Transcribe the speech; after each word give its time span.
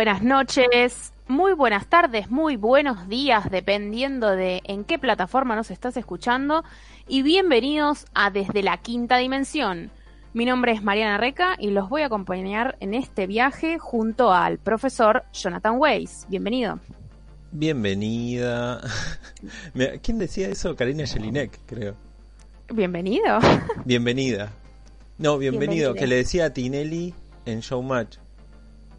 Buenas 0.00 0.22
noches, 0.22 1.12
muy 1.28 1.52
buenas 1.52 1.86
tardes, 1.86 2.30
muy 2.30 2.56
buenos 2.56 3.06
días, 3.10 3.50
dependiendo 3.50 4.30
de 4.30 4.62
en 4.64 4.84
qué 4.84 4.98
plataforma 4.98 5.54
nos 5.54 5.70
estás 5.70 5.94
escuchando. 5.98 6.64
Y 7.06 7.20
bienvenidos 7.20 8.06
a 8.14 8.30
Desde 8.30 8.62
la 8.62 8.78
Quinta 8.78 9.18
Dimensión. 9.18 9.90
Mi 10.32 10.46
nombre 10.46 10.72
es 10.72 10.82
Mariana 10.82 11.18
Reca 11.18 11.54
y 11.58 11.68
los 11.68 11.90
voy 11.90 12.00
a 12.00 12.06
acompañar 12.06 12.78
en 12.80 12.94
este 12.94 13.26
viaje 13.26 13.78
junto 13.78 14.32
al 14.32 14.56
profesor 14.56 15.24
Jonathan 15.34 15.74
Weiss. 15.76 16.24
Bienvenido. 16.30 16.80
Bienvenida. 17.52 18.80
¿Quién 20.02 20.18
decía 20.18 20.48
eso? 20.48 20.76
Karina 20.76 21.06
Jelinek, 21.06 21.60
creo. 21.66 21.94
Bienvenido. 22.72 23.38
Bienvenida. 23.84 24.50
No, 25.18 25.36
bienvenido, 25.36 25.92
que 25.92 26.06
le 26.06 26.16
decía 26.16 26.46
a 26.46 26.50
Tinelli 26.54 27.12
en 27.44 27.60
Showmatch. 27.60 28.16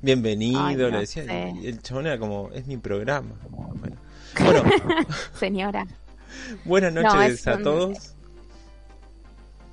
Bienvenido, 0.01 0.89
le 0.89 0.99
decía. 0.99 1.23
El 1.23 1.81
chabón 1.81 2.07
era 2.07 2.17
como, 2.17 2.49
es 2.53 2.65
mi 2.67 2.77
programa. 2.77 3.35
Bueno. 3.49 3.97
Señora. 5.39 5.85
Buenas 6.65 6.93
noches 6.93 7.47
a 7.47 7.57
todos. 7.59 8.15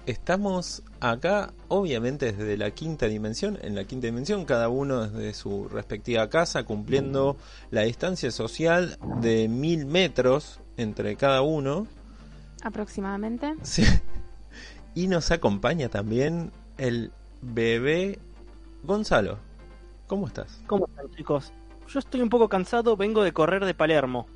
Estamos 0.07 0.83
acá, 1.01 1.53
obviamente 1.69 2.33
desde 2.33 2.57
la 2.57 2.71
quinta 2.71 3.07
dimensión, 3.07 3.59
en 3.61 3.75
la 3.75 3.85
quinta 3.85 4.07
dimensión, 4.07 4.47
cada 4.47 4.69
uno 4.71 5.07
desde 5.07 5.35
su 5.35 5.69
respectiva 5.69 6.29
casa, 6.31 6.65
cumpliendo 6.65 7.37
la 7.71 7.83
distancia 7.83 8.31
social 8.31 8.99
de 9.21 9.49
mil 9.49 9.85
metros 9.85 10.61
entre 10.79 11.17
cada 11.17 11.43
uno. 11.43 11.87
Aproximadamente. 12.63 13.55
Sí. 13.63 13.85
Y 14.95 15.07
nos 15.07 15.31
acompaña 15.31 15.91
también 15.91 16.51
el 16.79 17.13
bebé 17.43 18.19
Gonzalo. 18.83 19.39
¿Cómo 20.09 20.27
estás? 20.27 20.61
¿Cómo 20.67 20.87
están 20.87 21.11
chicos? 21.15 21.53
Yo 21.87 21.99
estoy 21.99 22.23
un 22.23 22.31
poco 22.31 22.49
cansado, 22.49 22.97
vengo 22.97 23.23
de 23.23 23.33
correr 23.33 23.65
de 23.65 23.75
Palermo. 23.75 24.27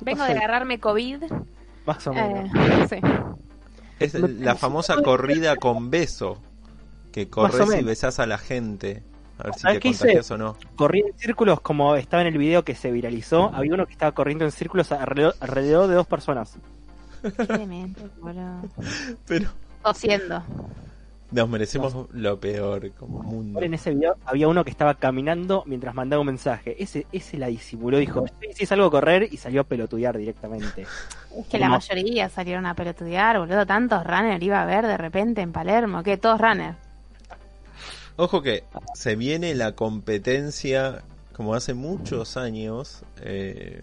Vengo 0.00 0.24
de 0.24 0.32
agarrarme 0.32 0.80
COVID. 0.80 1.22
Más 1.86 2.06
o 2.08 2.12
menos. 2.12 2.92
Eh, 2.92 3.00
es 4.00 4.14
la 4.14 4.56
famosa 4.56 5.00
corrida 5.00 5.56
con 5.56 5.90
beso. 5.90 6.38
Que 7.12 7.28
corres 7.28 7.68
y 7.80 7.84
besas 7.84 8.18
a 8.18 8.26
la 8.26 8.38
gente. 8.38 9.04
A 9.38 9.44
ver 9.44 9.54
si 9.54 9.62
te 9.62 9.80
contagias 9.80 10.30
o 10.32 10.38
no. 10.38 10.56
Corrí 10.74 11.00
en 11.06 11.16
círculos 11.16 11.60
como 11.60 11.94
estaba 11.94 12.22
en 12.22 12.28
el 12.28 12.38
video 12.38 12.64
que 12.64 12.74
se 12.74 12.90
viralizó. 12.90 13.54
Había 13.54 13.74
uno 13.74 13.86
que 13.86 13.92
estaba 13.92 14.10
corriendo 14.12 14.44
en 14.44 14.50
círculos 14.50 14.90
alrededor, 14.90 15.86
de 15.86 15.94
dos 15.94 16.06
personas. 16.08 16.56
Pero. 19.26 19.50
Tosiendo. 19.84 20.42
Nos 21.32 21.48
merecemos 21.48 21.94
lo 22.12 22.38
peor 22.38 22.90
como 22.92 23.22
mundo. 23.22 23.62
En 23.62 23.72
ese 23.72 23.90
video 23.94 24.16
había 24.26 24.48
uno 24.48 24.64
que 24.64 24.70
estaba 24.70 24.94
caminando 24.94 25.62
mientras 25.66 25.94
mandaba 25.94 26.20
un 26.20 26.26
mensaje. 26.26 26.76
Ese, 26.82 27.06
ese 27.10 27.38
la 27.38 27.46
disimuló, 27.46 27.96
dijo, 27.96 28.26
sí, 28.54 28.66
salgo 28.66 28.86
a 28.86 28.90
correr 28.90 29.28
y 29.30 29.38
salió 29.38 29.62
a 29.62 29.64
pelotudear 29.64 30.16
directamente. 30.18 30.86
Es 31.34 31.46
que 31.46 31.58
la 31.58 31.70
mayoría 31.70 32.28
salieron 32.28 32.66
a 32.66 32.74
pelotudear, 32.74 33.38
boludo. 33.38 33.64
Tantos 33.64 34.04
runners 34.04 34.42
iba 34.42 34.60
a 34.60 34.66
ver 34.66 34.86
de 34.86 34.98
repente 34.98 35.40
en 35.40 35.50
Palermo, 35.50 36.02
que 36.02 36.18
todos 36.18 36.38
runners. 36.38 36.76
Ojo 38.16 38.42
que 38.42 38.64
se 38.92 39.16
viene 39.16 39.54
la 39.54 39.72
competencia, 39.72 41.02
como 41.32 41.54
hace 41.54 41.72
muchos 41.72 42.36
años, 42.36 43.02
eh, 43.22 43.80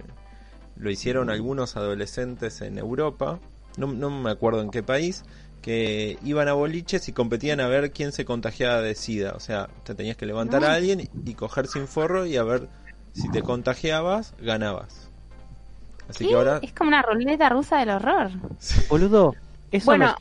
lo 0.77 0.91
hicieron 0.91 1.31
algunos 1.31 1.75
adolescentes 1.75 2.61
en 2.61 2.77
Europa, 2.77 3.39
no, 3.77 3.88
no 3.88 4.11
me 4.11 4.29
acuerdo 4.29 4.61
en 4.61 4.69
qué 4.69 4.83
país, 4.83 5.23
que 5.61 6.17
iban 6.23 6.47
a 6.47 6.53
boliches 6.53 7.07
y 7.09 7.13
competían 7.13 7.59
a 7.59 7.67
ver 7.67 7.91
quién 7.91 8.11
se 8.11 8.25
contagiaba 8.25 8.81
de 8.81 8.95
SIDA. 8.95 9.33
O 9.35 9.39
sea, 9.39 9.69
te 9.83 9.95
tenías 9.95 10.17
que 10.17 10.25
levantar 10.25 10.63
a 10.63 10.73
alguien 10.73 11.09
y 11.25 11.33
coger 11.33 11.67
sin 11.67 11.87
forro 11.87 12.25
y 12.25 12.37
a 12.37 12.43
ver 12.43 12.67
si 13.13 13.29
te 13.31 13.41
contagiabas, 13.41 14.33
ganabas. 14.39 15.09
Así 16.09 16.27
que 16.27 16.33
ahora... 16.33 16.59
Es 16.61 16.73
como 16.73 16.89
una 16.89 17.01
ruleta 17.01 17.49
rusa 17.49 17.77
del 17.79 17.89
horror. 17.89 18.31
Boludo, 18.89 19.35
eso 19.71 19.85
bueno... 19.85 20.15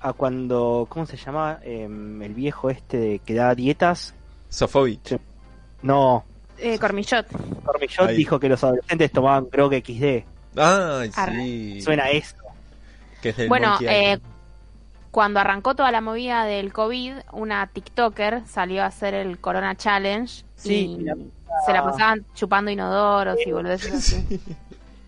a 0.00 0.12
cuando, 0.12 0.86
¿cómo 0.88 1.06
se 1.06 1.16
llama? 1.16 1.58
Em, 1.62 2.20
el 2.22 2.34
viejo 2.34 2.70
este 2.70 3.20
que 3.24 3.34
da 3.34 3.54
dietas. 3.54 4.14
Sofovich. 4.48 5.18
No. 5.82 6.24
Eh, 6.58 6.78
Cormillot. 6.78 7.26
Cormillot 7.64 8.10
dijo 8.10 8.40
que 8.40 8.48
los 8.48 8.62
adolescentes 8.64 9.12
tomaban 9.12 9.46
Grog 9.50 9.72
XD. 9.72 10.24
Ay, 10.56 11.10
sí. 11.12 11.80
Suena 11.80 12.10
eso. 12.10 12.36
Que 13.22 13.30
es 13.30 13.48
bueno, 13.48 13.76
eh, 13.82 14.18
cuando 15.10 15.40
arrancó 15.40 15.74
toda 15.74 15.90
la 15.90 16.00
movida 16.00 16.44
del 16.44 16.72
COVID, 16.72 17.14
una 17.32 17.66
TikToker 17.66 18.42
salió 18.46 18.82
a 18.82 18.86
hacer 18.86 19.14
el 19.14 19.38
Corona 19.38 19.76
Challenge 19.76 20.44
y 20.64 21.04
se 21.66 21.72
la 21.72 21.82
pasaban 21.82 22.24
chupando 22.34 22.70
inodoros 22.70 23.36
y 23.44 23.50
boludeces 23.50 23.94
así. 23.94 24.40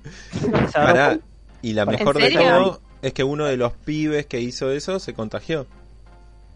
y 1.63 1.73
la 1.73 1.87
mejor 1.87 2.19
de 2.19 2.31
todo 2.31 2.81
es 3.01 3.13
que 3.13 3.23
uno 3.25 3.45
de 3.45 3.57
los 3.57 3.73
pibes 3.73 4.27
que 4.27 4.41
hizo 4.41 4.71
eso 4.71 4.99
se 4.99 5.15
contagió. 5.15 5.67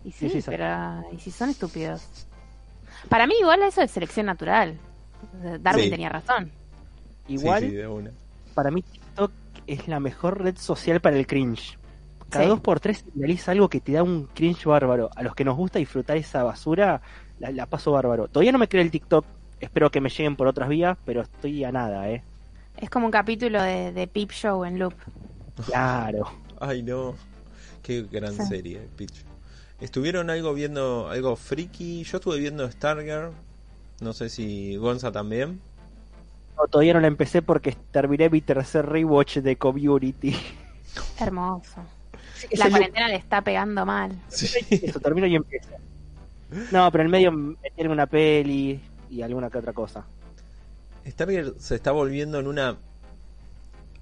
Y 0.05 0.13
sí, 0.13 0.43
pero 0.45 1.05
¿y 1.13 1.19
si 1.19 1.31
son 1.31 1.51
estúpidos? 1.51 2.03
Para 3.09 3.27
mí 3.27 3.35
igual 3.41 3.63
eso 3.63 3.83
es 3.83 3.91
selección 3.91 4.27
natural. 4.27 4.77
Darwin 5.61 5.91
tenía 5.91 6.09
razón. 6.09 6.51
Igual, 7.29 8.13
para 8.55 8.71
mí 8.71 8.83
TikTok 8.83 9.33
es 9.67 9.89
la 9.89 10.01
mejor 10.01 10.43
red 10.43 10.57
social 10.57 11.01
para 11.01 11.17
el 11.17 11.27
cringe. 11.27 11.77
Cada 12.31 12.47
dos 12.47 12.61
por 12.61 12.81
tres 12.81 13.05
realiza 13.15 13.53
algo 13.53 13.69
que 13.69 13.81
te 13.81 13.93
da 13.93 14.03
un 14.03 14.29
cringe 14.35 14.67
bárbaro. 14.67 15.11
A 15.15 15.23
los 15.23 15.35
que 15.35 15.45
nos 15.45 15.57
gusta 15.57 15.79
disfrutar 15.79 16.17
esa 16.17 16.43
basura, 16.43 17.01
la, 17.39 17.67
paso 17.67 17.93
bárbaro. 17.93 18.29
Todavía 18.29 18.53
no 18.53 18.59
me 18.59 18.69
creo 18.69 18.83
el 18.83 18.91
TikTok. 18.91 19.25
Espero 19.61 19.91
que 19.91 20.01
me 20.01 20.11
lleguen 20.11 20.37
por 20.37 20.47
otras 20.47 20.69
vías, 20.69 20.99
pero 21.05 21.23
estoy 21.23 21.65
a 21.65 21.73
nada, 21.73 22.11
¿eh? 22.11 22.23
Es 22.77 22.91
como 22.91 23.07
un 23.07 23.13
capítulo 23.13 23.63
de, 23.63 23.93
de 23.93 24.07
Peep 24.07 24.31
Show 24.33 24.65
en 24.65 24.79
loop. 24.79 24.95
Claro. 25.67 26.31
Ay, 26.61 26.83
no. 26.83 27.15
Qué 27.83 28.03
gran 28.11 28.35
serie, 28.35 28.81
Peep 28.97 29.11
¿Estuvieron 29.81 30.29
algo 30.31 30.53
viendo, 30.53 31.09
algo 31.09 31.37
friki? 31.37 32.03
Yo 32.03 32.19
estuve 32.19 32.39
viendo 32.39 32.71
Stargirl. 32.71 33.33
No 34.01 34.13
sé 34.13 34.29
si 34.29 34.77
Gonza 34.77 35.13
también. 35.13 35.61
No, 36.57 36.67
todavía 36.67 36.95
no 36.95 37.01
la 37.01 37.07
empecé 37.07 37.41
porque 37.41 37.77
terminé 37.93 38.29
mi 38.29 38.41
tercer 38.41 38.87
rewatch 38.87 39.39
de 39.39 39.57
Community. 39.57 40.35
Hermoso 41.21 41.83
la 42.53 42.71
cuarentena 42.71 43.09
le 43.09 43.17
está 43.17 43.43
pegando 43.43 43.85
mal. 43.85 44.13
Eso 44.31 45.01
termino 45.01 45.27
y 45.27 45.37
empieza. 45.37 45.77
No, 46.71 46.91
pero 46.93 47.03
en 47.03 47.07
el 47.07 47.11
medio 47.11 47.33
metieron 47.33 47.93
una 47.93 48.07
peli 48.07 48.81
y 49.11 49.23
alguna 49.23 49.51
que 49.51 49.59
otra 49.59 49.73
cosa. 49.73 50.05
Stargirl 51.07 51.55
se 51.59 51.77
está 51.77 51.93
volviendo 51.93 52.39
en 52.39 52.47
una 52.47 52.77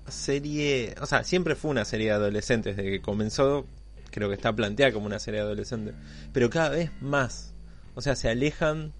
serie, 0.09 0.95
o 1.01 1.07
sea, 1.07 1.25
siempre 1.25 1.55
fue 1.55 1.71
una 1.71 1.85
serie 1.85 2.09
de 2.09 2.13
adolescentes 2.13 2.77
desde 2.77 2.91
que 2.91 3.01
comenzó, 3.01 3.67
creo 4.11 4.29
que 4.29 4.35
está 4.35 4.53
planteada 4.53 4.93
como 4.93 5.07
una 5.07 5.19
serie 5.19 5.41
de 5.41 5.47
adolescentes, 5.47 5.95
pero 6.33 6.51
cada 6.51 6.71
vez 6.71 6.91
más, 7.01 7.53
o 7.95 8.01
sea, 8.01 8.17
se 8.17 8.29
alejan 8.29 8.93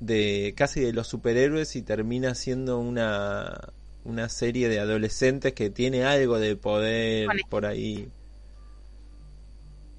de 0.00 0.54
casi 0.56 0.80
de 0.80 0.92
los 0.92 1.08
superhéroes 1.08 1.74
y 1.76 1.82
termina 1.82 2.34
siendo 2.34 2.78
una 2.78 3.72
una 4.04 4.28
serie 4.28 4.68
de 4.68 4.78
adolescentes 4.78 5.52
que 5.52 5.68
tiene 5.68 6.04
algo 6.04 6.38
de 6.38 6.54
poder 6.54 7.28
por 7.48 7.66
ahí 7.66 8.08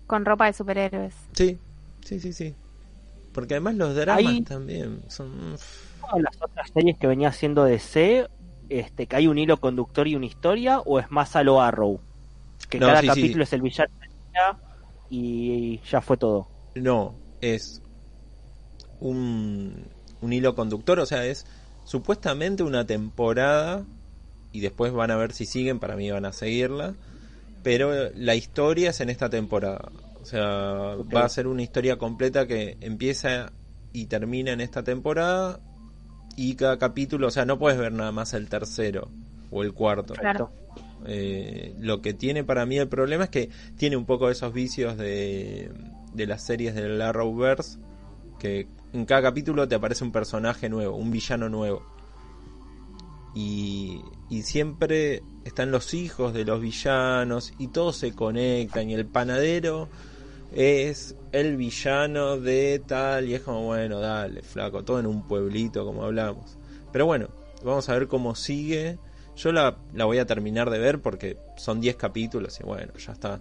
con 0.07 0.25
ropa 0.25 0.45
de 0.45 0.53
superhéroes. 0.53 1.13
Sí, 1.33 1.57
sí, 2.03 2.19
sí, 2.19 2.33
sí. 2.33 2.55
Porque 3.33 3.53
además 3.55 3.75
los 3.75 3.95
dramas 3.95 4.43
también 4.45 5.01
son... 5.09 5.55
las 6.17 6.41
otras 6.41 6.71
series 6.73 6.97
que 6.97 7.05
venía 7.05 7.27
haciendo 7.27 7.65
DC, 7.65 8.27
este, 8.69 9.05
que 9.05 9.15
hay 9.15 9.27
un 9.27 9.37
hilo 9.37 9.57
conductor 9.57 10.07
y 10.07 10.15
una 10.15 10.25
historia, 10.25 10.79
o 10.79 10.99
es 10.99 11.11
más 11.11 11.35
a 11.35 11.43
lo 11.43 11.61
Arrow? 11.61 11.99
Que 12.69 12.79
cada 12.79 13.03
capítulo 13.03 13.43
es 13.43 13.53
el 13.53 13.61
villano 13.61 13.91
y 15.09 15.79
ya 15.89 16.01
fue 16.01 16.17
todo. 16.17 16.47
No, 16.75 17.13
es 17.41 17.81
un, 18.99 19.85
un 20.21 20.33
hilo 20.33 20.55
conductor, 20.55 20.99
o 20.99 21.05
sea, 21.05 21.25
es 21.25 21.45
supuestamente 21.85 22.63
una 22.63 22.85
temporada 22.85 23.83
y 24.51 24.61
después 24.61 24.91
van 24.91 25.11
a 25.11 25.15
ver 25.15 25.33
si 25.33 25.45
siguen, 25.45 25.79
para 25.79 25.95
mí 25.95 26.09
van 26.09 26.25
a 26.25 26.33
seguirla 26.33 26.95
pero 27.63 28.11
la 28.15 28.35
historia 28.35 28.91
es 28.91 29.01
en 29.01 29.09
esta 29.09 29.29
temporada. 29.29 29.91
O 30.21 30.25
sea, 30.25 30.95
va 31.15 31.23
a 31.23 31.29
ser 31.29 31.47
una 31.47 31.61
historia 31.61 31.97
completa 31.97 32.47
que 32.47 32.77
empieza 32.81 33.51
y 33.93 34.07
termina 34.07 34.51
en 34.51 34.61
esta 34.61 34.83
temporada 34.83 35.59
y 36.35 36.55
cada 36.55 36.77
capítulo, 36.77 37.27
o 37.27 37.31
sea, 37.31 37.45
no 37.45 37.57
puedes 37.57 37.79
ver 37.79 37.91
nada 37.91 38.11
más 38.11 38.33
el 38.33 38.47
tercero 38.47 39.09
o 39.51 39.63
el 39.63 39.73
cuarto. 39.73 40.13
Claro. 40.13 40.51
Eh, 41.05 41.73
lo 41.79 42.01
que 42.01 42.13
tiene 42.13 42.43
para 42.43 42.65
mí 42.65 42.77
el 42.77 42.87
problema 42.87 43.25
es 43.25 43.29
que 43.29 43.49
tiene 43.77 43.97
un 43.97 44.05
poco 44.05 44.29
esos 44.29 44.53
vicios 44.53 44.97
de, 44.97 45.71
de 46.13 46.27
las 46.27 46.43
series 46.43 46.75
del 46.75 47.01
Arrowverse, 47.01 47.79
que 48.39 48.67
en 48.93 49.05
cada 49.05 49.21
capítulo 49.21 49.67
te 49.67 49.75
aparece 49.75 50.03
un 50.03 50.11
personaje 50.11 50.69
nuevo, 50.69 50.95
un 50.95 51.11
villano 51.11 51.49
nuevo. 51.49 51.83
Y, 53.39 54.01
y 54.31 54.41
siempre 54.41 55.21
están 55.45 55.69
los 55.69 55.93
hijos 55.93 56.33
de 56.33 56.43
los 56.43 56.59
villanos 56.59 57.53
y 57.59 57.67
todos 57.67 57.95
se 57.95 58.15
conectan 58.15 58.89
y 58.89 58.95
el 58.95 59.05
panadero 59.05 59.89
es 60.55 61.15
el 61.33 61.55
villano 61.55 62.37
de 62.37 62.81
tal 62.87 63.29
y 63.29 63.35
es 63.35 63.41
como, 63.41 63.63
bueno, 63.65 63.99
dale, 63.99 64.41
flaco, 64.41 64.83
todo 64.83 64.99
en 64.99 65.05
un 65.05 65.27
pueblito 65.27 65.85
como 65.85 66.03
hablamos. 66.03 66.57
Pero 66.91 67.05
bueno, 67.05 67.27
vamos 67.63 67.87
a 67.89 67.93
ver 67.93 68.07
cómo 68.07 68.33
sigue. 68.33 68.97
Yo 69.35 69.51
la, 69.51 69.77
la 69.93 70.05
voy 70.05 70.17
a 70.17 70.25
terminar 70.25 70.71
de 70.71 70.79
ver 70.79 70.99
porque 70.99 71.37
son 71.57 71.79
10 71.79 71.95
capítulos 71.95 72.59
y 72.59 72.63
bueno, 72.63 72.91
ya 72.97 73.11
está. 73.11 73.39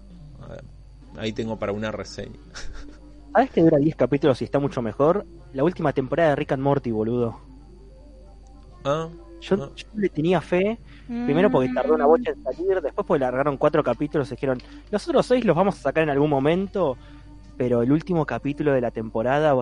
Ahí 1.16 1.32
tengo 1.32 1.58
para 1.58 1.72
una 1.72 1.90
reseña. 1.90 2.38
¿Sabes 3.32 3.50
que 3.50 3.62
dura 3.62 3.78
10 3.78 3.96
capítulos 3.96 4.42
y 4.42 4.44
está 4.44 4.58
mucho 4.58 4.82
mejor? 4.82 5.24
La 5.54 5.64
última 5.64 5.94
temporada 5.94 6.30
de 6.30 6.36
Rick 6.36 6.52
and 6.52 6.62
Morty, 6.62 6.90
boludo. 6.90 7.40
Ah, 8.84 9.08
yo, 9.40 9.56
ah. 9.64 9.70
le 9.94 10.08
tenía 10.08 10.40
fe, 10.40 10.78
primero 11.06 11.50
porque 11.50 11.70
tardó 11.74 11.94
una 11.94 12.06
bocha 12.06 12.30
en 12.30 12.42
salir, 12.42 12.80
después 12.80 13.06
porque 13.06 13.20
largaron 13.20 13.56
cuatro 13.56 13.82
capítulos 13.84 14.28
y 14.28 14.34
dijeron, 14.34 14.58
los 14.90 15.06
otros 15.08 15.26
seis 15.26 15.44
los 15.44 15.56
vamos 15.56 15.76
a 15.78 15.82
sacar 15.82 16.02
en 16.02 16.10
algún 16.10 16.30
momento, 16.30 16.96
pero 17.56 17.82
el 17.82 17.92
último 17.92 18.24
capítulo 18.26 18.72
de 18.72 18.80
la 18.80 18.90
temporada 18.90 19.54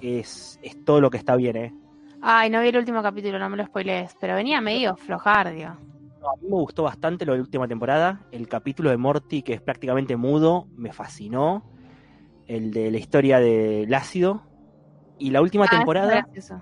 es, 0.00 0.58
es 0.62 0.84
todo 0.84 1.00
lo 1.00 1.10
que 1.10 1.16
está 1.18 1.36
bien, 1.36 1.56
¿eh? 1.56 1.74
Ay, 2.20 2.50
no 2.50 2.60
vi 2.60 2.68
el 2.68 2.76
último 2.76 3.02
capítulo, 3.02 3.38
no 3.38 3.48
me 3.48 3.56
lo 3.56 3.64
spoilees, 3.66 4.16
pero 4.20 4.34
venía 4.34 4.60
medio 4.60 4.96
flojardio. 4.96 5.68
a 5.68 6.36
mí 6.42 6.48
me 6.48 6.56
gustó 6.56 6.82
bastante 6.82 7.24
lo 7.24 7.32
de 7.32 7.38
la 7.38 7.44
última 7.44 7.68
temporada. 7.68 8.22
El 8.32 8.48
capítulo 8.48 8.90
de 8.90 8.96
Morty, 8.96 9.42
que 9.42 9.54
es 9.54 9.60
prácticamente 9.60 10.16
mudo, 10.16 10.66
me 10.76 10.92
fascinó. 10.92 11.62
El 12.46 12.72
de 12.72 12.90
la 12.90 12.98
historia 12.98 13.38
del 13.38 13.92
ácido. 13.94 14.42
Y 15.18 15.30
la 15.30 15.42
última 15.42 15.66
Ah, 15.66 15.76
temporada, 15.76 16.26
es. 16.34 16.52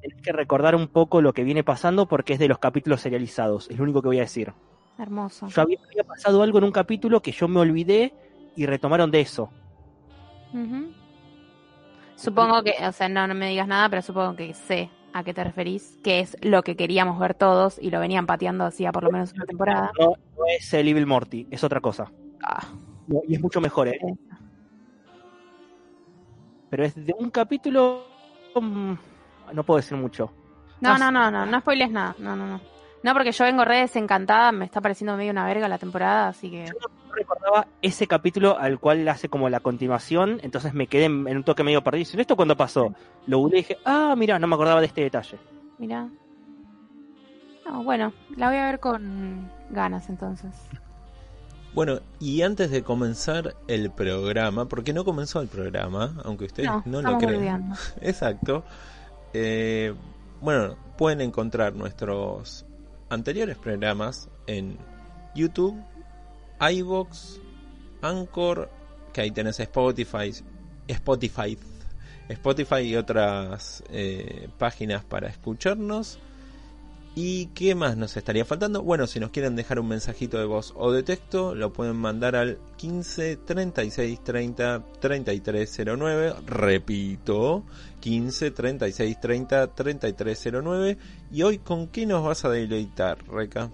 Tenés 0.00 0.22
que 0.22 0.32
recordar 0.32 0.74
un 0.74 0.88
poco 0.88 1.20
lo 1.20 1.32
que 1.32 1.44
viene 1.44 1.64
pasando 1.64 2.06
porque 2.06 2.34
es 2.34 2.38
de 2.38 2.48
los 2.48 2.58
capítulos 2.58 3.00
serializados. 3.00 3.70
Es 3.70 3.76
lo 3.78 3.84
único 3.84 4.02
que 4.02 4.08
voy 4.08 4.18
a 4.18 4.22
decir. 4.22 4.52
Hermoso. 4.98 5.48
Yo 5.48 5.62
había, 5.62 5.78
había 5.84 6.04
pasado 6.04 6.42
algo 6.42 6.58
en 6.58 6.64
un 6.64 6.72
capítulo 6.72 7.20
que 7.20 7.32
yo 7.32 7.48
me 7.48 7.60
olvidé 7.60 8.12
y 8.56 8.66
retomaron 8.66 9.10
de 9.10 9.20
eso. 9.20 9.50
Supongo 12.16 12.62
que, 12.62 12.74
o 12.86 12.92
sea, 12.92 13.08
no, 13.08 13.26
no 13.26 13.34
me 13.34 13.48
digas 13.48 13.66
nada, 13.66 13.88
pero 13.88 14.02
supongo 14.02 14.36
que 14.36 14.52
sé 14.52 14.90
a 15.12 15.24
qué 15.24 15.32
te 15.34 15.42
referís, 15.42 15.98
que 16.04 16.20
es 16.20 16.36
lo 16.42 16.62
que 16.62 16.76
queríamos 16.76 17.18
ver 17.18 17.34
todos 17.34 17.78
y 17.80 17.90
lo 17.90 17.98
venían 17.98 18.26
pateando 18.26 18.64
hacía 18.64 18.92
por 18.92 19.04
lo 19.04 19.10
menos 19.10 19.32
una 19.32 19.46
temporada. 19.46 19.90
No, 19.98 20.08
no 20.08 20.44
es 20.56 20.72
el 20.74 20.88
Evil 20.88 21.06
Morty, 21.06 21.46
es 21.50 21.64
otra 21.64 21.80
cosa. 21.80 22.12
Ah, 22.42 22.66
No, 23.06 23.22
y 23.26 23.34
es 23.34 23.40
mucho 23.40 23.60
mejor, 23.60 23.88
¿eh? 23.88 23.98
Pero 26.68 26.84
es 26.84 26.94
de 26.94 27.14
un 27.18 27.30
capítulo. 27.30 28.04
No 29.52 29.64
puedo 29.64 29.78
decir 29.78 29.96
mucho. 29.96 30.32
No, 30.80 30.96
no, 30.98 31.10
no, 31.10 31.30
no, 31.30 31.46
no 31.46 31.60
spoiles 31.60 31.90
nada. 31.90 32.14
No, 32.18 32.36
no, 32.36 32.46
no. 32.46 32.60
No, 33.02 33.12
porque 33.14 33.32
yo 33.32 33.44
vengo 33.44 33.64
re 33.64 33.78
desencantada, 33.78 34.52
me 34.52 34.66
está 34.66 34.80
pareciendo 34.80 35.16
medio 35.16 35.30
una 35.30 35.46
verga 35.46 35.68
la 35.68 35.78
temporada, 35.78 36.28
así 36.28 36.50
que. 36.50 36.66
Yo 36.66 36.72
no 37.08 37.14
recordaba 37.14 37.66
ese 37.80 38.06
capítulo 38.06 38.58
al 38.58 38.78
cual 38.78 39.08
hace 39.08 39.28
como 39.28 39.48
la 39.48 39.60
continuación, 39.60 40.38
entonces 40.42 40.74
me 40.74 40.86
quedé 40.86 41.06
en 41.06 41.36
un 41.36 41.44
toque 41.44 41.64
medio 41.64 41.82
perdido. 41.82 42.10
¿Y 42.14 42.20
esto 42.20 42.36
cuando 42.36 42.56
pasó? 42.56 42.94
Lo 43.26 43.38
googleé 43.38 43.60
y 43.60 43.62
dije, 43.62 43.78
ah, 43.84 44.14
mira, 44.16 44.38
no 44.38 44.46
me 44.46 44.54
acordaba 44.54 44.80
de 44.80 44.86
este 44.86 45.02
detalle. 45.02 45.38
Mira. 45.78 46.08
No, 47.66 47.82
bueno, 47.84 48.12
la 48.36 48.48
voy 48.48 48.56
a 48.56 48.66
ver 48.66 48.80
con 48.80 49.50
ganas 49.70 50.08
entonces. 50.10 50.54
Bueno, 51.72 52.00
y 52.18 52.42
antes 52.42 52.70
de 52.70 52.82
comenzar 52.82 53.54
el 53.68 53.90
programa, 53.92 54.66
porque 54.66 54.92
no 54.92 55.04
comenzó 55.04 55.40
el 55.40 55.48
programa, 55.48 56.16
aunque 56.24 56.46
ustedes 56.46 56.68
No, 56.68 56.82
no, 56.84 57.12
lo 57.12 57.18
crean. 57.18 57.72
Exacto. 58.00 58.64
Eh, 59.32 59.94
bueno, 60.40 60.76
pueden 60.96 61.20
encontrar 61.20 61.74
nuestros 61.74 62.66
anteriores 63.08 63.56
programas 63.58 64.28
en 64.46 64.76
YouTube, 65.34 65.80
iBox, 66.60 67.40
Anchor, 68.02 68.70
que 69.12 69.20
ahí 69.22 69.30
tenés 69.30 69.60
Spotify, 69.60 70.32
Spotify, 70.86 71.58
Spotify 72.28 72.80
y 72.80 72.96
otras 72.96 73.82
eh, 73.90 74.48
páginas 74.58 75.04
para 75.04 75.28
escucharnos. 75.28 76.18
¿Y 77.16 77.46
qué 77.46 77.74
más 77.74 77.96
nos 77.96 78.16
estaría 78.16 78.44
faltando? 78.44 78.82
Bueno, 78.82 79.06
si 79.08 79.18
nos 79.18 79.30
quieren 79.30 79.56
dejar 79.56 79.80
un 79.80 79.88
mensajito 79.88 80.38
de 80.38 80.44
voz 80.44 80.72
o 80.76 80.92
de 80.92 81.02
texto, 81.02 81.56
lo 81.56 81.72
pueden 81.72 81.96
mandar 81.96 82.36
al 82.36 82.58
15 82.76 83.36
36 83.38 84.22
30 84.22 84.84
3309. 85.00 86.34
Repito, 86.46 87.64
15 87.98 88.50
36 88.52 89.20
30 89.20 89.74
3309. 89.74 90.98
¿Y 91.32 91.42
hoy 91.42 91.58
con 91.58 91.88
qué 91.88 92.06
nos 92.06 92.24
vas 92.24 92.44
a 92.44 92.50
deleitar, 92.50 93.18
Reca? 93.26 93.70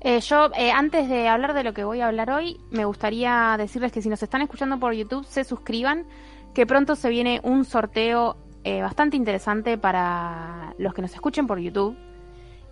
Eh, 0.00 0.20
yo, 0.20 0.50
eh, 0.56 0.72
antes 0.72 1.08
de 1.10 1.28
hablar 1.28 1.52
de 1.52 1.62
lo 1.62 1.74
que 1.74 1.84
voy 1.84 2.00
a 2.00 2.08
hablar 2.08 2.30
hoy, 2.30 2.58
me 2.70 2.86
gustaría 2.86 3.54
decirles 3.58 3.92
que 3.92 4.00
si 4.00 4.08
nos 4.08 4.22
están 4.22 4.40
escuchando 4.40 4.80
por 4.80 4.94
YouTube, 4.94 5.24
se 5.26 5.44
suscriban, 5.44 6.06
que 6.54 6.66
pronto 6.66 6.96
se 6.96 7.10
viene 7.10 7.40
un 7.44 7.66
sorteo 7.66 8.36
eh, 8.64 8.80
bastante 8.80 9.16
interesante 9.16 9.76
para 9.76 10.74
los 10.78 10.94
que 10.94 11.02
nos 11.02 11.12
escuchen 11.12 11.46
por 11.46 11.60
YouTube. 11.60 11.96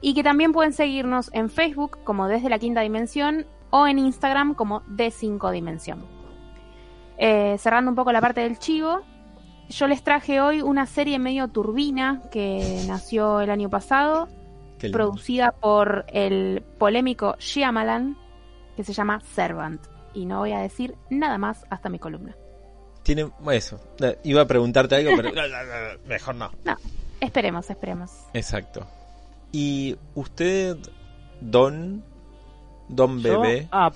Y 0.00 0.14
que 0.14 0.22
también 0.22 0.52
pueden 0.52 0.72
seguirnos 0.72 1.30
en 1.32 1.50
Facebook 1.50 1.98
como 2.04 2.28
Desde 2.28 2.48
la 2.48 2.58
Quinta 2.58 2.80
Dimensión 2.80 3.46
o 3.70 3.86
en 3.86 3.98
Instagram 3.98 4.54
como 4.54 4.82
D5 4.82 5.52
Dimensión. 5.52 6.04
Eh, 7.18 7.56
cerrando 7.58 7.90
un 7.90 7.94
poco 7.94 8.12
la 8.12 8.20
parte 8.20 8.40
del 8.40 8.58
chivo, 8.58 9.02
yo 9.68 9.86
les 9.86 10.02
traje 10.02 10.40
hoy 10.40 10.62
una 10.62 10.86
serie 10.86 11.18
medio 11.18 11.48
turbina 11.48 12.22
que 12.30 12.82
nació 12.88 13.40
el 13.40 13.50
año 13.50 13.68
pasado 13.68 14.28
producida 14.90 15.52
por 15.52 16.06
el 16.08 16.62
polémico 16.78 17.36
Shyamalan, 17.38 18.16
que 18.76 18.84
se 18.84 18.92
llama 18.94 19.20
Servant. 19.20 19.80
Y 20.14 20.24
no 20.24 20.38
voy 20.38 20.52
a 20.52 20.60
decir 20.60 20.96
nada 21.10 21.38
más 21.38 21.64
hasta 21.70 21.88
mi 21.88 21.98
columna. 21.98 22.34
Tiene 23.02 23.30
eso. 23.52 23.78
Eh, 24.00 24.18
Iba 24.24 24.42
a 24.42 24.46
preguntarte 24.46 24.96
algo, 24.96 25.12
pero 25.16 25.30
mejor 26.06 26.34
no. 26.34 26.50
Esperemos, 27.20 27.68
esperemos. 27.68 28.10
Exacto. 28.32 28.86
¿Y 29.52 29.96
usted, 30.14 30.76
Don, 31.40 32.02
Don 32.88 33.20
Yo- 33.20 33.40
Bebé? 33.40 33.68
Ah, 33.72 33.90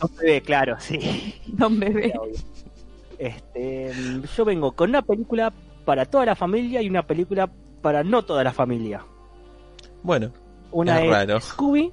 Don 0.00 0.10
Bebé, 0.16 0.42
claro, 0.42 0.76
sí. 0.78 1.34
Don 1.46 1.78
bebé. 1.78 2.12
Este, 3.18 3.92
yo 4.36 4.44
vengo 4.44 4.72
con 4.72 4.90
una 4.90 5.02
película 5.02 5.52
para 5.84 6.04
toda 6.06 6.24
la 6.26 6.36
familia 6.36 6.80
y 6.82 6.88
una 6.88 7.06
película 7.06 7.50
para 7.82 8.04
no 8.04 8.24
toda 8.24 8.44
la 8.44 8.52
familia. 8.52 9.04
Bueno, 10.02 10.30
Una 10.70 10.98
Es 11.00 11.04
es, 11.06 11.10
raro. 11.10 11.40
Scooby, 11.40 11.92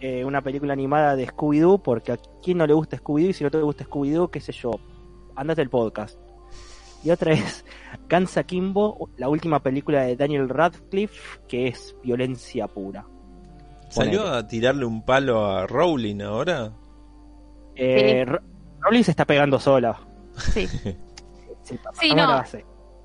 eh, 0.00 0.24
una 0.24 0.40
película 0.42 0.72
animada 0.72 1.16
de 1.16 1.26
Scooby-Doo, 1.26 1.82
porque 1.82 2.12
a 2.12 2.16
quien 2.42 2.58
no 2.58 2.66
le 2.66 2.72
gusta 2.72 2.96
Scooby-Doo 2.96 3.30
y 3.30 3.32
si 3.34 3.44
no 3.44 3.50
te 3.50 3.60
gusta 3.60 3.84
Scooby-Doo, 3.84 4.28
qué 4.30 4.40
sé 4.40 4.52
yo, 4.52 4.70
andate 5.34 5.60
el 5.62 5.68
podcast. 5.68 6.18
Y 7.06 7.10
otra 7.12 7.32
es 7.34 7.64
Kansa 8.08 8.42
Kimbo, 8.42 9.08
la 9.16 9.28
última 9.28 9.60
película 9.60 10.02
de 10.02 10.16
Daniel 10.16 10.48
Radcliffe, 10.48 11.38
que 11.46 11.68
es 11.68 11.94
violencia 12.02 12.66
pura. 12.66 13.04
¿salió 13.90 14.26
a 14.26 14.44
tirarle 14.48 14.84
un 14.84 15.02
palo 15.04 15.46
a 15.46 15.68
Rowling 15.68 16.20
ahora? 16.22 16.72
Eh, 17.76 18.24
Ro- 18.26 18.40
Rowling 18.80 19.04
se 19.04 19.12
está 19.12 19.24
pegando 19.24 19.60
sola. 19.60 19.98
Sí. 20.36 20.66
Sí, 21.62 21.76
Sí, 21.94 22.14
no. 22.14 22.42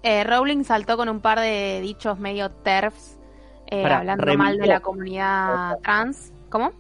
Eh, 0.04 0.24
Rowling 0.24 0.64
saltó 0.64 0.96
con 0.96 1.10
un 1.10 1.20
par 1.20 1.40
de 1.40 1.80
dichos 1.82 2.20
medio 2.20 2.52
TERFs, 2.52 3.18
eh, 3.66 3.82
Pará, 3.82 3.98
hablando 4.00 4.24
revivió. 4.24 4.44
mal 4.44 4.58
de 4.60 4.68
la 4.68 4.80
comunidad 4.82 5.80
trans. 5.82 6.32
¿Cómo? 6.52 6.72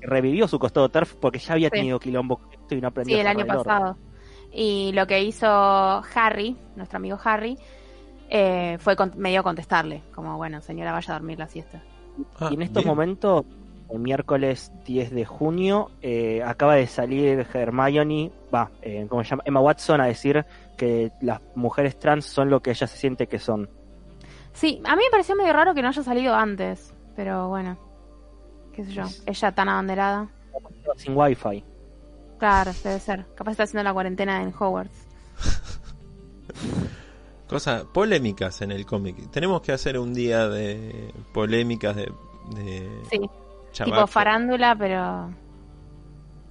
Revivió 0.00 0.48
su 0.48 0.58
costado 0.58 0.88
turf 0.88 1.14
porque 1.20 1.38
ya 1.38 1.52
había 1.54 1.68
Sí. 1.68 1.76
tenido 1.76 2.00
quilombo 2.00 2.38
con 2.38 2.52
esto 2.52 2.74
y 2.74 2.80
no 2.80 2.88
aprendió 2.88 3.14
Sí, 3.16 3.20
el 3.20 3.26
año 3.28 3.44
orto. 3.48 3.96
Y 4.52 4.92
lo 4.92 5.06
que 5.06 5.22
hizo 5.22 5.46
Harry, 5.46 6.56
nuestro 6.76 6.98
amigo 6.98 7.18
Harry, 7.24 7.56
eh, 8.28 8.76
fue 8.78 8.96
con- 8.96 9.12
medio 9.16 9.42
contestarle, 9.42 10.02
como, 10.14 10.36
bueno, 10.36 10.60
señora, 10.60 10.92
vaya 10.92 11.14
a 11.14 11.18
dormir 11.18 11.38
la 11.38 11.48
siesta. 11.48 11.82
Ah, 12.40 12.48
Y 12.50 12.54
en 12.54 12.62
estos 12.62 12.82
bien. 12.82 12.88
momentos, 12.94 13.44
el 13.90 13.98
miércoles 13.98 14.72
10 14.84 15.10
de 15.10 15.24
junio, 15.24 15.90
eh, 16.02 16.42
acaba 16.44 16.74
de 16.74 16.86
salir 16.86 17.46
Hermione, 17.52 18.30
va, 18.54 18.70
eh, 18.82 19.06
¿cómo 19.08 19.22
se 19.24 19.30
llama? 19.30 19.42
Emma 19.46 19.60
Watson 19.60 20.00
a 20.00 20.06
decir 20.06 20.44
que 20.76 21.10
las 21.20 21.40
mujeres 21.54 21.98
trans 21.98 22.24
son 22.26 22.50
lo 22.50 22.60
que 22.60 22.70
ella 22.70 22.86
se 22.86 22.96
siente 22.96 23.26
que 23.26 23.38
son. 23.38 23.68
Sí, 24.52 24.82
a 24.84 24.96
mí 24.96 25.02
me 25.04 25.10
pareció 25.10 25.34
medio 25.34 25.52
raro 25.54 25.74
que 25.74 25.80
no 25.82 25.88
haya 25.88 26.02
salido 26.02 26.34
antes, 26.34 26.94
pero 27.16 27.48
bueno, 27.48 27.78
qué 28.74 28.84
sé 28.84 28.92
yo, 28.92 29.04
ella 29.26 29.52
tan 29.52 29.68
abanderada. 29.70 30.28
Sin 30.96 31.16
wifi. 31.16 31.64
Claro, 32.42 32.72
debe 32.82 32.98
ser. 32.98 33.24
Capaz 33.36 33.52
está 33.52 33.62
haciendo 33.62 33.84
la 33.84 33.92
cuarentena 33.92 34.42
en 34.42 34.48
Hogwarts. 34.48 35.06
Cosas 37.48 37.84
polémicas 37.84 38.62
en 38.62 38.72
el 38.72 38.84
cómic. 38.84 39.30
Tenemos 39.30 39.62
que 39.62 39.70
hacer 39.70 39.96
un 39.96 40.12
día 40.12 40.48
de 40.48 41.14
polémicas 41.32 41.94
de, 41.94 42.12
de 42.56 42.90
Sí, 43.08 43.20
tipo 43.84 44.08
farándula, 44.08 44.74
pero... 44.76 45.32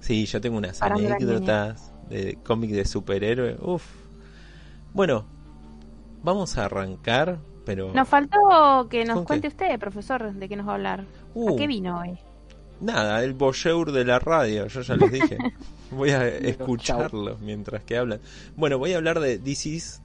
Sí, 0.00 0.24
yo 0.24 0.40
tengo 0.40 0.56
unas 0.56 0.78
Farándula 0.78 1.16
anécdotas 1.16 1.92
de 2.08 2.38
cómic 2.42 2.70
de 2.70 2.86
superhéroe. 2.86 3.58
Uf. 3.60 3.84
Bueno, 4.94 5.26
vamos 6.22 6.56
a 6.56 6.64
arrancar, 6.64 7.36
pero 7.66 7.92
Nos 7.92 8.08
faltó 8.08 8.88
que 8.88 9.04
nos 9.04 9.16
¿Con 9.16 9.24
cuente 9.26 9.48
qué? 9.48 9.50
usted, 9.66 9.78
profesor, 9.78 10.32
de 10.32 10.48
qué 10.48 10.56
nos 10.56 10.66
va 10.66 10.70
a 10.70 10.74
hablar. 10.76 11.04
Uh, 11.34 11.52
¿A 11.52 11.56
qué 11.58 11.66
vino 11.66 12.00
hoy? 12.00 12.18
nada, 12.80 13.22
el 13.22 13.34
bolleur 13.34 13.92
de 13.92 14.06
la 14.06 14.18
radio, 14.18 14.68
yo 14.68 14.80
ya 14.80 14.96
les 14.96 15.12
dije. 15.12 15.36
Voy 15.92 16.10
a 16.10 16.26
escucharlos 16.26 17.40
mientras 17.40 17.84
que 17.84 17.96
hablan. 17.96 18.20
Bueno, 18.56 18.78
voy 18.78 18.92
a 18.92 18.96
hablar 18.96 19.20
de 19.20 19.38
This 19.38 20.00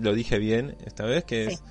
lo 0.00 0.14
dije 0.14 0.38
bien 0.38 0.76
esta 0.84 1.04
vez, 1.04 1.24
que 1.24 1.46
es... 1.46 1.62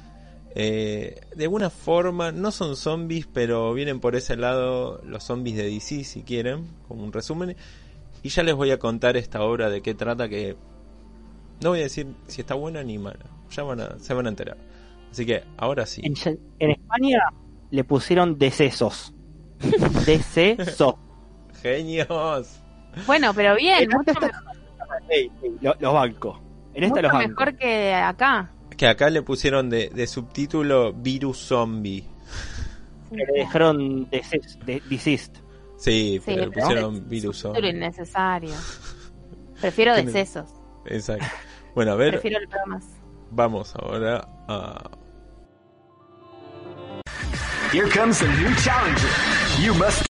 Eh, 0.58 1.20
de 1.36 1.44
alguna 1.44 1.70
forma, 1.70 2.32
no 2.32 2.50
son 2.50 2.78
zombies, 2.78 3.28
pero 3.28 3.74
vienen 3.74 4.00
por 4.00 4.16
ese 4.16 4.38
lado 4.38 5.02
los 5.04 5.26
zombies 5.26 5.58
de 5.58 5.66
DC, 5.66 6.06
si 6.06 6.24
quieren, 6.24 6.66
como 6.88 7.04
un 7.04 7.12
resumen. 7.12 7.58
Y 8.24 8.30
ya 8.30 8.42
les 8.42 8.56
voy 8.56 8.72
a 8.72 8.80
contar 8.80 9.18
esta 9.18 9.42
obra 9.42 9.70
de 9.70 9.82
qué 9.82 9.94
trata, 9.94 10.30
que 10.30 10.56
no 11.62 11.72
voy 11.72 11.80
a 11.80 11.84
decir 11.84 12.08
si 12.28 12.40
está 12.40 12.56
buena 12.56 12.84
ni 12.84 12.98
mala, 12.98 13.26
ya 13.52 13.64
van 13.64 13.82
a, 13.82 14.00
se 14.00 14.14
van 14.14 14.28
a 14.28 14.30
enterar. 14.30 14.58
Así 15.12 15.26
que 15.26 15.44
ahora 15.58 15.86
sí. 15.86 16.02
En, 16.04 16.72
España 16.72 17.20
le 17.72 17.84
pusieron 17.84 18.38
decesos. 18.38 19.14
Decesos. 20.06 20.96
Genios. 21.62 22.62
Bueno, 23.06 23.34
pero 23.34 23.56
bien, 23.56 23.90
mucho 23.90 24.14
mejor. 24.20 24.32
los, 25.62 25.94
bancos. 25.94 26.40
En 26.74 26.84
esta 26.86 27.02
mucho 27.02 27.18
mejor 27.18 27.56
que 27.56 27.94
acá. 27.94 28.52
Que 28.76 28.88
acá 28.88 29.10
le 29.10 29.22
pusieron 29.22 29.70
de, 29.70 29.90
de 29.90 30.08
subtítulo 30.08 30.94
Virus 30.94 31.38
Zombie. 31.38 32.06
Le 33.12 33.26
dejaron 33.26 34.10
Desist. 34.90 35.38
Sí, 35.78 36.22
pero 36.26 36.46
le 36.46 36.52
pusieron 36.52 37.08
Virus 37.10 37.40
Zombie. 37.40 37.70
innecesario. 37.70 38.56
Prefiero 39.62 39.96
decesos. 39.96 40.50
Exacto. 40.86 41.26
Bueno, 41.76 41.92
a 41.92 41.96
ver. 41.96 42.12
Prefiero 42.12 42.40
el 42.40 42.48
más. 42.68 42.86
Vamos 43.32 43.76
ahora 43.76 44.28
a. 44.48 44.90
Here 47.74 47.90
comes 47.90 48.22
a 48.22 48.28
new 48.28 48.56
challenger. 48.56 49.10
You 49.62 49.74
must 49.74 50.05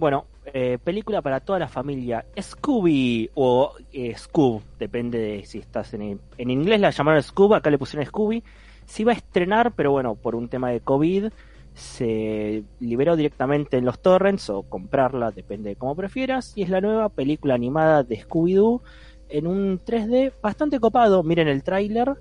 Bueno, 0.00 0.24
eh, 0.46 0.78
película 0.82 1.20
para 1.20 1.40
toda 1.40 1.58
la 1.58 1.68
familia. 1.68 2.24
Scooby 2.40 3.28
o 3.34 3.74
eh, 3.92 4.16
Scoob, 4.16 4.62
depende 4.78 5.18
de 5.18 5.44
si 5.44 5.58
estás 5.58 5.92
en, 5.92 6.18
en 6.38 6.50
inglés 6.50 6.80
la 6.80 6.88
llamaron 6.88 7.22
Scoob, 7.22 7.52
acá 7.52 7.68
le 7.68 7.76
pusieron 7.76 8.06
Scooby. 8.06 8.42
Se 8.86 9.02
iba 9.02 9.12
a 9.12 9.14
estrenar, 9.14 9.72
pero 9.72 9.90
bueno, 9.90 10.14
por 10.14 10.36
un 10.36 10.48
tema 10.48 10.70
de 10.70 10.80
COVID 10.80 11.26
se 11.74 12.64
liberó 12.80 13.14
directamente 13.14 13.76
en 13.76 13.84
los 13.84 14.00
torrents 14.00 14.48
o 14.48 14.62
comprarla, 14.62 15.32
depende 15.32 15.68
de 15.68 15.76
cómo 15.76 15.94
prefieras. 15.94 16.54
Y 16.56 16.62
es 16.62 16.70
la 16.70 16.80
nueva 16.80 17.10
película 17.10 17.52
animada 17.52 18.02
de 18.02 18.24
Scooby-Doo 18.24 18.80
en 19.28 19.46
un 19.46 19.80
3D 19.84 20.32
bastante 20.40 20.80
copado. 20.80 21.22
Miren 21.22 21.46
el 21.46 21.62
tráiler 21.62 22.16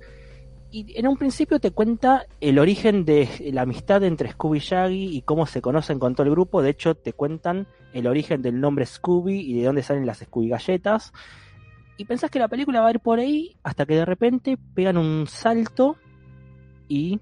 y 0.72 0.98
en 1.00 1.08
un 1.08 1.18
principio 1.18 1.60
te 1.60 1.72
cuenta 1.72 2.26
el 2.42 2.60
origen 2.60 3.04
de 3.04 3.28
la 3.54 3.64
amistad 3.64 4.04
entre 4.04 4.32
Scooby 4.32 4.60
y 4.60 4.62
Shaggy 4.62 5.18
y 5.18 5.22
cómo 5.24 5.48
se 5.48 5.62
conocen 5.62 5.98
con 5.98 6.14
todo 6.14 6.26
el 6.26 6.32
grupo. 6.32 6.62
De 6.62 6.70
hecho, 6.70 6.94
te 6.94 7.14
cuentan 7.14 7.68
el 7.92 8.06
origen 8.06 8.44
del 8.44 8.62
nombre 8.62 8.86
Scooby 8.86 9.40
y 9.40 9.54
de 9.60 9.66
dónde 9.66 9.82
salen 9.82 10.06
las 10.06 10.20
Scooby 10.20 10.50
galletas. 10.50 11.12
Y 11.98 12.06
pensás 12.06 12.30
que 12.30 12.40
la 12.40 12.48
película 12.48 12.82
va 12.82 12.90
a 12.90 12.92
ir 12.92 13.00
por 13.00 13.20
ahí 13.20 13.58
hasta 13.64 13.86
que 13.86 13.96
de 13.96 14.06
repente 14.06 14.58
pegan 14.76 14.98
un 14.98 15.26
salto 15.28 15.98
y 16.88 17.20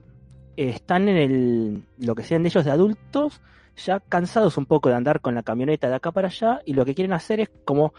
están 0.57 1.07
en 1.07 1.17
el 1.17 1.83
lo 1.99 2.15
que 2.15 2.23
sean 2.23 2.43
de 2.43 2.49
ellos 2.49 2.65
de 2.65 2.71
adultos, 2.71 3.41
ya 3.77 4.01
cansados 4.01 4.57
un 4.57 4.65
poco 4.65 4.89
de 4.89 4.95
andar 4.95 5.21
con 5.21 5.35
la 5.35 5.43
camioneta 5.43 5.87
de 5.87 5.95
acá 5.95 6.11
para 6.11 6.27
allá 6.27 6.61
y 6.65 6.73
lo 6.73 6.83
que 6.83 6.95
quieren 6.95 7.13
hacer 7.13 7.39
es 7.39 7.49
como 7.63 7.93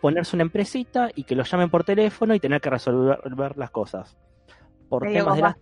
ponerse 0.00 0.34
una 0.34 0.44
empresita 0.44 1.10
y 1.14 1.24
que 1.24 1.34
los 1.34 1.50
llamen 1.50 1.70
por 1.70 1.84
teléfono 1.84 2.34
y 2.34 2.40
tener 2.40 2.60
que 2.60 2.70
resolver 2.70 3.56
las 3.56 3.70
cosas 3.70 4.16
por 4.88 5.02
temas 5.02 5.36
de 5.36 5.42
la... 5.42 5.56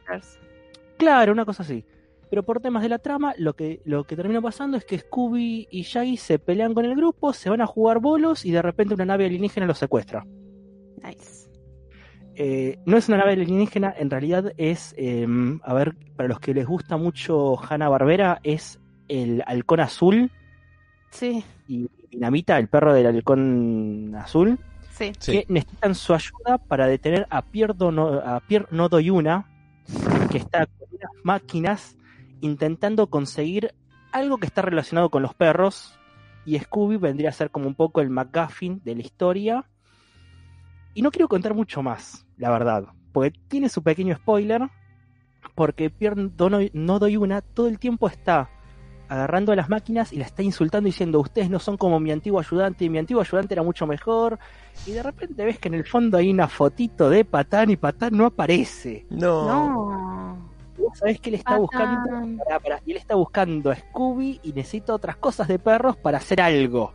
Claro, 0.96 1.32
una 1.32 1.44
cosa 1.44 1.62
así. 1.62 1.84
Pero 2.30 2.44
por 2.44 2.60
temas 2.60 2.82
de 2.82 2.88
la 2.88 2.98
trama, 2.98 3.34
lo 3.36 3.54
que, 3.54 3.82
lo 3.84 4.04
que 4.04 4.16
termina 4.16 4.40
pasando 4.40 4.76
es 4.76 4.84
que 4.84 4.98
Scooby 4.98 5.68
y 5.70 5.82
Shaggy 5.82 6.16
se 6.16 6.38
pelean 6.38 6.72
con 6.72 6.84
el 6.84 6.96
grupo, 6.96 7.32
se 7.32 7.50
van 7.50 7.60
a 7.60 7.66
jugar 7.66 7.98
bolos 8.00 8.46
y 8.46 8.50
de 8.50 8.62
repente 8.62 8.94
una 8.94 9.04
nave 9.04 9.26
alienígena 9.26 9.66
los 9.66 9.78
secuestra. 9.78 10.24
Nice. 11.02 11.50
Eh, 12.34 12.78
no 12.86 12.96
es 12.96 13.08
una 13.08 13.18
nave 13.18 13.32
alienígena, 13.32 13.94
en 13.98 14.08
realidad 14.08 14.52
es, 14.56 14.94
em, 14.96 15.60
a 15.62 15.74
ver, 15.74 15.94
para 16.16 16.28
los 16.28 16.40
que 16.40 16.54
les 16.54 16.66
gusta 16.66 16.96
mucho 16.96 17.58
Hanna 17.62 17.90
Barbera, 17.90 18.40
es 18.42 18.80
el 19.08 19.42
halcón 19.46 19.80
azul. 19.80 20.30
Sí. 21.10 21.44
Y 21.68 21.90
Dinamita, 22.10 22.58
el 22.58 22.68
perro 22.68 22.94
del 22.94 23.06
halcón 23.06 24.14
azul 24.14 24.58
que 24.98 25.46
necesitan 25.48 25.94
su 25.94 26.14
ayuda 26.14 26.58
para 26.58 26.86
detener 26.86 27.26
a 27.30 27.42
Pierre, 27.42 27.74
a 28.24 28.40
Pierre 28.46 28.66
Nodoyuna, 28.70 29.48
que 30.30 30.38
está 30.38 30.66
con 30.66 30.88
unas 30.92 31.10
máquinas 31.22 31.96
intentando 32.40 33.08
conseguir 33.08 33.74
algo 34.12 34.38
que 34.38 34.46
está 34.46 34.62
relacionado 34.62 35.10
con 35.10 35.22
los 35.22 35.34
perros. 35.34 35.98
Y 36.44 36.58
Scooby 36.58 36.96
vendría 36.96 37.28
a 37.28 37.32
ser 37.32 37.50
como 37.50 37.68
un 37.68 37.74
poco 37.74 38.00
el 38.00 38.10
McGuffin 38.10 38.80
de 38.84 38.94
la 38.96 39.02
historia. 39.02 39.64
Y 40.94 41.02
no 41.02 41.10
quiero 41.10 41.28
contar 41.28 41.54
mucho 41.54 41.82
más, 41.82 42.26
la 42.36 42.50
verdad, 42.50 42.86
porque 43.12 43.38
tiene 43.48 43.68
su 43.68 43.82
pequeño 43.82 44.16
spoiler. 44.16 44.68
Porque 45.54 45.90
Pierre 45.90 46.30
Nodoyuna 46.72 47.42
todo 47.42 47.68
el 47.68 47.78
tiempo 47.78 48.08
está 48.08 48.50
agarrando 49.08 49.52
a 49.52 49.56
las 49.56 49.68
máquinas 49.68 50.12
y 50.12 50.16
la 50.16 50.24
está 50.24 50.42
insultando 50.42 50.86
diciendo, 50.86 51.20
ustedes 51.20 51.50
no 51.50 51.58
son 51.58 51.76
como 51.76 52.00
mi 52.00 52.10
antiguo 52.10 52.40
ayudante, 52.40 52.84
y 52.84 52.88
mi 52.88 52.98
antiguo 52.98 53.20
ayudante 53.20 53.54
era 53.54 53.62
mucho 53.62 53.86
mejor. 53.86 54.38
Y 54.86 54.92
de 54.92 55.02
repente 55.02 55.44
ves 55.44 55.58
que 55.58 55.68
en 55.68 55.74
el 55.74 55.84
fondo 55.84 56.18
hay 56.18 56.30
una 56.30 56.48
fotito 56.48 57.08
de 57.08 57.24
Patán 57.24 57.70
y 57.70 57.76
Patán 57.76 58.16
no 58.16 58.26
aparece. 58.26 59.06
No. 59.10 59.46
No. 60.76 60.94
sabés 60.94 61.20
que 61.20 61.30
él 61.30 61.36
está 61.36 61.56
buscando. 61.56 62.10
y 62.84 62.90
él 62.90 62.96
está 62.96 63.14
buscando 63.14 63.70
a 63.70 63.76
Scooby 63.76 64.40
y 64.42 64.52
necesita 64.52 64.94
otras 64.94 65.16
cosas 65.16 65.48
de 65.48 65.58
perros 65.58 65.96
para 65.96 66.18
hacer 66.18 66.40
algo. 66.40 66.92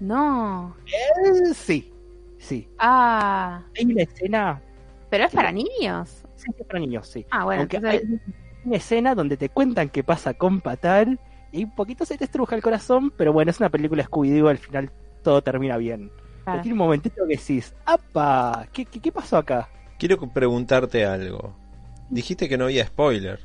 No. 0.00 0.76
Eh, 0.86 1.54
sí. 1.54 1.92
Sí. 2.38 2.68
Ah. 2.78 3.62
Hay 3.76 3.84
una 3.84 4.02
escena. 4.02 4.62
Pero 5.10 5.24
es 5.24 5.32
para 5.32 5.52
niños. 5.52 6.24
Sí, 6.36 6.46
es 6.56 6.66
para 6.66 6.78
niños, 6.80 7.06
sí. 7.06 7.26
Ah, 7.30 7.44
bueno. 7.44 7.62
entonces 7.62 8.02
una 8.64 8.76
escena 8.76 9.14
donde 9.14 9.36
te 9.36 9.48
cuentan 9.48 9.88
qué 9.88 10.04
pasa 10.04 10.34
con 10.34 10.60
Patán 10.60 11.18
y 11.50 11.64
un 11.64 11.74
poquito 11.74 12.04
se 12.04 12.16
te 12.16 12.24
estruja 12.24 12.56
el 12.56 12.62
corazón, 12.62 13.12
pero 13.16 13.32
bueno, 13.32 13.50
es 13.50 13.60
una 13.60 13.68
película 13.68 14.04
Scooby-Doo, 14.04 14.48
al 14.48 14.58
final 14.58 14.90
todo 15.22 15.42
termina 15.42 15.76
bien. 15.76 16.10
Ah. 16.44 16.60
tiene 16.60 16.72
un 16.72 16.78
momentito 16.78 17.22
que 17.26 17.36
decís, 17.36 17.74
¡apa! 17.84 18.66
¿Qué, 18.72 18.84
¿Qué, 18.84 19.12
pasó 19.12 19.36
acá? 19.36 19.68
Quiero 19.98 20.18
preguntarte 20.32 21.04
algo. 21.04 21.54
Dijiste 22.10 22.48
que 22.48 22.58
no 22.58 22.64
había 22.64 22.86
spoiler. 22.86 23.40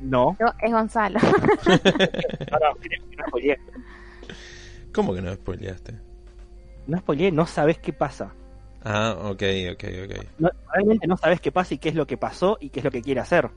No. 0.00 0.36
no 0.38 0.54
es 0.60 0.72
Gonzalo. 0.72 1.18
¿Cómo 4.92 5.14
que 5.14 5.22
no 5.22 5.34
spoileaste? 5.34 5.94
No 6.86 6.98
spoileé, 6.98 7.30
no 7.30 7.46
sabes 7.46 7.78
qué 7.78 7.92
pasa. 7.92 8.32
Ah, 8.82 9.16
ok, 9.18 9.42
ok, 9.72 9.84
ok. 10.04 10.26
No, 10.38 10.50
realmente 10.72 11.06
no 11.06 11.16
sabes 11.16 11.40
qué 11.40 11.52
pasa 11.52 11.74
y 11.74 11.78
qué 11.78 11.90
es 11.90 11.94
lo 11.94 12.06
que 12.06 12.16
pasó 12.16 12.58
y 12.60 12.70
qué 12.70 12.80
es 12.80 12.84
lo 12.84 12.90
que 12.90 13.02
quiere 13.02 13.20
hacer. 13.20 13.50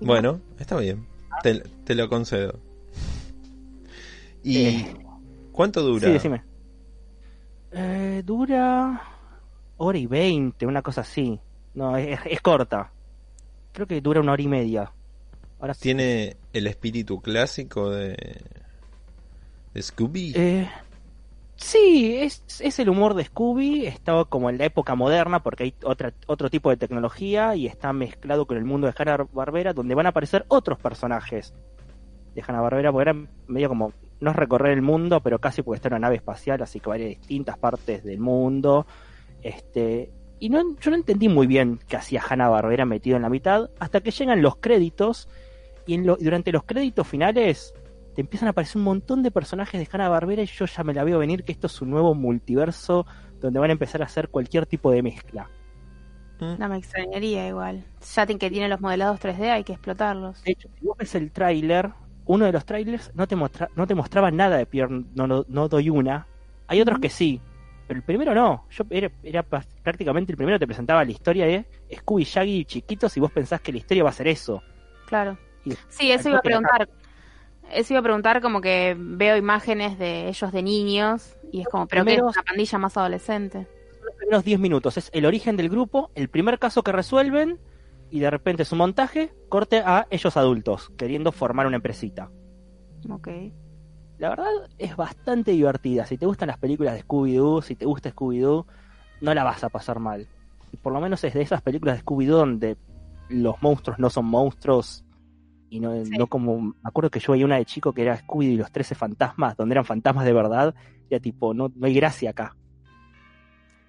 Bueno, 0.00 0.40
está 0.58 0.76
bien. 0.76 1.06
Te, 1.42 1.94
lo 1.94 2.08
concedo. 2.08 2.58
¿Y 4.42 4.64
eh, 4.64 4.96
cuánto 5.52 5.82
dura? 5.82 6.06
Sí, 6.06 6.12
decime. 6.12 6.42
Eh, 7.76 8.22
dura 8.24 9.02
hora 9.76 9.98
y 9.98 10.06
veinte, 10.06 10.66
una 10.66 10.82
cosa 10.82 11.02
así. 11.02 11.38
No, 11.74 11.96
es, 11.96 12.18
es, 12.24 12.40
corta. 12.40 12.90
Creo 13.72 13.86
que 13.86 14.00
dura 14.00 14.20
una 14.20 14.32
hora 14.32 14.42
y 14.42 14.48
media. 14.48 14.92
Ahora 15.60 15.74
¿Tiene 15.74 16.36
el 16.52 16.66
espíritu 16.66 17.20
clásico 17.20 17.90
de, 17.90 18.16
de 19.74 19.82
Scooby? 19.82 20.32
Eh, 20.34 20.68
Sí, 21.56 22.16
es, 22.18 22.44
es, 22.60 22.78
el 22.78 22.90
humor 22.90 23.14
de 23.14 23.24
Scooby, 23.24 23.86
está 23.86 24.24
como 24.26 24.50
en 24.50 24.58
la 24.58 24.66
época 24.66 24.94
moderna 24.94 25.42
porque 25.42 25.64
hay 25.64 25.74
otra, 25.84 26.12
otro 26.26 26.50
tipo 26.50 26.68
de 26.68 26.76
tecnología 26.76 27.56
y 27.56 27.66
está 27.66 27.94
mezclado 27.94 28.46
con 28.46 28.58
el 28.58 28.64
mundo 28.64 28.86
de 28.86 28.94
Hanna-Barbera 28.96 29.72
donde 29.72 29.94
van 29.94 30.04
a 30.04 30.10
aparecer 30.10 30.44
otros 30.48 30.78
personajes 30.78 31.54
de 32.34 32.44
Hanna-Barbera 32.46 32.92
porque 32.92 33.10
era 33.10 33.26
medio 33.46 33.70
como, 33.70 33.92
no 34.20 34.30
es 34.30 34.36
recorrer 34.36 34.72
el 34.72 34.82
mundo, 34.82 35.20
pero 35.20 35.38
casi 35.38 35.62
porque 35.62 35.76
está 35.76 35.88
en 35.88 35.94
una 35.94 36.06
nave 36.06 36.16
espacial, 36.16 36.62
así 36.62 36.80
que 36.80 36.88
va 36.88 36.94
a 36.94 36.98
ir 36.98 37.04
a 37.04 37.08
distintas 37.08 37.58
partes 37.58 38.04
del 38.04 38.18
mundo. 38.18 38.86
Este, 39.42 40.10
y 40.38 40.48
no, 40.48 40.76
yo 40.78 40.90
no 40.90 40.96
entendí 40.96 41.28
muy 41.28 41.46
bien 41.46 41.78
qué 41.88 41.96
hacía 41.96 42.22
Hanna-Barbera 42.28 42.84
metido 42.84 43.16
en 43.16 43.22
la 43.22 43.28
mitad 43.28 43.70
hasta 43.78 44.00
que 44.00 44.10
llegan 44.10 44.42
los 44.42 44.56
créditos 44.56 45.28
y 45.86 45.94
en 45.94 46.06
lo, 46.06 46.16
durante 46.16 46.52
los 46.52 46.64
créditos 46.64 47.06
finales 47.06 47.74
te 48.14 48.22
empiezan 48.22 48.48
a 48.48 48.50
aparecer 48.50 48.78
un 48.78 48.84
montón 48.84 49.22
de 49.22 49.30
personajes 49.30 49.78
de 49.78 49.88
Hanna 49.90 50.08
Barbera 50.08 50.42
y 50.42 50.46
yo 50.46 50.64
ya 50.64 50.82
me 50.82 50.94
la 50.94 51.04
veo 51.04 51.18
venir 51.18 51.44
que 51.44 51.52
esto 51.52 51.66
es 51.66 51.82
un 51.82 51.90
nuevo 51.90 52.14
multiverso 52.14 53.06
donde 53.40 53.60
van 53.60 53.70
a 53.70 53.72
empezar 53.74 54.02
a 54.02 54.06
hacer 54.06 54.30
cualquier 54.30 54.66
tipo 54.66 54.90
de 54.90 55.02
mezcla. 55.02 55.50
Mm. 56.40 56.58
No 56.58 56.68
me 56.68 56.78
extrañaría 56.78 57.48
igual. 57.48 57.84
Ya 58.14 58.26
que 58.26 58.50
tiene 58.50 58.68
los 58.68 58.80
modelados 58.80 59.20
3D 59.20 59.50
hay 59.50 59.64
que 59.64 59.74
explotarlos. 59.74 60.42
De 60.42 60.52
hecho, 60.52 60.68
si 60.78 60.86
vos 60.86 60.96
ves 60.96 61.14
el 61.14 61.30
tráiler, 61.30 61.92
uno 62.26 62.44
de 62.44 62.52
los 62.52 62.64
trailers 62.64 63.10
no 63.14 63.26
te, 63.26 63.36
no 63.36 63.86
te 63.86 63.94
mostraba 63.94 64.30
nada 64.30 64.56
de 64.56 64.66
Pierre 64.66 65.04
no, 65.14 65.26
no, 65.26 65.68
Doy 65.68 65.90
Una. 65.90 66.26
Hay 66.66 66.80
otros 66.80 66.98
que 66.98 67.08
sí, 67.08 67.40
Pero 67.86 67.98
el 67.98 68.04
primero 68.04 68.34
no. 68.34 68.66
Yo 68.70 68.84
era, 68.90 69.10
era 69.22 69.42
prácticamente 69.42 70.32
el 70.32 70.36
primero 70.36 70.58
te 70.58 70.66
presentaba 70.66 71.04
la 71.04 71.10
historia 71.10 71.46
de 71.46 71.64
Scooby 71.94 72.24
Shaggy 72.24 72.64
chiquitos 72.64 73.16
y 73.16 73.20
vos 73.20 73.30
pensás 73.30 73.60
que 73.60 73.72
la 73.72 73.78
historia 73.78 74.02
va 74.02 74.10
a 74.10 74.12
ser 74.12 74.28
eso. 74.28 74.62
Claro. 75.06 75.38
sí, 75.88 76.10
eso 76.10 76.28
iba 76.28 76.38
a 76.38 76.42
preguntar. 76.42 76.88
Eso 77.72 77.94
iba 77.94 78.00
a 78.00 78.02
preguntar 78.02 78.40
como 78.40 78.60
que 78.60 78.96
veo 78.96 79.36
imágenes 79.36 79.98
de 79.98 80.28
ellos 80.28 80.52
de 80.52 80.62
niños 80.62 81.36
y 81.52 81.62
es 81.62 81.68
como, 81.68 81.86
pero 81.86 82.04
que 82.04 82.14
es 82.14 82.22
una 82.22 82.42
pandilla 82.44 82.78
más 82.78 82.96
adolescente. 82.96 83.66
Los 84.04 84.14
primeros 84.14 84.44
10 84.44 84.60
minutos 84.60 84.96
es 84.96 85.10
el 85.12 85.26
origen 85.26 85.56
del 85.56 85.68
grupo, 85.68 86.10
el 86.14 86.28
primer 86.28 86.60
caso 86.60 86.82
que 86.82 86.92
resuelven 86.92 87.58
y 88.10 88.20
de 88.20 88.30
repente 88.30 88.64
su 88.64 88.76
montaje 88.76 89.32
corte 89.48 89.82
a 89.84 90.06
ellos 90.10 90.36
adultos 90.36 90.90
queriendo 90.96 91.32
formar 91.32 91.66
una 91.66 91.76
empresita. 91.76 92.30
Ok. 93.10 93.28
La 94.18 94.30
verdad 94.30 94.50
es 94.78 94.96
bastante 94.96 95.50
divertida. 95.50 96.06
Si 96.06 96.16
te 96.16 96.26
gustan 96.26 96.48
las 96.48 96.58
películas 96.58 96.94
de 96.94 97.04
Scooby-Doo, 97.04 97.62
si 97.62 97.76
te 97.76 97.84
gusta 97.84 98.10
Scooby-Doo, 98.10 98.66
no 99.20 99.34
la 99.34 99.44
vas 99.44 99.62
a 99.64 99.68
pasar 99.68 99.98
mal. 99.98 100.26
Por 100.82 100.92
lo 100.92 101.00
menos 101.00 101.22
es 101.24 101.34
de 101.34 101.42
esas 101.42 101.62
películas 101.62 101.96
de 101.96 102.04
Scooby-Doo 102.04 102.38
donde 102.38 102.76
los 103.28 103.60
monstruos 103.60 103.98
no 103.98 104.08
son 104.10 104.26
monstruos 104.26 105.04
y 105.68 105.80
no, 105.80 105.92
no 106.04 106.26
como 106.28 106.60
me 106.60 106.74
acuerdo 106.84 107.10
que 107.10 107.20
yo 107.20 107.32
veía 107.32 107.44
una 107.44 107.56
de 107.56 107.64
chico 107.64 107.92
que 107.92 108.02
era 108.02 108.16
Scooby 108.16 108.46
y 108.46 108.56
los 108.56 108.70
13 108.70 108.94
fantasmas 108.94 109.56
donde 109.56 109.72
eran 109.72 109.84
fantasmas 109.84 110.24
de 110.24 110.32
verdad 110.32 110.74
ya 111.10 111.18
tipo 111.18 111.54
no, 111.54 111.72
no 111.74 111.86
hay 111.86 111.94
gracia 111.94 112.30
acá 112.30 112.54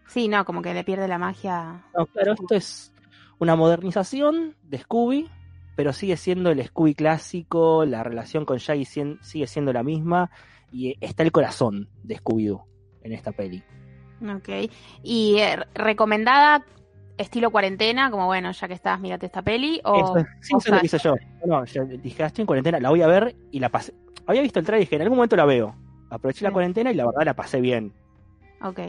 sí 0.07 0.27
no 0.27 0.43
como 0.43 0.63
que 0.63 0.73
le 0.73 0.83
pierde 0.83 1.07
la 1.07 1.19
magia 1.19 1.85
no 1.95 2.07
claro 2.07 2.33
esto 2.33 2.55
es 2.55 2.91
una 3.39 3.55
modernización 3.55 4.55
de 4.63 4.79
Scooby 4.79 5.29
pero 5.75 5.93
sigue 5.93 6.17
siendo 6.17 6.49
el 6.49 6.63
Scooby 6.63 6.95
clásico 6.95 7.85
la 7.85 8.03
relación 8.03 8.45
con 8.45 8.57
Shaggy 8.57 8.85
sigue 9.21 9.47
siendo 9.47 9.73
la 9.73 9.83
misma 9.83 10.31
y 10.71 10.97
está 11.01 11.23
el 11.23 11.31
corazón 11.31 11.89
de 12.03 12.17
Scooby-Doo 12.17 12.65
en 13.03 13.13
esta 13.13 13.31
peli 13.31 13.63
Ok. 14.21 14.49
¿Y 15.03 15.37
eh, 15.37 15.57
recomendada 15.73 16.65
estilo 17.17 17.51
cuarentena, 17.51 18.11
como 18.11 18.27
bueno, 18.27 18.51
ya 18.51 18.67
que 18.67 18.75
estás, 18.75 18.99
mírate 18.99 19.25
esta 19.25 19.41
peli, 19.41 19.81
o... 19.83 20.15
sí, 20.39 20.53
eso 20.57 20.75
lo 20.75 20.79
hice 20.83 20.97
yo. 20.99 21.15
No, 21.45 21.63
dije, 21.63 22.23
ah, 22.23 22.27
estoy 22.27 22.43
en 22.43 22.47
cuarentena, 22.47 22.79
la 22.79 22.89
voy 22.89 23.01
a 23.01 23.07
ver 23.07 23.35
y 23.51 23.59
la 23.59 23.69
pasé. 23.69 23.93
Había 24.27 24.41
visto 24.41 24.59
el 24.59 24.65
trailer 24.65 24.83
y 24.83 24.85
dije, 24.85 24.95
en 24.95 25.01
algún 25.01 25.17
momento 25.17 25.35
la 25.35 25.45
veo. 25.45 25.75
Aproveché 26.09 26.43
la 26.43 26.51
cuarentena 26.51 26.91
y 26.91 26.95
la 26.95 27.05
verdad 27.05 27.25
la 27.25 27.33
pasé 27.33 27.59
bien. 27.59 27.93
Ok. 28.61 28.79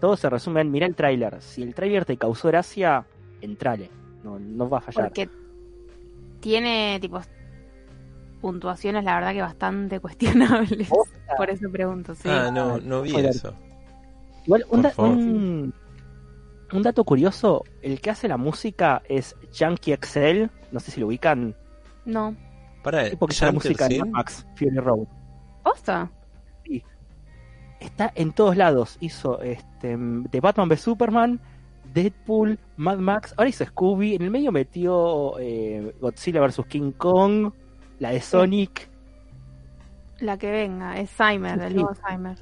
Todo 0.00 0.16
se 0.16 0.30
resume 0.30 0.60
en, 0.60 0.70
mira 0.70 0.86
el 0.86 0.94
tráiler. 0.94 1.42
Si 1.42 1.62
el 1.62 1.74
tráiler 1.74 2.04
te 2.04 2.16
causó 2.16 2.48
gracia, 2.48 3.06
entrale. 3.42 3.90
No, 4.24 4.38
no 4.38 4.68
va 4.68 4.78
a 4.78 4.80
fallar. 4.80 5.08
Porque 5.08 5.28
tiene, 6.40 6.98
tipo, 7.00 7.20
puntuaciones, 8.40 9.04
la 9.04 9.14
verdad 9.14 9.32
que 9.32 9.42
bastante 9.42 10.00
cuestionables. 10.00 10.88
Por 11.36 11.50
eso 11.50 11.70
pregunto, 11.70 12.14
sí. 12.14 12.28
Ah, 12.28 12.50
no, 12.50 12.78
no 12.78 13.02
vi 13.02 13.16
eso. 13.16 13.54
Igual, 14.44 14.64
un, 14.70 15.72
un 16.72 16.82
dato 16.82 17.04
curioso, 17.04 17.64
el 17.80 18.00
que 18.00 18.10
hace 18.10 18.28
la 18.28 18.36
música 18.36 19.02
es 19.08 19.36
Yankee 19.52 19.92
Excel, 19.92 20.50
no 20.72 20.80
sé 20.80 20.90
si 20.90 21.00
lo 21.00 21.06
ubican. 21.06 21.54
No. 22.04 22.34
Para 22.82 23.06
el 23.06 23.16
porque 23.16 23.36
la 23.40 23.52
música 23.52 23.88
de 23.88 24.04
Max 24.04 24.46
Fury 24.56 24.78
Road. 24.78 25.06
¿Osta? 25.62 26.10
Sí. 26.64 26.82
Está 27.78 28.10
en 28.14 28.32
todos 28.32 28.56
lados. 28.56 28.96
Hizo 29.00 29.40
este 29.40 29.96
de 29.96 30.40
Batman 30.40 30.68
v 30.68 30.76
Superman, 30.76 31.40
Deadpool, 31.92 32.58
Mad 32.76 32.98
Max, 32.98 33.34
ahora 33.36 33.48
hizo 33.48 33.64
Scooby, 33.64 34.14
en 34.14 34.22
el 34.22 34.30
medio 34.30 34.52
metió 34.52 35.38
eh, 35.38 35.94
Godzilla 36.00 36.40
vs 36.40 36.62
King 36.68 36.92
Kong, 36.92 37.52
la 37.98 38.10
de 38.10 38.20
Sonic. 38.20 38.88
La 40.20 40.38
que 40.38 40.50
venga, 40.50 40.98
es 40.98 41.10
Cymer, 41.10 41.60
el 41.60 41.74
nuevo 41.74 41.94
Cymer. 41.94 42.38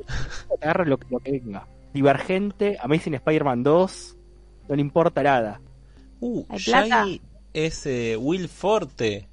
Agarra 0.61 0.85
lo, 0.85 0.99
lo 1.09 1.19
que 1.19 1.33
venga. 1.33 1.67
Divergente, 1.93 2.79
Amazing 2.81 3.15
Spider-Man 3.15 3.63
2, 3.63 4.17
no 4.69 4.75
le 4.75 4.81
importa 4.81 5.23
nada. 5.23 5.61
Uh, 6.21 6.45
Shaggy 6.57 7.21
es 7.53 7.87
eh, 7.87 8.17
Will 8.17 8.49
Forte. 8.49 9.29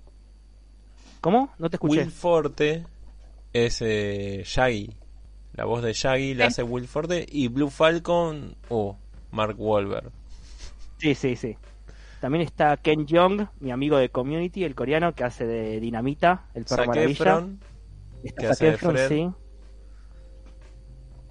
¿Cómo? 1.21 1.53
No 1.59 1.69
te 1.69 1.75
escuché. 1.75 1.99
Will 1.99 2.11
Forte 2.11 2.85
es 3.53 3.81
eh, 3.81 4.43
Shaggy. 4.45 4.95
La 5.53 5.65
voz 5.65 5.83
de 5.83 5.93
Shaggy 5.93 6.33
la 6.33 6.47
hace 6.47 6.63
Will 6.63 6.87
Forte 6.87 7.25
y 7.29 7.47
Blue 7.47 7.69
Falcon 7.69 8.55
o 8.69 8.77
oh, 8.77 8.97
Mark 9.31 9.55
Wahlberg. 9.57 10.11
Sí, 10.97 11.15
sí, 11.15 11.35
sí. 11.35 11.57
También 12.19 12.43
está 12.43 12.77
Ken 12.77 13.05
Jeong, 13.07 13.47
mi 13.59 13.71
amigo 13.71 13.97
de 13.97 14.09
Community, 14.09 14.63
el 14.63 14.73
coreano 14.73 15.13
que 15.13 15.23
hace 15.23 15.45
de 15.45 15.79
Dinamita, 15.79 16.45
el 16.53 16.65
perro 16.65 16.83
Zac 16.83 16.87
maravilla. 16.87 17.11
Efron, 17.11 17.59
que 18.37 18.47
hace 18.47 18.69
Efron, 18.69 18.97
sí. 19.07 19.29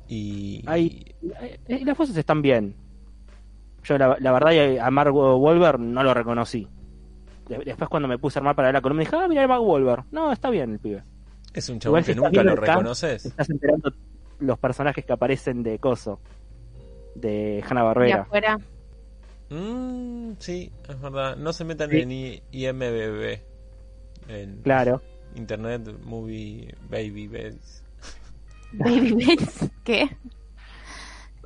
Y... 0.09 0.65
y 1.69 1.85
las 1.85 1.99
voces 1.99 2.17
están 2.17 2.41
bien. 2.41 2.77
Yo 3.83 3.99
la, 3.99 4.33
verdad 4.33 4.79
a 4.79 4.91
Mark 4.91 5.13
Wolver 5.13 5.79
no 5.79 6.03
lo 6.03 6.15
reconocí. 6.15 6.69
Después 7.49 7.89
cuando 7.89 8.09
me 8.09 8.19
puse 8.19 8.39
a 8.39 8.41
armar 8.41 8.57
para 8.57 8.73
la 8.73 8.81
columna 8.81 9.05
dije, 9.05 9.17
ah, 9.17 9.29
mira 9.29 9.47
Mark 9.47 9.63
Wolver. 9.63 10.03
No, 10.11 10.33
está 10.33 10.51
bien 10.51 10.73
el 10.73 10.79
pibe. 10.79 11.03
Es 11.55 11.69
un 11.69 11.79
chabón 11.79 12.03
que 12.03 12.15
nunca 12.15 12.43
lo 12.43 12.57
reconoces. 12.57 13.27
Estás 13.27 13.49
enterando 13.51 13.93
los 14.41 14.59
personajes 14.59 15.05
que 15.05 15.13
aparecen 15.13 15.63
de 15.63 15.79
Coso. 15.79 16.21
De 17.21 17.65
Hanna 17.69 17.83
Barbera. 17.83 18.23
afuera? 18.23 18.59
Mm, 19.51 20.33
sí, 20.39 20.73
es 20.89 21.01
verdad. 21.01 21.37
No 21.37 21.53
se 21.53 21.65
metan 21.65 21.93
en 21.93 22.11
IMBB. 22.11 23.41
En 24.29 24.63
claro. 24.63 25.03
Internet 25.35 25.89
Movie 26.05 26.75
Baby 26.89 27.29
Bells. 27.29 27.83
¿Baby 28.73 29.13
Bells? 29.13 29.71
¿Qué? 29.85 30.17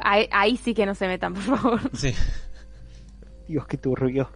Ahí, 0.03 0.57
sí 0.57 0.73
que 0.73 0.87
no 0.87 0.95
se 0.95 1.07
metan, 1.07 1.35
por 1.35 1.43
favor. 1.43 1.81
Sí. 1.93 2.15
Dios, 3.47 3.67
qué 3.67 3.77
turbio. 3.77 4.31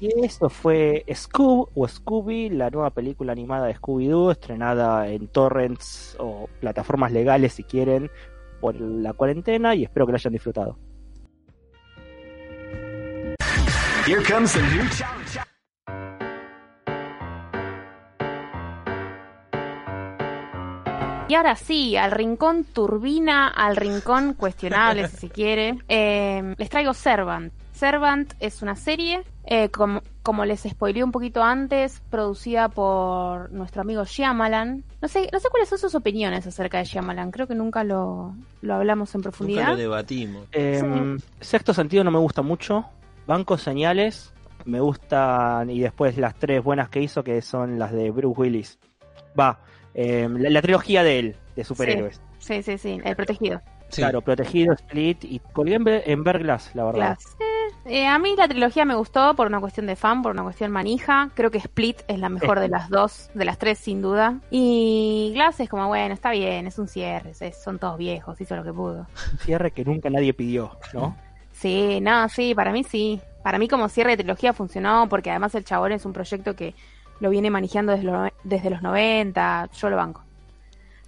Y 0.00 0.24
esto 0.24 0.48
fue 0.48 1.04
Scoob 1.12 1.68
o 1.74 1.88
Scooby, 1.88 2.48
la 2.48 2.70
nueva 2.70 2.90
película 2.90 3.32
animada 3.32 3.66
de 3.66 3.74
Scooby-Doo, 3.74 4.30
estrenada 4.30 5.08
en 5.08 5.26
torrents 5.28 6.16
o 6.18 6.48
plataformas 6.60 7.12
legales 7.12 7.54
si 7.54 7.64
quieren 7.64 8.10
por 8.62 8.80
la 8.80 9.12
cuarentena 9.12 9.74
y 9.74 9.82
espero 9.82 10.06
que 10.06 10.12
la 10.12 10.16
hayan 10.16 10.32
disfrutado. 10.32 10.78
Here 14.06 14.22
comes 14.22 14.56
new 14.56 14.88
challenge. 14.96 15.40
Y 21.28 21.34
ahora 21.34 21.56
sí, 21.56 21.96
al 21.96 22.12
rincón 22.12 22.64
turbina, 22.64 23.48
al 23.48 23.74
rincón 23.74 24.34
cuestionable, 24.34 25.08
si 25.08 25.28
quiere, 25.28 25.78
eh, 25.88 26.54
les 26.58 26.68
traigo 26.68 26.92
Servant. 26.94 27.52
Servant 27.82 28.32
es 28.38 28.62
una 28.62 28.76
serie, 28.76 29.24
eh, 29.44 29.68
como, 29.70 30.02
como, 30.22 30.44
les 30.44 30.60
spoileé 30.60 31.02
un 31.02 31.10
poquito 31.10 31.42
antes, 31.42 32.00
producida 32.10 32.68
por 32.68 33.50
nuestro 33.50 33.80
amigo 33.82 34.04
Shyamalan. 34.04 34.84
No 35.00 35.08
sé, 35.08 35.28
no 35.32 35.40
sé 35.40 35.48
cuáles 35.50 35.68
son 35.68 35.78
sus 35.78 35.96
opiniones 35.96 36.46
acerca 36.46 36.78
de 36.78 36.84
Shyamalan, 36.84 37.32
creo 37.32 37.48
que 37.48 37.56
nunca 37.56 37.82
lo, 37.82 38.36
lo 38.60 38.74
hablamos 38.74 39.12
en 39.16 39.22
profundidad. 39.22 39.62
Nunca 39.62 39.72
lo 39.72 39.78
debatimos. 39.78 40.46
Em, 40.52 41.18
sexto 41.40 41.74
sentido 41.74 42.04
no 42.04 42.12
me 42.12 42.20
gusta 42.20 42.42
mucho. 42.42 42.84
Banco 43.26 43.58
Señales 43.58 44.32
me 44.64 44.78
gustan 44.78 45.68
y 45.68 45.80
después 45.80 46.16
las 46.18 46.36
tres 46.36 46.62
buenas 46.62 46.88
que 46.88 47.02
hizo 47.02 47.24
que 47.24 47.42
son 47.42 47.80
las 47.80 47.90
de 47.90 48.12
Bruce 48.12 48.40
Willis. 48.40 48.78
Va, 49.36 49.58
eh, 49.92 50.28
la, 50.30 50.62
trilogía 50.62 51.02
de 51.02 51.18
él, 51.18 51.36
de 51.56 51.64
superhéroes. 51.64 52.20
Sí, 52.38 52.62
sí, 52.62 52.78
sí, 52.78 53.00
el 53.02 53.16
protegido. 53.16 53.60
Claro, 53.92 54.20
protegido, 54.22 54.72
Split 54.72 55.24
y 55.24 55.40
colgué 55.52 55.80
en, 56.06 56.22
Verglass, 56.22 56.70
la 56.74 56.84
verdad. 56.84 57.18
Eh, 57.84 58.06
a 58.06 58.18
mí 58.18 58.34
la 58.36 58.46
trilogía 58.46 58.84
me 58.84 58.94
gustó 58.94 59.34
por 59.34 59.48
una 59.48 59.58
cuestión 59.58 59.86
de 59.86 59.96
fan, 59.96 60.22
por 60.22 60.32
una 60.32 60.44
cuestión 60.44 60.70
manija. 60.70 61.30
Creo 61.34 61.50
que 61.50 61.58
Split 61.58 62.02
es 62.06 62.18
la 62.18 62.28
mejor 62.28 62.60
de 62.60 62.68
las 62.68 62.88
dos, 62.88 63.30
de 63.34 63.44
las 63.44 63.58
tres 63.58 63.78
sin 63.78 64.00
duda. 64.00 64.38
Y 64.50 65.32
Glass 65.34 65.58
es 65.60 65.68
como, 65.68 65.88
bueno, 65.88 66.14
está 66.14 66.30
bien, 66.30 66.66
es 66.66 66.78
un 66.78 66.86
cierre, 66.86 67.34
son 67.52 67.78
todos 67.78 67.98
viejos, 67.98 68.40
hizo 68.40 68.54
lo 68.54 68.62
que 68.62 68.72
pudo. 68.72 69.06
Un 69.32 69.38
cierre 69.38 69.72
que 69.72 69.84
nunca 69.84 70.10
nadie 70.10 70.32
pidió, 70.32 70.78
¿no? 70.94 71.16
Sí, 71.52 72.00
no, 72.00 72.28
sí, 72.28 72.54
para 72.54 72.72
mí 72.72 72.84
sí. 72.84 73.20
Para 73.42 73.58
mí 73.58 73.66
como 73.66 73.88
cierre 73.88 74.12
de 74.12 74.18
trilogía 74.18 74.52
funcionó 74.52 75.08
porque 75.08 75.30
además 75.30 75.54
el 75.56 75.64
chabón 75.64 75.90
es 75.90 76.04
un 76.04 76.12
proyecto 76.12 76.54
que 76.54 76.74
lo 77.18 77.30
viene 77.30 77.50
manejando 77.50 77.92
desde, 77.92 78.32
desde 78.44 78.70
los 78.70 78.82
90, 78.82 79.70
yo 79.72 79.90
lo 79.90 79.96
banco. 79.96 80.22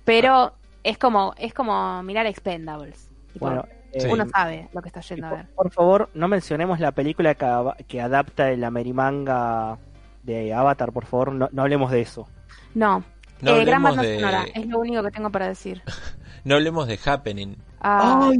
Pero 0.05 0.53
es 0.83 0.99
como 0.99 1.35
es 1.39 1.55
como 1.55 2.03
mirar 2.03 2.27
Expendables. 2.27 3.09
Bueno, 3.39 3.65
uno 4.11 4.29
sabe 4.29 4.69
lo 4.73 4.83
que 4.83 4.89
está 4.89 5.01
yendo 5.01 5.27
a 5.27 5.31
ver. 5.31 5.47
Por 5.55 5.71
favor, 5.71 6.11
no 6.15 6.29
mencionemos 6.29 6.81
la 6.81 6.93
película 6.93 7.35
que, 7.35 8.01
adapta 8.01 8.51
el 8.51 8.65
Amerimanga 8.65 9.79
de 10.23 10.53
Avatar, 10.53 10.93
por 10.93 11.07
favor, 11.07 11.33
no, 11.33 11.49
hablemos 11.57 11.91
de 11.91 12.01
eso. 12.01 12.27
No, 12.75 13.05
eh, 13.43 13.65
gran 13.65 13.83
banda 13.83 14.03
sonora, 14.03 14.45
es 14.55 14.67
lo 14.67 14.79
único 14.81 15.03
que 15.03 15.11
tengo 15.11 15.31
para 15.31 15.49
decir. 15.49 15.83
no 16.45 16.55
hablemos 16.55 16.87
de 16.87 16.99
Happening. 17.05 17.57
Ah. 17.87 18.31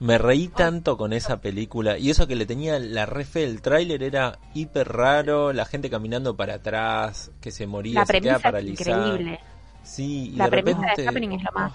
Me 0.00 0.18
reí 0.18 0.48
tanto 0.48 0.96
con 0.96 1.12
esa 1.12 1.40
película. 1.40 1.96
Y 1.96 2.10
eso 2.10 2.26
que 2.26 2.34
le 2.34 2.44
tenía 2.44 2.80
la 2.80 3.06
refe 3.06 3.40
del 3.40 3.62
tráiler 3.62 4.02
era 4.02 4.40
hiper 4.52 4.88
raro. 4.88 5.52
La 5.52 5.64
gente 5.64 5.88
caminando 5.88 6.36
para 6.36 6.54
atrás, 6.54 7.30
que 7.40 7.52
se 7.52 7.68
moría, 7.68 8.04
se 8.04 8.20
queda 8.20 8.40
paralizada. 8.40 9.06
increíble. 9.06 9.40
Sí, 9.84 10.32
y 10.32 10.36
la 10.36 10.46
de 10.46 10.50
premisa 10.50 10.80
repente, 10.80 11.02
de 11.02 11.08
Happening 11.08 11.32
es 11.32 11.42
lo 11.44 11.52
más. 11.52 11.72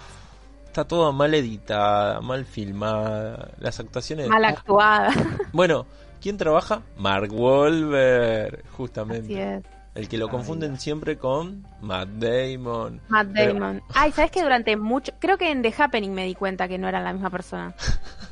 Está 0.76 0.86
toda 0.86 1.10
mal 1.10 1.32
editada, 1.32 2.20
mal 2.20 2.44
filmada, 2.44 3.48
las 3.58 3.80
actuaciones... 3.80 4.28
Mal 4.28 4.44
actuada. 4.44 5.10
Bueno, 5.52 5.86
¿quién 6.20 6.36
trabaja? 6.36 6.82
Mark 6.98 7.32
Wahlberg, 7.32 8.62
justamente. 8.72 9.62
El 9.94 10.08
que 10.10 10.18
lo 10.18 10.28
confunden 10.28 10.78
siempre 10.78 11.16
con 11.16 11.66
Matt 11.80 12.10
Damon. 12.10 13.00
Matt 13.08 13.28
Damon. 13.28 13.80
Ay, 13.94 14.12
¿sabes 14.12 14.30
que 14.30 14.42
durante 14.42 14.76
mucho... 14.76 15.12
Creo 15.18 15.38
que 15.38 15.50
en 15.50 15.62
The 15.62 15.72
Happening 15.78 16.12
me 16.12 16.26
di 16.26 16.34
cuenta 16.34 16.68
que 16.68 16.76
no 16.76 16.88
eran 16.88 17.04
la 17.04 17.14
misma 17.14 17.30
persona. 17.30 17.74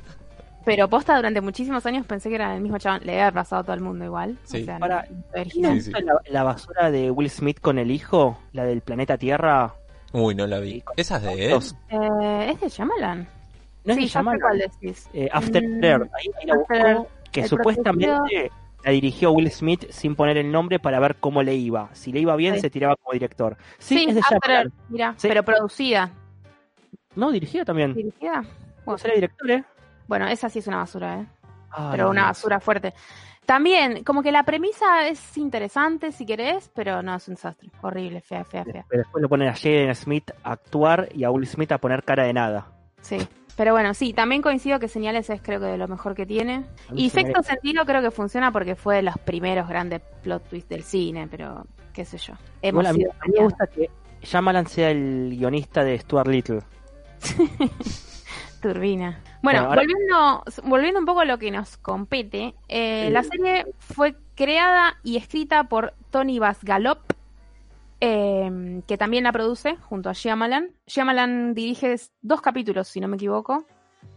Pero 0.66 0.90
posta, 0.90 1.16
durante 1.16 1.40
muchísimos 1.40 1.86
años 1.86 2.04
pensé 2.04 2.28
que 2.28 2.34
era 2.34 2.54
el 2.54 2.60
mismo 2.60 2.76
chabón. 2.76 3.00
Le 3.04 3.12
había 3.12 3.32
pasado 3.32 3.62
a 3.62 3.64
todo 3.64 3.74
el 3.74 3.80
mundo 3.80 4.04
igual. 4.04 4.36
Sí. 4.44 4.66
La, 6.30 6.42
basura 6.42 6.90
de 6.90 7.10
Will 7.10 7.30
Smith 7.30 7.60
con 7.60 7.78
el 7.78 7.90
hijo? 7.90 8.38
La 8.52 8.64
del 8.64 8.82
planeta 8.82 9.16
Tierra. 9.16 9.76
Uy, 10.14 10.36
no 10.36 10.46
la 10.46 10.60
vi. 10.60 10.80
¿Esa 10.96 11.16
es 11.16 11.22
de 11.24 11.46
él? 11.46 11.58
Eh, 11.88 12.50
¿Es 12.52 12.60
de 12.60 12.68
Shyamalan? 12.68 13.26
¿No 13.84 13.94
sí, 13.94 14.04
es 14.04 14.14
de 14.14 14.22
cuál 14.22 14.58
decís. 14.58 15.10
Eh, 15.12 15.28
After 15.32 15.60
mm, 15.60 15.84
Ahí, 15.84 16.46
la 16.46 16.54
buscó, 16.54 17.08
que 17.32 17.48
supuestamente 17.48 18.50
la 18.84 18.90
dirigió 18.92 19.32
Will 19.32 19.50
Smith 19.50 19.90
sin 19.90 20.14
poner 20.14 20.36
el 20.36 20.52
nombre 20.52 20.78
para 20.78 21.00
ver 21.00 21.16
cómo 21.16 21.42
le 21.42 21.56
iba. 21.56 21.90
Si 21.94 22.12
le 22.12 22.20
iba 22.20 22.36
bien, 22.36 22.60
se 22.60 22.70
tiraba 22.70 22.94
como 22.94 23.12
director. 23.12 23.56
Sí, 23.78 24.06
es 24.08 24.14
de 24.14 24.20
After, 24.20 24.70
mira, 24.88 25.16
pero 25.20 25.42
producida. 25.42 26.12
No, 27.16 27.32
dirigida 27.32 27.64
también. 27.64 27.94
¿Dirigida? 27.94 28.44
Bueno, 28.84 28.98
será 28.98 29.14
director, 29.14 29.50
¿eh? 29.50 29.64
Bueno, 30.06 30.28
esa 30.28 30.48
sí 30.48 30.60
es 30.60 30.66
una 30.68 30.76
basura, 30.76 31.18
¿eh? 31.18 31.26
pero 31.90 32.08
una 32.08 32.26
basura 32.26 32.60
fuerte. 32.60 32.94
También, 33.46 34.04
como 34.04 34.22
que 34.22 34.32
la 34.32 34.44
premisa 34.44 35.06
es 35.06 35.36
interesante 35.36 36.12
si 36.12 36.24
querés, 36.24 36.70
pero 36.74 37.02
no, 37.02 37.14
es 37.14 37.28
un 37.28 37.34
desastre. 37.34 37.70
Horrible, 37.82 38.20
fea, 38.20 38.44
fea, 38.44 38.64
fea. 38.64 38.84
Pero 38.88 39.02
después 39.02 39.22
lo 39.22 39.28
ponen 39.28 39.48
a 39.48 39.54
Jaden 39.54 39.94
Smith 39.94 40.30
a 40.42 40.52
actuar 40.52 41.08
y 41.14 41.24
a 41.24 41.30
Will 41.30 41.46
Smith 41.46 41.72
a 41.72 41.78
poner 41.78 42.04
cara 42.04 42.24
de 42.24 42.32
nada. 42.32 42.68
Sí. 43.02 43.18
Pero 43.56 43.72
bueno, 43.72 43.94
sí, 43.94 44.12
también 44.12 44.42
coincido 44.42 44.80
que 44.80 44.88
Señales 44.88 45.30
es 45.30 45.40
creo 45.40 45.60
que 45.60 45.66
de 45.66 45.78
lo 45.78 45.86
mejor 45.86 46.14
que 46.14 46.26
tiene. 46.26 46.64
Y 46.92 47.10
Sexto 47.10 47.42
Sentido 47.42 47.84
creo 47.84 48.02
que 48.02 48.10
funciona 48.10 48.50
porque 48.50 48.74
fue 48.74 48.96
de 48.96 49.02
los 49.02 49.16
primeros 49.18 49.68
grandes 49.68 50.00
plot 50.22 50.48
twists 50.48 50.68
del 50.68 50.82
cine, 50.82 51.28
pero 51.30 51.64
qué 51.92 52.04
sé 52.04 52.18
yo. 52.18 52.34
a, 52.34 52.92
mí, 52.92 53.04
me 53.32 53.44
gusta 53.44 53.66
que 53.66 53.90
Shyamalan 54.22 54.66
sea 54.66 54.90
el 54.90 55.36
guionista 55.36 55.84
de 55.84 55.98
Stuart 55.98 56.28
Little. 56.28 56.60
Turbina. 58.64 59.20
Bueno, 59.42 59.68
volviendo, 59.68 60.42
volviendo 60.62 60.98
un 60.98 61.04
poco 61.04 61.20
a 61.20 61.26
lo 61.26 61.36
que 61.36 61.50
nos 61.50 61.76
compete, 61.76 62.54
eh, 62.68 63.10
la 63.10 63.22
serie 63.22 63.66
fue 63.78 64.16
creada 64.34 64.96
y 65.02 65.18
escrita 65.18 65.64
por 65.64 65.92
Tony 66.10 66.38
Basgalop, 66.38 67.00
eh, 68.00 68.80
que 68.86 68.96
también 68.96 69.24
la 69.24 69.32
produce 69.32 69.76
junto 69.76 70.08
a 70.08 70.14
Shyamalan. 70.14 70.70
Shyamalan 70.86 71.52
dirige 71.52 71.94
dos 72.22 72.40
capítulos, 72.40 72.88
si 72.88 73.00
no 73.00 73.08
me 73.08 73.16
equivoco. 73.16 73.66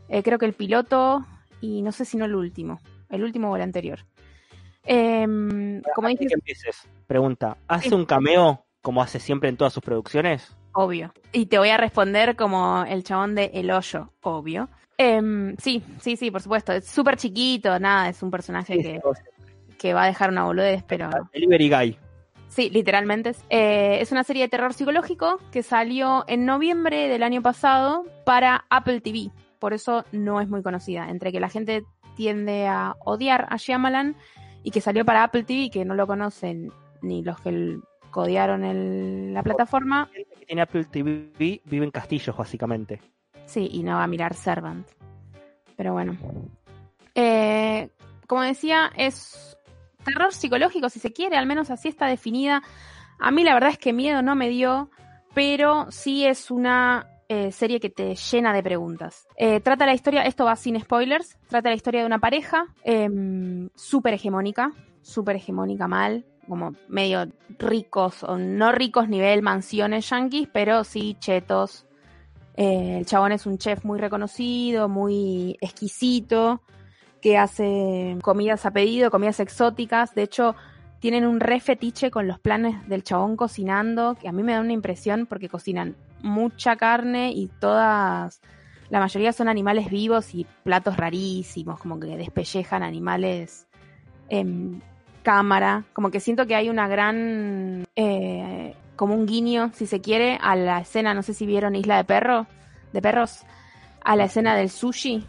Eh, 0.08 0.24
creo 0.24 0.40
que 0.40 0.46
el 0.46 0.54
piloto 0.54 1.26
y 1.60 1.82
no 1.82 1.92
sé 1.92 2.06
si 2.06 2.16
no 2.16 2.24
el 2.24 2.34
último. 2.34 2.80
El 3.10 3.26
último 3.26 3.52
o 3.52 3.58
el 3.58 3.64
anterior. 3.64 4.00
como 4.86 6.08
dices, 6.08 6.28
que 6.30 6.34
empieces, 6.36 6.88
pregunta, 7.06 7.58
¿hace 7.68 7.94
un 7.94 8.06
cameo 8.06 8.64
como 8.82 9.02
hace 9.02 9.20
siempre 9.20 9.50
en 9.50 9.58
todas 9.58 9.74
sus 9.74 9.84
producciones? 9.84 10.56
Obvio. 10.80 11.12
Y 11.32 11.48
te 11.48 11.58
voy 11.58 11.70
a 11.70 11.78
responder 11.78 12.36
como 12.36 12.86
el 12.88 13.04
chabón 13.04 13.34
de 13.34 13.50
El 13.56 13.72
Hoyo, 13.72 14.14
obvio. 14.22 14.70
Em, 15.00 15.56
sí, 15.58 15.82
sí, 16.00 16.18
sí, 16.18 16.30
por 16.30 16.44
supuesto. 16.44 16.72
Es 16.72 16.86
súper 16.86 17.18
chiquito, 17.18 17.80
nada, 17.80 18.10
es 18.10 18.22
un 18.22 18.30
personaje 18.30 18.78
que, 18.78 19.02
que, 19.80 19.94
va 19.96 20.04
a 20.04 20.06
dejar 20.06 20.30
una 20.30 20.44
boludez, 20.44 20.84
pero... 20.84 21.10
Delivery 21.34 21.70
Guy. 21.72 21.98
Sí, 22.50 22.70
literalmente. 22.70 23.32
Eh, 23.50 23.98
es 24.02 24.12
una 24.12 24.24
serie 24.24 24.44
de 24.44 24.50
terror 24.50 24.72
psicológico 24.72 25.40
que 25.52 25.64
salió 25.64 26.26
en 26.28 26.46
noviembre 26.46 27.08
del 27.08 27.24
año 27.24 27.42
pasado 27.42 28.06
para 28.24 28.66
Apple 28.70 29.02
TV. 29.02 29.32
Por 29.58 29.74
eso 29.74 30.06
no 30.12 30.42
es 30.42 30.48
muy 30.48 30.62
conocida. 30.62 31.10
Entre 31.10 31.32
que 31.32 31.40
la 31.40 31.50
gente 31.50 31.86
tiende 32.16 32.68
a 32.68 32.96
odiar 33.04 33.48
a 33.50 33.58
Shyamalan 33.58 34.16
y 34.62 34.70
que 34.70 34.82
salió 34.82 35.06
para 35.06 35.24
Apple 35.24 35.44
TV, 35.44 35.72
que 35.72 35.86
no 35.86 35.96
lo 35.96 36.06
conocen 36.06 36.72
ni 37.02 37.24
los 37.24 37.42
que 37.42 37.80
codiaron 38.18 38.64
el, 38.64 39.32
la 39.32 39.44
plataforma. 39.44 40.10
La 40.12 40.36
que 40.40 40.46
tiene 40.48 40.64
Apple 40.64 40.86
TV 40.86 41.62
vive 41.64 41.86
en 41.86 41.92
castillos, 41.92 42.36
básicamente. 42.36 43.00
Sí, 43.46 43.70
y 43.72 43.84
no 43.84 43.98
va 43.98 44.06
a 44.06 44.08
mirar 44.08 44.34
Servant. 44.34 44.88
Pero 45.76 45.94
bueno. 45.94 46.18
Eh, 47.14 47.90
como 48.26 48.42
decía, 48.42 48.92
es 48.98 49.56
terror 50.04 50.34
psicológico, 50.34 50.90
si 50.90 51.00
se 51.00 51.14
quiere, 51.14 51.38
al 51.38 51.46
menos 51.46 51.70
así 51.70 51.90
está 51.90 52.08
definida. 52.08 52.64
A 53.20 53.30
mí 53.30 53.44
la 53.44 53.54
verdad 53.54 53.70
es 53.70 53.78
que 53.78 53.94
miedo 53.94 54.24
no 54.24 54.36
me 54.36 54.50
dio, 54.50 54.90
pero 55.36 55.86
sí 55.92 56.26
es 56.26 56.50
una 56.50 57.08
eh, 57.30 57.52
serie 57.52 57.80
que 57.80 57.92
te 57.92 58.16
llena 58.16 58.52
de 58.52 58.64
preguntas. 58.64 59.28
Eh, 59.36 59.60
trata 59.60 59.86
la 59.86 59.94
historia, 59.94 60.24
esto 60.24 60.46
va 60.46 60.56
sin 60.56 60.80
spoilers, 60.80 61.38
trata 61.50 61.70
la 61.70 61.76
historia 61.76 62.00
de 62.00 62.08
una 62.08 62.18
pareja 62.18 62.66
em, 62.84 63.70
súper 63.76 64.16
hegemónica, 64.16 64.72
súper 65.04 65.36
hegemónica 65.36 65.88
mal, 65.88 66.26
como 66.48 66.74
medio 66.88 67.28
ricos, 67.60 68.24
o 68.24 68.38
no 68.38 68.72
ricos 68.72 69.10
nivel 69.10 69.42
mansiones 69.42 70.10
yankees, 70.10 70.48
pero 70.52 70.84
sí 70.84 71.18
chetos. 71.20 71.86
Eh, 72.56 72.98
el 73.00 73.06
chabón 73.06 73.32
es 73.32 73.46
un 73.46 73.58
chef 73.58 73.86
muy 73.86 74.00
reconocido, 74.00 74.90
muy 74.90 75.58
exquisito, 75.62 76.62
que 77.22 77.38
hace 77.38 78.18
comidas 78.22 78.66
a 78.66 78.72
pedido, 78.72 79.12
comidas 79.12 79.40
exóticas. 79.40 80.16
De 80.16 80.24
hecho, 80.24 80.56
tienen 81.00 81.26
un 81.26 81.40
re 81.40 81.60
fetiche 81.60 82.10
con 82.10 82.28
los 82.28 82.40
planes 82.40 82.88
del 82.88 83.04
chabón 83.04 83.36
cocinando, 83.36 84.16
que 84.16 84.28
a 84.28 84.32
mí 84.32 84.44
me 84.44 84.54
da 84.54 84.62
una 84.62 84.74
impresión 84.74 85.28
porque 85.28 85.50
cocinan 85.50 85.96
mucha 86.22 86.76
carne 86.76 87.32
y 87.32 87.48
todas, 87.60 88.42
la 88.90 89.00
mayoría 89.00 89.34
son 89.34 89.48
animales 89.48 89.90
vivos 89.90 90.34
y 90.34 90.48
platos 90.64 90.98
rarísimos, 90.98 91.80
como 91.80 92.00
que 92.00 92.18
despellejan 92.18 92.82
animales 92.82 93.68
en 94.30 94.82
cámara, 95.28 95.84
como 95.92 96.10
que 96.10 96.22
siento 96.22 96.48
que 96.48 96.56
hay 96.56 96.70
una 96.70 96.88
gran, 96.88 97.84
eh, 97.98 98.74
como 98.96 99.14
un 99.14 99.26
guiño, 99.26 99.72
si 99.74 99.86
se 99.86 100.00
quiere, 100.00 100.40
a 100.42 100.56
la 100.56 100.80
escena, 100.80 101.14
no 101.14 101.22
sé 101.22 101.34
si 101.34 101.46
vieron 101.46 101.76
Isla 101.76 101.98
de 101.98 102.06
Perro, 102.06 102.48
de 102.94 103.02
Perros, 103.02 103.42
a 104.06 104.16
la 104.16 104.24
escena 104.24 104.56
del 104.56 104.70
sushi. 104.70 105.26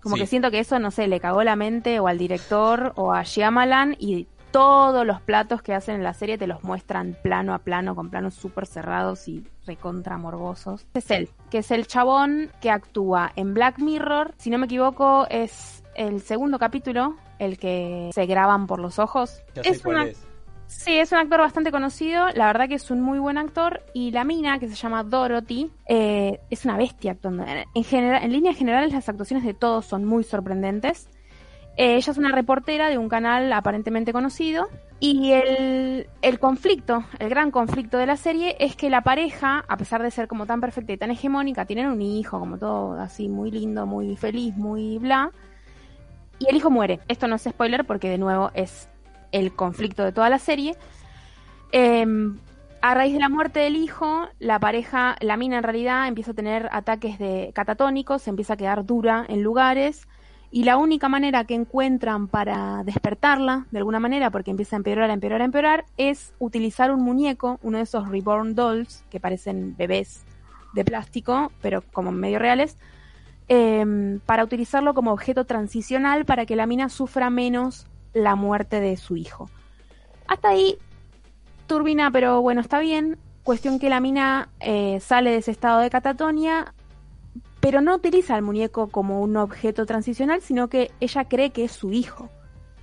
Como 0.00 0.14
que 0.14 0.28
siento 0.28 0.52
que 0.52 0.60
eso, 0.60 0.78
no 0.78 0.92
sé, 0.92 1.08
le 1.08 1.18
cagó 1.18 1.42
la 1.42 1.56
mente 1.56 1.98
o 1.98 2.06
al 2.06 2.18
director 2.18 2.92
o 2.94 3.12
a 3.12 3.24
Shyamalan 3.24 3.96
y 3.98 4.28
todos 4.52 5.04
los 5.04 5.20
platos 5.20 5.60
que 5.60 5.74
hacen 5.74 5.96
en 5.96 6.04
la 6.04 6.14
serie 6.14 6.38
te 6.38 6.46
los 6.46 6.62
muestran 6.62 7.16
plano 7.20 7.52
a 7.52 7.58
plano, 7.58 7.96
con 7.96 8.10
planos 8.10 8.34
súper 8.34 8.64
cerrados 8.64 9.26
y 9.26 9.44
recontra 9.66 10.18
morbosos. 10.18 10.86
Es 10.94 11.10
él, 11.10 11.30
que 11.50 11.58
es 11.58 11.72
el 11.72 11.88
chabón 11.88 12.52
que 12.60 12.70
actúa 12.70 13.32
en 13.34 13.54
Black 13.54 13.80
Mirror. 13.80 14.34
Si 14.38 14.50
no 14.50 14.58
me 14.58 14.66
equivoco, 14.66 15.26
es 15.30 15.82
el 15.96 16.20
segundo 16.20 16.60
capítulo 16.60 17.16
el 17.38 17.58
que 17.58 18.10
se 18.14 18.26
graban 18.26 18.66
por 18.66 18.80
los 18.80 18.98
ojos. 18.98 19.42
es 19.62 19.84
una... 19.84 20.06
Sí, 20.68 20.98
es 20.98 21.12
un 21.12 21.18
actor 21.18 21.38
bastante 21.38 21.70
conocido, 21.70 22.26
la 22.34 22.46
verdad 22.46 22.68
que 22.68 22.74
es 22.74 22.90
un 22.90 23.00
muy 23.00 23.20
buen 23.20 23.38
actor 23.38 23.82
y 23.94 24.10
la 24.10 24.24
mina, 24.24 24.58
que 24.58 24.68
se 24.68 24.74
llama 24.74 25.04
Dorothy, 25.04 25.70
eh, 25.86 26.40
es 26.50 26.64
una 26.64 26.76
bestia 26.76 27.12
actuando. 27.12 27.44
En, 27.74 27.84
general, 27.84 28.24
en 28.24 28.32
líneas 28.32 28.56
generales 28.56 28.92
las 28.92 29.08
actuaciones 29.08 29.44
de 29.44 29.54
todos 29.54 29.86
son 29.86 30.04
muy 30.04 30.24
sorprendentes. 30.24 31.08
Eh, 31.76 31.96
ella 31.96 32.10
es 32.10 32.18
una 32.18 32.32
reportera 32.32 32.88
de 32.88 32.98
un 32.98 33.08
canal 33.08 33.52
aparentemente 33.52 34.12
conocido 34.12 34.66
y 34.98 35.32
el, 35.32 36.08
el 36.22 36.38
conflicto, 36.38 37.04
el 37.18 37.28
gran 37.28 37.50
conflicto 37.50 37.98
de 37.98 38.06
la 38.06 38.16
serie 38.16 38.56
es 38.58 38.76
que 38.76 38.88
la 38.88 39.02
pareja, 39.02 39.62
a 39.68 39.76
pesar 39.76 40.02
de 40.02 40.10
ser 40.10 40.26
como 40.26 40.46
tan 40.46 40.60
perfecta 40.60 40.94
y 40.94 40.96
tan 40.96 41.10
hegemónica, 41.10 41.66
tienen 41.66 41.86
un 41.86 42.00
hijo 42.00 42.40
como 42.40 42.58
todo 42.58 42.98
así 42.98 43.28
muy 43.28 43.50
lindo, 43.50 43.86
muy 43.86 44.16
feliz, 44.16 44.56
muy 44.56 44.98
bla, 44.98 45.30
y 46.38 46.48
el 46.48 46.56
hijo 46.56 46.70
muere. 46.70 47.00
Esto 47.08 47.28
no 47.28 47.36
es 47.36 47.42
spoiler 47.42 47.84
porque 47.84 48.08
de 48.08 48.18
nuevo 48.18 48.50
es 48.54 48.88
el 49.32 49.54
conflicto 49.54 50.04
de 50.04 50.12
toda 50.12 50.28
la 50.30 50.38
serie. 50.38 50.76
Em, 51.72 52.38
a 52.82 52.94
raíz 52.94 53.14
de 53.14 53.20
la 53.20 53.28
muerte 53.28 53.60
del 53.60 53.76
hijo, 53.76 54.28
la 54.38 54.60
pareja, 54.60 55.16
la 55.20 55.36
mina 55.36 55.58
en 55.58 55.62
realidad 55.62 56.08
empieza 56.08 56.30
a 56.30 56.34
tener 56.34 56.68
ataques 56.72 57.18
de 57.18 57.50
catatónicos, 57.54 58.22
se 58.22 58.30
empieza 58.30 58.54
a 58.54 58.56
quedar 58.56 58.84
dura 58.84 59.24
en 59.28 59.42
lugares 59.42 60.06
y 60.50 60.64
la 60.64 60.76
única 60.76 61.08
manera 61.08 61.44
que 61.44 61.54
encuentran 61.54 62.28
para 62.28 62.82
despertarla, 62.84 63.66
de 63.70 63.78
alguna 63.78 63.98
manera, 63.98 64.30
porque 64.30 64.52
empieza 64.52 64.76
a 64.76 64.78
empeorar, 64.78 65.10
a 65.10 65.12
empeorar, 65.12 65.42
a 65.42 65.44
empeorar, 65.44 65.84
es 65.96 66.32
utilizar 66.38 66.92
un 66.92 67.02
muñeco, 67.02 67.58
uno 67.62 67.78
de 67.78 67.84
esos 67.84 68.08
reborn 68.08 68.54
dolls 68.54 69.04
que 69.10 69.20
parecen 69.20 69.76
bebés 69.76 70.24
de 70.72 70.84
plástico, 70.84 71.50
pero 71.60 71.82
como 71.92 72.12
medio 72.12 72.38
reales, 72.38 72.78
Em, 73.48 74.18
para 74.26 74.42
utilizarlo 74.42 74.92
como 74.92 75.12
objeto 75.12 75.44
transicional 75.44 76.24
para 76.24 76.46
que 76.46 76.56
la 76.56 76.66
mina 76.66 76.88
sufra 76.88 77.30
menos 77.30 77.86
la 78.12 78.34
muerte 78.34 78.80
de 78.80 78.96
su 78.96 79.16
hijo. 79.16 79.48
Hasta 80.26 80.48
ahí, 80.48 80.78
turbina, 81.68 82.10
pero 82.10 82.42
bueno, 82.42 82.60
está 82.60 82.80
bien. 82.80 83.18
Cuestión 83.44 83.78
que 83.78 83.88
la 83.88 84.00
mina 84.00 84.48
eh, 84.58 84.98
sale 84.98 85.30
de 85.30 85.36
ese 85.36 85.52
estado 85.52 85.78
de 85.78 85.90
catatonia, 85.90 86.74
pero 87.60 87.80
no 87.80 87.94
utiliza 87.94 88.34
al 88.34 88.42
muñeco 88.42 88.88
como 88.88 89.20
un 89.20 89.36
objeto 89.36 89.86
transicional, 89.86 90.42
sino 90.42 90.66
que 90.66 90.90
ella 90.98 91.26
cree 91.26 91.50
que 91.50 91.64
es 91.64 91.72
su 91.72 91.92
hijo. 91.92 92.28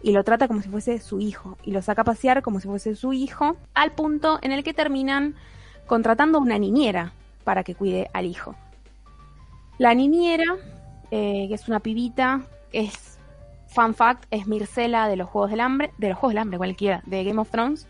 Y 0.02 0.14
lo 0.14 0.24
trata 0.24 0.48
como 0.48 0.62
si 0.62 0.70
fuese 0.70 1.00
su 1.00 1.20
hijo. 1.20 1.58
Y 1.64 1.72
lo 1.72 1.82
saca 1.82 2.04
a 2.04 2.06
pasear 2.06 2.42
como 2.42 2.62
si 2.62 2.70
fuese 2.70 2.96
su 2.96 3.12
hijo, 3.12 3.58
al 3.74 3.92
punto 3.92 4.40
en 4.42 4.54
el 4.54 4.64
que 4.64 4.74
terminan 4.74 5.36
contratando 5.88 6.38
a 6.38 6.42
una 6.42 6.58
niñera 6.58 7.12
para 7.44 7.66
que 7.66 7.76
cuide 7.76 8.10
al 8.14 8.26
hijo. 8.26 8.56
La 9.78 9.94
niñera, 9.94 10.56
eh, 11.12 11.46
que 11.48 11.54
es 11.54 11.68
una 11.68 11.80
pibita, 11.80 12.42
es 12.72 13.18
fun 13.68 13.94
fact, 13.94 14.26
es 14.32 14.48
Mircela 14.48 15.08
de 15.08 15.16
los 15.16 15.30
Juegos 15.30 15.52
del 15.52 15.62
Hambre, 15.62 15.92
de 15.98 16.10
los 16.10 16.18
Juegos 16.18 16.34
del 16.34 16.40
Hambre 16.40 16.58
cualquiera, 16.58 17.02
de 17.06 17.24
Game 17.24 17.42
of 17.42 17.50
Thrones. 17.50 17.88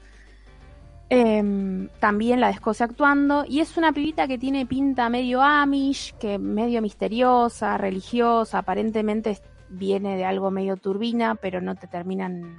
Em, 1.09 1.89
también 1.99 2.39
la 2.39 2.47
de 2.47 2.53
Escocia 2.53 2.85
actuando. 2.85 3.45
Y 3.47 3.59
es 3.59 3.77
una 3.77 3.91
pibita 3.91 4.27
que 4.27 4.37
tiene 4.37 4.65
pinta 4.65 5.09
medio 5.09 5.41
Amish, 5.41 6.15
que 6.15 6.39
medio 6.39 6.81
misteriosa, 6.81 7.77
religiosa. 7.77 8.59
Aparentemente 8.59 9.37
viene 9.69 10.17
de 10.17 10.25
algo 10.25 10.49
medio 10.49 10.77
turbina, 10.77 11.35
pero 11.35 11.61
no 11.61 11.75
te 11.75 11.87
terminan. 11.87 12.57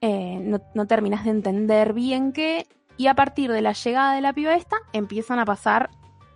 Eh, 0.00 0.38
no, 0.40 0.62
no, 0.74 0.86
terminas 0.86 1.24
de 1.24 1.30
entender 1.32 1.92
bien 1.92 2.32
qué. 2.32 2.66
Y 2.96 3.08
a 3.08 3.14
partir 3.14 3.52
de 3.52 3.60
la 3.60 3.72
llegada 3.72 4.14
de 4.14 4.20
la 4.20 4.32
piba 4.32 4.54
esta, 4.54 4.76
empiezan 4.92 5.38
a 5.38 5.44
pasar 5.44 5.90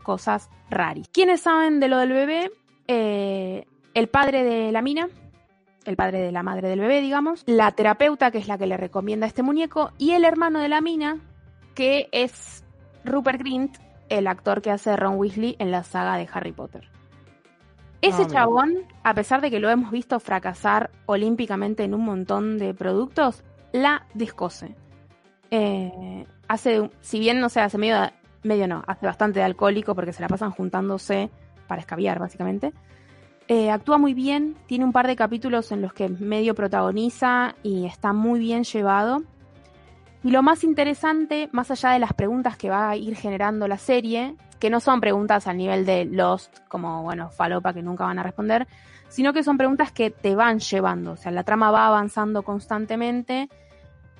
cosas 0.04 0.48
raras. 0.70 1.08
¿Quiénes 1.12 1.40
saben 1.40 1.80
de 1.80 1.88
lo 1.88 1.98
del 1.98 2.12
bebé? 2.12 2.52
Eh, 2.86 3.66
el 3.94 4.08
padre 4.08 4.44
de 4.44 4.70
la 4.70 4.82
mina, 4.82 5.08
el 5.84 5.96
padre 5.96 6.20
de 6.20 6.30
la 6.30 6.44
madre 6.44 6.68
del 6.68 6.80
bebé, 6.80 7.00
digamos, 7.00 7.42
la 7.46 7.72
terapeuta, 7.72 8.30
que 8.30 8.38
es 8.38 8.46
la 8.46 8.58
que 8.58 8.66
le 8.66 8.76
recomienda 8.76 9.26
este 9.26 9.42
muñeco, 9.42 9.90
y 9.98 10.12
el 10.12 10.24
hermano 10.24 10.60
de 10.60 10.68
la 10.68 10.80
mina, 10.80 11.18
que 11.74 12.08
es 12.12 12.64
Rupert 13.04 13.40
Grint, 13.40 13.76
el 14.08 14.26
actor 14.26 14.62
que 14.62 14.70
hace 14.70 14.96
Ron 14.96 15.16
Weasley 15.16 15.56
en 15.58 15.70
la 15.70 15.82
saga 15.82 16.16
de 16.16 16.28
Harry 16.32 16.52
Potter. 16.52 16.88
Ese 18.00 18.22
ah, 18.24 18.26
chabón, 18.26 18.74
a 19.02 19.14
pesar 19.14 19.40
de 19.40 19.50
que 19.50 19.60
lo 19.60 19.70
hemos 19.70 19.90
visto 19.90 20.20
fracasar 20.20 20.90
olímpicamente 21.06 21.84
en 21.84 21.94
un 21.94 22.04
montón 22.04 22.58
de 22.58 22.74
productos, 22.74 23.42
la 23.72 24.06
descose. 24.12 24.74
Eh, 25.50 26.26
hace, 26.48 26.90
si 27.00 27.18
bien 27.18 27.40
no 27.40 27.48
sé, 27.48 27.60
hace 27.60 27.78
medio, 27.78 27.96
medio 28.44 28.68
no, 28.68 28.84
hace 28.86 29.06
bastante 29.06 29.40
de 29.40 29.44
alcohólico 29.44 29.94
porque 29.94 30.12
se 30.12 30.22
la 30.22 30.28
pasan 30.28 30.50
juntándose 30.50 31.30
para 31.66 31.80
escabiar, 31.80 32.18
básicamente. 32.18 32.72
Eh, 33.48 33.70
actúa 33.70 33.98
muy 33.98 34.14
bien, 34.14 34.56
tiene 34.66 34.84
un 34.84 34.92
par 34.92 35.06
de 35.06 35.16
capítulos 35.16 35.70
en 35.72 35.82
los 35.82 35.92
que 35.92 36.08
medio 36.08 36.54
protagoniza 36.54 37.56
y 37.62 37.86
está 37.86 38.12
muy 38.12 38.40
bien 38.40 38.64
llevado. 38.64 39.22
Y 40.22 40.30
lo 40.30 40.42
más 40.42 40.64
interesante, 40.64 41.50
más 41.52 41.70
allá 41.70 41.90
de 41.90 41.98
las 41.98 42.14
preguntas 42.14 42.56
que 42.56 42.70
va 42.70 42.88
a 42.88 42.96
ir 42.96 43.14
generando 43.14 43.68
la 43.68 43.76
serie, 43.76 44.36
que 44.58 44.70
no 44.70 44.80
son 44.80 45.02
preguntas 45.02 45.46
al 45.46 45.58
nivel 45.58 45.84
de 45.84 46.06
Lost, 46.06 46.60
como, 46.68 47.02
bueno, 47.02 47.28
falopa 47.30 47.74
que 47.74 47.82
nunca 47.82 48.04
van 48.04 48.18
a 48.18 48.22
responder, 48.22 48.66
sino 49.08 49.34
que 49.34 49.42
son 49.42 49.58
preguntas 49.58 49.92
que 49.92 50.10
te 50.10 50.34
van 50.34 50.60
llevando. 50.60 51.12
O 51.12 51.16
sea, 51.16 51.30
la 51.30 51.44
trama 51.44 51.70
va 51.70 51.86
avanzando 51.86 52.42
constantemente 52.42 53.50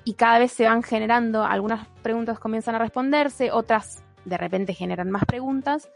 y 0.03 0.13
cada 0.13 0.37
vez 0.37 0.51
se 0.51 0.65
van 0.65 0.83
generando, 0.83 1.43
algunas 1.43 1.87
preguntas 2.03 2.37
comienzan 2.37 2.75
a 2.75 2.77
responderse, 2.77 3.51
otras 3.51 4.04
de 4.25 4.37
repente 4.37 4.73
generan 4.73 5.11
más 5.11 5.25
preguntas 5.25 5.89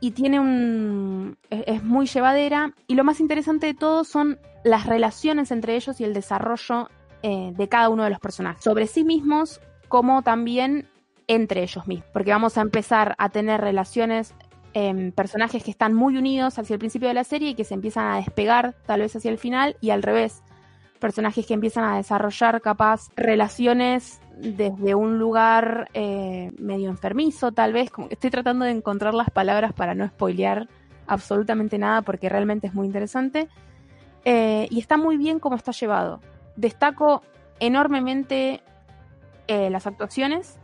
y 0.00 0.12
tiene 0.12 0.40
un 0.40 1.36
es, 1.50 1.82
muy 1.82 2.06
llevadera. 2.06 2.74
Y 2.86 2.94
lo 2.94 3.04
más 3.04 3.20
interesante 3.20 3.66
de 3.66 3.74
todo 3.74 4.04
son 4.04 4.38
las 4.64 4.86
relaciones 4.86 5.50
entre 5.50 5.76
ellos 5.76 6.00
y 6.00 6.04
el 6.04 6.14
desarrollo 6.14 6.88
eh, 7.22 7.52
de 7.54 7.68
cada 7.68 7.88
uno 7.90 8.04
de 8.04 8.10
los 8.10 8.18
personajes. 8.18 8.64
Sobre 8.64 8.86
sí 8.86 9.04
mismos 9.04 9.60
como 9.88 10.22
también 10.22 10.88
entre 11.26 11.62
ellos 11.62 11.86
mismos. 11.86 12.08
Porque 12.12 12.30
vamos 12.30 12.56
a 12.58 12.62
empezar 12.62 13.14
a 13.18 13.28
tener 13.28 13.60
relaciones 13.60 14.34
eh, 14.72 15.12
personajes 15.14 15.62
que 15.62 15.70
están 15.70 15.94
muy 15.94 16.16
unidos 16.16 16.58
hacia 16.58 16.74
el 16.74 16.78
principio 16.78 17.08
de 17.08 17.14
la 17.14 17.24
serie 17.24 17.50
y 17.50 17.54
que 17.54 17.64
se 17.64 17.74
empiezan 17.74 18.12
a 18.12 18.16
despegar 18.16 18.74
tal 18.86 19.00
vez 19.00 19.14
hacia 19.14 19.30
el 19.30 19.38
final 19.38 19.76
y 19.80 19.90
al 19.90 20.02
revés 20.02 20.42
personajes 21.00 21.46
que 21.46 21.54
empiezan 21.54 21.84
a 21.84 21.96
desarrollar 21.96 22.60
capaz 22.60 23.08
relaciones 23.16 24.20
desde 24.36 24.94
un 24.94 25.18
lugar 25.18 25.90
eh, 25.94 26.52
medio 26.58 26.88
enfermizo, 26.88 27.52
tal 27.52 27.72
vez. 27.72 27.90
Como 27.90 28.08
estoy 28.10 28.30
tratando 28.30 28.64
de 28.64 28.70
encontrar 28.70 29.14
las 29.14 29.30
palabras 29.30 29.72
para 29.72 29.94
no 29.94 30.06
spoilear 30.06 30.68
absolutamente 31.06 31.78
nada 31.78 32.02
porque 32.02 32.28
realmente 32.28 32.68
es 32.68 32.74
muy 32.74 32.86
interesante. 32.86 33.48
Eh, 34.24 34.68
y 34.70 34.78
está 34.78 34.96
muy 34.96 35.16
bien 35.16 35.40
como 35.40 35.56
está 35.56 35.72
llevado. 35.72 36.20
Destaco 36.56 37.22
enormemente 37.58 38.62
eh, 39.48 39.70
las 39.70 39.86
actuaciones, 39.86 40.58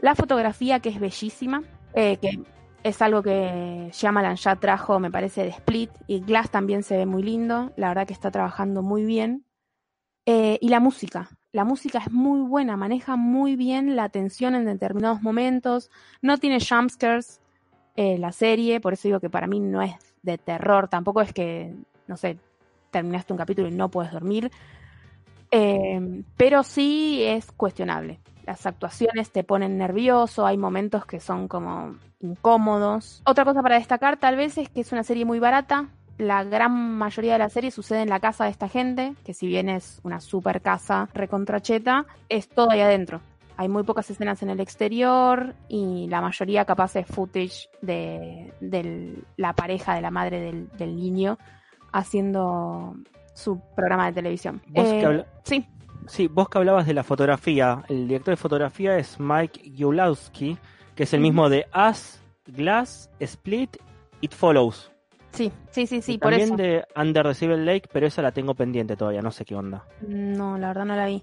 la 0.00 0.14
fotografía 0.14 0.80
que 0.80 0.88
es 0.88 1.00
bellísima, 1.00 1.62
que 1.94 2.40
es 2.82 3.00
algo 3.00 3.22
que 3.22 3.88
Shyamalan 3.92 4.36
ya 4.36 4.56
trajo, 4.56 5.00
me 5.00 5.10
parece, 5.10 5.42
de 5.42 5.48
Split, 5.48 5.90
y 6.06 6.20
Glass 6.20 6.50
también 6.50 6.82
se 6.82 6.96
ve 6.96 7.06
muy 7.06 7.22
lindo, 7.22 7.72
la 7.76 7.88
verdad 7.88 8.06
que 8.06 8.12
está 8.12 8.30
trabajando 8.30 8.82
muy 8.82 9.04
bien. 9.04 9.43
Y 10.26 10.68
la 10.68 10.80
música, 10.80 11.28
la 11.52 11.64
música 11.64 11.98
es 11.98 12.10
muy 12.10 12.40
buena, 12.40 12.76
maneja 12.76 13.14
muy 13.14 13.54
bien 13.56 13.94
la 13.94 14.08
tensión 14.08 14.54
en 14.54 14.64
determinados 14.64 15.22
momentos, 15.22 15.90
no 16.20 16.38
tiene 16.38 16.58
jumpscares 16.58 17.40
eh, 17.96 18.18
la 18.18 18.32
serie, 18.32 18.80
por 18.80 18.92
eso 18.92 19.06
digo 19.06 19.20
que 19.20 19.30
para 19.30 19.46
mí 19.46 19.60
no 19.60 19.80
es 19.80 19.94
de 20.22 20.36
terror, 20.36 20.88
tampoco 20.88 21.20
es 21.20 21.32
que, 21.32 21.72
no 22.08 22.16
sé, 22.16 22.38
terminaste 22.90 23.32
un 23.32 23.38
capítulo 23.38 23.68
y 23.68 23.70
no 23.70 23.88
puedes 23.88 24.10
dormir, 24.10 24.50
eh, 25.52 26.24
pero 26.36 26.64
sí 26.64 27.22
es 27.22 27.52
cuestionable. 27.52 28.18
Las 28.44 28.66
actuaciones 28.66 29.30
te 29.30 29.44
ponen 29.44 29.78
nervioso, 29.78 30.44
hay 30.44 30.58
momentos 30.58 31.06
que 31.06 31.20
son 31.20 31.46
como 31.46 31.94
incómodos. 32.18 33.22
Otra 33.26 33.44
cosa 33.44 33.62
para 33.62 33.76
destacar 33.78 34.16
tal 34.16 34.34
vez 34.34 34.58
es 34.58 34.68
que 34.68 34.80
es 34.80 34.90
una 34.90 35.04
serie 35.04 35.24
muy 35.24 35.38
barata, 35.38 35.88
la 36.18 36.44
gran 36.44 36.96
mayoría 36.96 37.34
de 37.34 37.38
la 37.38 37.48
serie 37.48 37.70
sucede 37.70 38.02
en 38.02 38.08
la 38.08 38.20
casa 38.20 38.44
de 38.44 38.50
esta 38.50 38.68
gente, 38.68 39.14
que 39.24 39.34
si 39.34 39.46
bien 39.46 39.68
es 39.68 40.00
una 40.02 40.20
super 40.20 40.60
casa 40.60 41.08
recontracheta, 41.12 42.06
es 42.28 42.48
todo 42.48 42.70
ahí 42.70 42.80
adentro. 42.80 43.20
Hay 43.56 43.68
muy 43.68 43.84
pocas 43.84 44.10
escenas 44.10 44.42
en 44.42 44.50
el 44.50 44.60
exterior 44.60 45.54
y 45.68 46.08
la 46.08 46.20
mayoría 46.20 46.64
capaz 46.64 46.96
es 46.96 47.06
footage 47.06 47.68
de, 47.82 48.52
la 49.36 49.52
pareja 49.52 49.94
de 49.94 50.00
la 50.00 50.10
madre 50.10 50.52
del, 50.76 50.96
niño 50.96 51.38
haciendo 51.92 52.96
su 53.32 53.60
programa 53.76 54.06
de 54.06 54.12
televisión. 54.12 54.60
Eh, 54.74 55.24
sí. 55.44 55.66
Sí, 56.06 56.26
vos 56.26 56.48
que 56.48 56.58
hablabas 56.58 56.86
de 56.86 56.94
la 56.94 57.02
fotografía, 57.02 57.82
el 57.88 58.08
director 58.08 58.32
de 58.32 58.36
fotografía 58.36 58.98
es 58.98 59.18
Mike 59.18 59.70
Yulowski, 59.70 60.58
que 60.94 61.04
es 61.04 61.14
el 61.14 61.20
mismo 61.20 61.48
de 61.48 61.66
Us, 61.74 62.20
Glass, 62.46 63.10
Split, 63.20 63.78
It 64.20 64.32
Follows. 64.32 64.93
Sí, 65.34 65.50
sí, 65.70 65.88
sí, 65.88 66.00
sí, 66.00 66.16
por 66.16 66.30
también 66.30 66.56
de 66.56 66.86
Under 66.94 67.26
the 67.26 67.34
Civil 67.34 67.66
Lake, 67.66 67.88
pero 67.92 68.06
esa 68.06 68.22
la 68.22 68.30
tengo 68.30 68.54
pendiente 68.54 68.96
todavía, 68.96 69.20
no 69.20 69.32
sé 69.32 69.44
qué 69.44 69.56
onda. 69.56 69.84
No, 70.06 70.56
la 70.58 70.68
verdad 70.68 70.84
no 70.84 70.94
la 70.94 71.06
vi. 71.06 71.22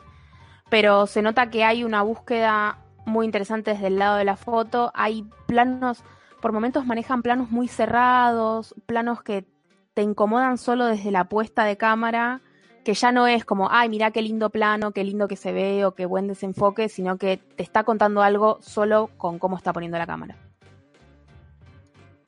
Pero 0.69 1.07
se 1.07 1.21
nota 1.21 1.49
que 1.49 1.63
hay 1.63 1.85
una 1.85 2.01
búsqueda 2.01 2.79
muy 3.05 3.25
interesante 3.25 3.71
desde 3.71 3.87
el 3.87 3.97
lado 3.99 4.17
de 4.17 4.25
la 4.25 4.35
foto. 4.35 4.91
Hay 4.95 5.25
planos, 5.47 6.03
por 6.41 6.51
momentos 6.51 6.85
manejan 6.85 7.21
planos 7.21 7.51
muy 7.51 7.69
cerrados, 7.69 8.75
planos 8.85 9.23
que 9.23 9.45
te 9.93 10.01
incomodan 10.01 10.57
solo 10.57 10.85
desde 10.87 11.11
la 11.11 11.25
puesta 11.25 11.63
de 11.63 11.77
cámara, 11.77 12.41
que 12.83 12.93
ya 12.93 13.13
no 13.13 13.27
es 13.27 13.45
como, 13.45 13.69
ay, 13.71 13.87
mira 13.87 14.11
qué 14.11 14.21
lindo 14.21 14.49
plano, 14.49 14.91
qué 14.91 15.05
lindo 15.05 15.29
que 15.29 15.37
se 15.37 15.53
ve 15.53 15.85
o 15.85 15.93
qué 15.93 16.05
buen 16.05 16.27
desenfoque, 16.27 16.89
sino 16.89 17.17
que 17.17 17.37
te 17.37 17.63
está 17.63 17.83
contando 17.83 18.21
algo 18.21 18.57
solo 18.61 19.09
con 19.17 19.39
cómo 19.39 19.55
está 19.55 19.71
poniendo 19.71 19.97
la 19.97 20.07
cámara. 20.07 20.35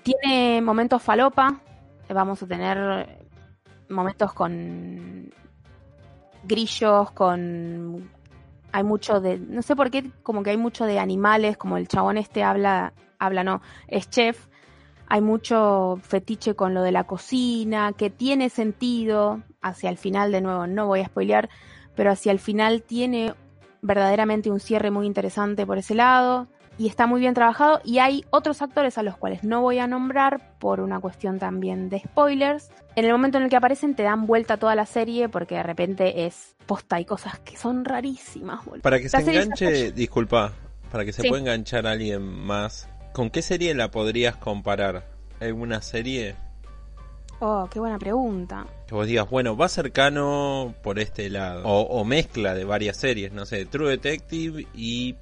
Tiene 0.04 0.62
momentos 0.62 1.02
falopa, 1.02 1.62
vamos 2.14 2.42
a 2.44 2.48
tener 2.48 3.28
momentos 3.90 4.34
con 4.34 5.32
grillos, 6.44 7.12
con 7.12 8.10
hay 8.72 8.84
mucho 8.84 9.22
de 9.22 9.38
no 9.38 9.62
sé 9.62 9.76
por 9.76 9.92
qué 9.92 10.10
como 10.24 10.44
que 10.44 10.50
hay 10.50 10.58
mucho 10.58 10.86
de 10.86 11.00
animales, 11.00 11.58
como 11.58 11.78
el 11.78 11.88
chabón 11.88 12.18
este 12.18 12.44
habla 12.44 12.94
habla 13.20 13.44
no, 13.44 13.62
es 13.88 14.10
chef. 14.10 14.48
Hay 15.08 15.22
mucho 15.22 16.00
fetiche 16.02 16.56
con 16.56 16.74
lo 16.74 16.82
de 16.82 16.92
la 16.92 17.04
cocina, 17.04 17.94
que 17.94 18.10
tiene 18.10 18.50
sentido 18.50 19.44
hacia 19.62 19.90
el 19.90 19.98
final 19.98 20.32
de 20.32 20.42
nuevo, 20.42 20.66
no 20.66 20.88
voy 20.88 21.02
a 21.02 21.06
spoilear, 21.06 21.50
pero 21.96 22.12
hacia 22.12 22.32
el 22.32 22.40
final 22.40 22.82
tiene 22.82 23.36
verdaderamente 23.82 24.50
un 24.50 24.60
cierre 24.60 24.92
muy 24.92 25.06
interesante 25.06 25.66
por 25.66 25.78
ese 25.78 25.94
lado 25.94 26.48
y 26.78 26.88
está 26.88 27.08
muy 27.08 27.22
bien 27.22 27.34
trabajado 27.34 27.82
y 27.84 28.00
hay 28.00 28.26
otros 28.30 28.62
actores 28.62 28.98
a 28.98 29.04
los 29.04 29.18
cuales 29.18 29.44
no 29.44 29.62
voy 29.62 29.80
a 29.80 29.88
nombrar 29.88 30.58
por 30.60 30.80
una 30.80 31.00
cuestión 31.00 31.40
también 31.40 31.90
de 31.90 32.00
spoilers. 32.00 32.72
En 32.96 33.06
el 33.06 33.12
momento 33.12 33.38
en 33.38 33.46
el 33.46 33.50
que 33.50 33.56
aparecen 33.56 33.96
te 33.96 34.04
dan 34.04 34.26
vuelta 34.26 34.58
toda 34.58 34.76
la 34.76 34.86
serie 34.86 35.30
porque 35.30 35.56
de 35.56 35.64
repente 35.64 36.26
es 36.26 36.56
posta 36.66 37.00
y 37.00 37.06
cosas 37.06 37.40
que 37.40 37.58
son 37.58 37.86
rarísimas. 37.86 38.62
Para 38.82 39.00
que 39.00 39.10
se 39.10 39.18
enganche, 39.18 39.92
disculpa, 39.92 40.54
para 40.92 41.06
que 41.06 41.14
se 41.14 41.28
pueda 41.28 41.42
enganchar 41.42 41.88
a 41.88 41.92
alguien 41.92 42.24
más, 42.24 42.88
¿con 43.14 43.30
qué 43.30 43.42
serie 43.42 43.74
la 43.74 43.92
podrías 43.92 44.36
comparar? 44.36 45.08
¿Alguna 45.40 45.82
serie? 45.82 46.36
Oh, 47.40 47.68
qué 47.70 47.80
buena 47.80 48.00
pregunta. 48.00 48.66
Que 48.88 48.96
vos 48.96 49.06
digas, 49.06 49.30
bueno, 49.30 49.58
va 49.58 49.68
cercano 49.68 50.74
por 50.82 50.98
este 50.98 51.30
lado. 51.30 51.64
O, 51.66 51.82
o 51.82 52.06
mezcla 52.06 52.54
de 52.54 52.64
varias 52.64 52.96
series, 52.96 53.34
no 53.34 53.46
sé, 53.46 53.66
True 53.66 53.90
Detective 53.90 54.66
y 54.74 55.18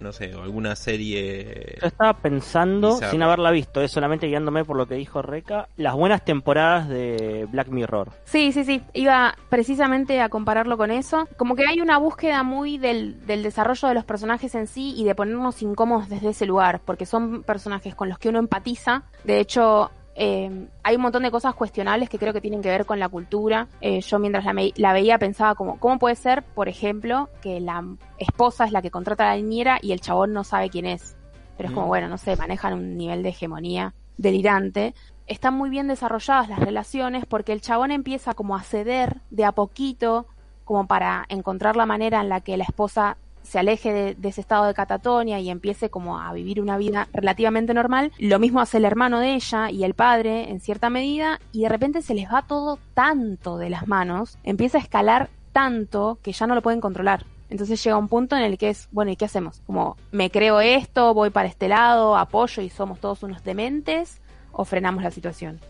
no 0.00 0.12
sé, 0.12 0.32
alguna 0.32 0.76
serie. 0.76 1.78
Yo 1.80 1.86
estaba 1.86 2.14
pensando, 2.14 2.98
sin 3.10 3.22
haberla 3.22 3.50
visto, 3.50 3.80
es 3.80 3.90
solamente 3.90 4.26
guiándome 4.26 4.64
por 4.64 4.76
lo 4.76 4.86
que 4.86 4.94
dijo 4.94 5.22
Reca, 5.22 5.68
las 5.76 5.94
buenas 5.94 6.24
temporadas 6.24 6.88
de 6.88 7.46
Black 7.50 7.68
Mirror. 7.68 8.10
Sí, 8.24 8.52
sí, 8.52 8.64
sí, 8.64 8.82
iba 8.94 9.34
precisamente 9.48 10.20
a 10.20 10.28
compararlo 10.28 10.76
con 10.76 10.90
eso. 10.90 11.28
Como 11.36 11.54
que 11.54 11.66
hay 11.66 11.80
una 11.80 11.98
búsqueda 11.98 12.42
muy 12.42 12.78
del, 12.78 13.26
del 13.26 13.42
desarrollo 13.42 13.88
de 13.88 13.94
los 13.94 14.04
personajes 14.04 14.54
en 14.54 14.66
sí 14.66 14.94
y 14.96 15.04
de 15.04 15.14
ponernos 15.14 15.62
incómodos 15.62 16.08
desde 16.08 16.30
ese 16.30 16.46
lugar, 16.46 16.80
porque 16.84 17.06
son 17.06 17.42
personajes 17.42 17.94
con 17.94 18.08
los 18.08 18.18
que 18.18 18.28
uno 18.28 18.38
empatiza. 18.38 19.04
De 19.24 19.40
hecho, 19.40 19.90
Eh, 20.14 20.68
hay 20.82 20.96
un 20.96 21.02
montón 21.02 21.22
de 21.22 21.30
cosas 21.30 21.54
cuestionables 21.54 22.08
que 22.08 22.18
creo 22.18 22.32
que 22.32 22.40
tienen 22.40 22.62
que 22.62 22.68
ver 22.68 22.84
con 22.84 22.98
la 22.98 23.08
cultura. 23.08 23.68
Eh, 23.80 24.00
yo 24.00 24.18
mientras 24.18 24.44
la, 24.44 24.54
la, 24.76 24.92
veía 24.92 25.18
pensaba 25.18 25.54
como, 25.54 25.78
¿cómo 25.78 25.98
puede 25.98 26.16
ser, 26.16 26.42
por 26.42 26.68
ejemplo, 26.68 27.28
que 27.40 27.60
la 27.60 27.84
esposa 28.18 28.64
es 28.64 28.72
la 28.72 28.82
que 28.82 28.90
contrata 28.90 29.24
a 29.24 29.34
la 29.34 29.40
niñera 29.40 29.78
y 29.80 29.92
el 29.92 30.00
chabón 30.00 30.32
no 30.32 30.44
sabe 30.44 30.68
quién 30.70 30.86
es? 30.86 31.16
Pero 31.56 31.68
es 31.68 31.74
como, 31.74 31.86
bueno, 31.86 32.08
no 32.08 32.18
sé, 32.18 32.36
manejan 32.36 32.74
un 32.74 32.96
nivel 32.96 33.22
de 33.22 33.30
hegemonía 33.30 33.94
delirante. 34.16 34.94
Están 35.26 35.54
muy 35.54 35.70
bien 35.70 35.88
desarrolladas 35.88 36.48
las 36.48 36.58
relaciones 36.58 37.24
porque 37.26 37.52
el 37.52 37.60
chabón 37.60 37.90
empieza 37.90 38.34
como 38.34 38.56
a 38.56 38.62
ceder 38.62 39.20
de 39.30 39.44
a 39.44 39.52
poquito 39.52 40.26
como 40.64 40.86
para 40.86 41.24
encontrar 41.28 41.76
la 41.76 41.86
manera 41.86 42.20
en 42.20 42.28
la 42.28 42.40
que 42.40 42.56
la 42.56 42.64
esposa 42.64 43.16
se 43.42 43.58
aleje 43.58 43.92
de, 43.92 44.14
de, 44.14 44.28
ese 44.28 44.40
estado 44.40 44.66
de 44.66 44.74
catatonia 44.74 45.40
y 45.40 45.50
empiece 45.50 45.90
como 45.90 46.18
a 46.18 46.32
vivir 46.32 46.60
una 46.60 46.78
vida 46.78 47.08
relativamente 47.12 47.74
normal. 47.74 48.12
Lo 48.18 48.38
mismo 48.38 48.60
hace 48.60 48.78
el 48.78 48.84
hermano 48.84 49.20
de 49.20 49.34
ella 49.34 49.70
y 49.70 49.84
el 49.84 49.94
padre 49.94 50.50
en 50.50 50.60
cierta 50.60 50.90
medida 50.90 51.40
y 51.52 51.62
de 51.62 51.68
repente 51.68 52.02
se 52.02 52.14
les 52.14 52.28
va 52.28 52.42
todo 52.42 52.78
tanto 52.94 53.58
de 53.58 53.70
las 53.70 53.88
manos, 53.88 54.38
empieza 54.44 54.78
a 54.78 54.80
escalar 54.80 55.30
tanto 55.52 56.18
que 56.22 56.32
ya 56.32 56.46
no 56.46 56.54
lo 56.54 56.62
pueden 56.62 56.80
controlar. 56.80 57.24
Entonces 57.50 57.82
llega 57.82 57.96
un 57.96 58.08
punto 58.08 58.36
en 58.36 58.42
el 58.42 58.56
que 58.56 58.70
es, 58.70 58.88
bueno, 58.92 59.10
¿y 59.10 59.16
qué 59.16 59.24
hacemos? 59.24 59.60
Como, 59.66 59.96
me 60.12 60.30
creo 60.30 60.60
esto, 60.60 61.12
voy 61.14 61.30
para 61.30 61.48
este 61.48 61.68
lado, 61.68 62.16
apoyo 62.16 62.62
y 62.62 62.70
somos 62.70 63.00
todos 63.00 63.24
unos 63.24 63.42
dementes, 63.42 64.20
o 64.52 64.64
frenamos 64.64 65.02
la 65.02 65.10
situación. 65.10 65.60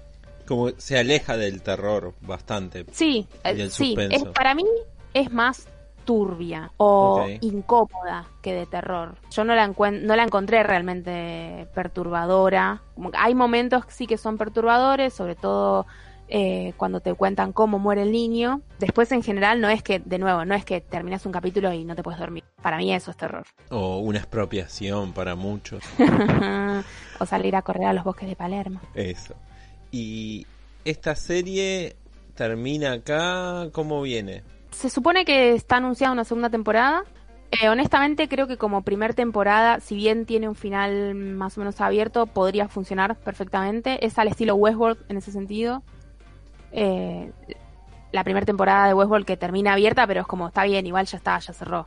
Como 0.46 0.70
se 0.76 0.98
aleja 0.98 1.37
del 1.38 1.62
terror 1.62 2.14
bastante. 2.20 2.85
Sí, 2.92 3.26
sí. 3.70 3.96
Es, 4.11 4.24
para 4.24 4.54
mí 4.54 4.64
es 5.14 5.33
más 5.33 5.68
turbia 6.10 6.72
o 6.76 7.24
incómoda 7.40 8.26
que 8.42 8.52
de 8.52 8.66
terror. 8.66 9.14
Yo 9.30 9.44
no 9.44 9.54
la, 9.54 9.68
no 9.68 10.16
la 10.16 10.24
encontré 10.24 10.64
realmente 10.64 11.68
perturbadora. 11.72 12.82
Hay 13.12 13.36
momentos 13.36 13.84
sí 13.86 14.08
que 14.08 14.18
son 14.18 14.36
perturbadores, 14.36 15.14
sobre 15.14 15.36
todo 15.36 15.86
eh, 16.26 16.72
cuando 16.76 16.98
te 16.98 17.14
cuentan 17.14 17.52
cómo 17.52 17.78
muere 17.78 18.02
el 18.02 18.10
niño. 18.10 18.60
Después 18.80 19.12
en 19.12 19.22
general 19.22 19.60
no 19.60 19.68
es 19.68 19.84
que, 19.84 20.00
de 20.00 20.18
nuevo, 20.18 20.44
no 20.44 20.56
es 20.56 20.64
que 20.64 20.80
terminas 20.80 21.24
un 21.26 21.30
capítulo 21.32 21.72
y 21.72 21.84
no 21.84 21.94
te 21.94 22.02
puedes 22.02 22.18
dormir. 22.18 22.42
Para 22.60 22.76
mí 22.76 22.92
eso 22.92 23.12
es 23.12 23.16
terror. 23.16 23.46
O 23.68 23.98
una 23.98 24.18
expropiación 24.18 25.12
para 25.12 25.36
muchos. 25.36 25.84
o 27.20 27.24
salir 27.24 27.54
a 27.54 27.62
correr 27.62 27.86
a 27.86 27.92
los 27.92 28.02
bosques 28.02 28.28
de 28.28 28.34
Palermo. 28.34 28.80
Eso. 28.96 29.36
Y 29.92 30.44
esta 30.84 31.14
serie 31.14 31.94
termina 32.34 32.94
acá, 32.94 33.68
¿cómo 33.70 34.02
viene? 34.02 34.42
Se 34.70 34.90
supone 34.90 35.24
que 35.24 35.54
está 35.54 35.76
anunciada 35.76 36.12
una 36.12 36.24
segunda 36.24 36.50
temporada. 36.50 37.04
Eh, 37.50 37.68
honestamente 37.68 38.28
creo 38.28 38.46
que 38.46 38.56
como 38.56 38.83
primer 38.83 39.14
temporada, 39.14 39.80
si 39.80 39.96
bien 39.96 40.24
tiene 40.24 40.48
un 40.48 40.54
final 40.54 41.14
más 41.14 41.56
o 41.59 41.61
menos 41.61 41.80
abierto, 41.80 42.26
podría 42.26 42.68
funcionar 42.68 43.16
perfectamente. 43.16 44.04
Es 44.06 44.18
al 44.18 44.28
estilo 44.28 44.54
Westworld 44.54 44.98
en 45.09 45.16
ese 45.16 45.33
sentido. 45.33 45.83
Eh, 46.72 47.33
la 48.12 48.24
primera 48.24 48.46
temporada 48.46 48.87
de 48.87 48.94
Westworld 48.94 49.26
que 49.26 49.37
termina 49.37 49.72
abierta, 49.72 50.06
pero 50.06 50.20
es 50.20 50.26
como, 50.26 50.48
está 50.48 50.64
bien, 50.64 50.87
igual 50.87 51.06
ya 51.06 51.16
está, 51.16 51.38
ya 51.38 51.52
cerró. 51.52 51.87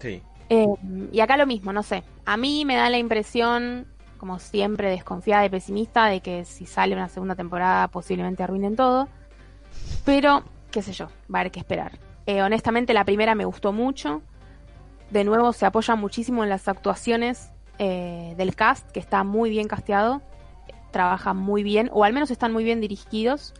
Sí. 0.00 0.22
Eh, 0.48 0.66
y 1.12 1.20
acá 1.20 1.36
lo 1.36 1.46
mismo, 1.46 1.72
no 1.72 1.82
sé. 1.82 2.04
A 2.24 2.36
mí 2.36 2.64
me 2.64 2.76
da 2.76 2.90
la 2.90 2.98
impresión, 2.98 3.86
como 4.18 4.38
siempre, 4.38 4.90
desconfiada 4.90 5.44
y 5.44 5.48
pesimista, 5.48 6.06
de 6.06 6.20
que 6.20 6.44
si 6.44 6.66
sale 6.66 6.94
una 6.94 7.08
segunda 7.08 7.34
temporada 7.34 7.88
posiblemente 7.88 8.42
arruinen 8.42 8.76
todo. 8.76 9.08
Pero, 10.04 10.44
qué 10.76 10.82
sé 10.82 10.92
yo, 10.92 11.06
va 11.32 11.38
a 11.38 11.40
haber 11.40 11.52
que 11.52 11.60
esperar. 11.60 11.98
Eh, 12.26 12.42
honestamente, 12.42 12.92
la 12.92 13.04
primera 13.04 13.34
me 13.34 13.46
gustó 13.46 13.72
mucho. 13.72 14.20
De 15.10 15.24
nuevo, 15.24 15.52
se 15.54 15.64
apoya 15.64 15.94
muchísimo 15.94 16.44
en 16.44 16.50
las 16.50 16.68
actuaciones 16.68 17.50
del 17.78 18.54
cast, 18.54 18.90
que 18.90 19.00
está 19.00 19.22
muy 19.22 19.50
bien 19.50 19.68
casteado. 19.68 20.22
Trabajan 20.90 21.36
muy 21.36 21.62
bien, 21.62 21.90
o 21.92 22.04
al 22.04 22.12
menos 22.12 22.30
están 22.30 22.52
muy 22.52 22.64
bien 22.64 22.80
dirigidos 22.80 23.54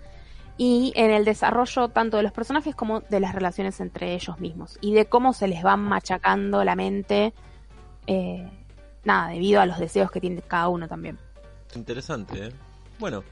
y 0.59 0.93
en 0.97 1.11
el 1.11 1.25
desarrollo 1.25 1.89
tanto 1.89 2.17
de 2.17 2.23
los 2.23 2.33
personajes 2.33 2.75
como 2.75 3.01
de 3.01 3.21
las 3.21 3.35
relaciones 3.35 3.81
entre 3.81 4.15
ellos 4.15 4.39
mismos 4.41 4.79
y 4.81 4.95
de 4.95 5.07
cómo 5.07 5.33
se 5.33 5.49
les 5.49 5.65
va 5.65 5.77
machacando 5.77 6.65
la 6.65 6.77
mente, 6.77 7.35
eh, 8.07 8.49
nada, 9.05 9.31
debido 9.31 9.61
a 9.61 9.67
los 9.67 9.79
deseos 9.79 10.11
que 10.11 10.21
tiene 10.21 10.41
cada 10.43 10.69
uno 10.69 10.89
también. 10.89 11.19
Interesante, 11.75 12.47
¿eh? 12.47 12.53
Bueno, 12.99 13.23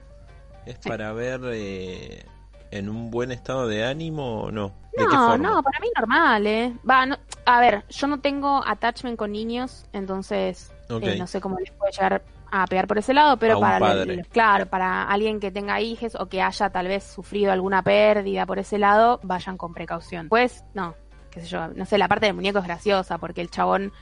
¿es 0.67 0.79
para 0.79 1.13
ver 1.13 1.41
eh, 1.53 2.27
en 2.75 2.89
un 2.89 3.11
buen 3.11 3.31
estado 3.31 3.69
de 3.69 3.85
ánimo 3.85 4.43
o 4.43 4.51
no? 4.51 4.73
no, 4.97 5.39
no, 5.39 5.63
para 5.63 5.79
mí 5.81 5.89
normal, 5.97 6.47
¿eh? 6.47 6.77
Va, 6.89 7.07
a 7.47 7.61
ver, 7.61 7.85
yo 7.89 8.07
no 8.07 8.21
tengo 8.21 8.63
attachment 8.67 9.17
con 9.17 9.33
niños, 9.33 9.87
entonces 9.93 10.73
eh, 10.89 11.17
no 11.17 11.27
sé 11.27 11.41
cómo 11.41 11.59
les 11.59 11.71
puede 11.71 11.93
llegar 11.93 12.23
a 12.51 12.67
pegar 12.67 12.87
por 12.87 12.99
ese 12.99 13.15
lado, 13.15 13.37
pero 13.37 13.61
para 13.61 14.05
claro, 14.31 14.67
para 14.67 15.05
alguien 15.05 15.41
que 15.41 15.51
tenga 15.51 15.81
hijos 15.81 16.17
o 16.17 16.27
que 16.27 16.43
haya 16.43 16.71
tal 16.71 16.89
vez 16.89 17.05
sufrido 17.05 17.53
alguna 17.53 17.83
pérdida 17.83 18.45
por 18.45 18.59
ese 18.59 18.79
lado, 18.79 19.21
vayan 19.23 19.57
con 19.57 19.73
precaución. 19.73 20.29
Pues, 20.29 20.65
no, 20.75 20.95
qué 21.31 21.41
sé 21.41 21.47
yo, 21.47 21.69
no 21.69 21.85
sé, 21.87 21.97
la 21.97 22.09
parte 22.09 22.27
del 22.27 22.35
muñeco 22.35 22.59
es 22.59 22.65
graciosa 22.65 23.19
porque 23.19 23.41
el 23.41 23.51
chabón 23.51 23.93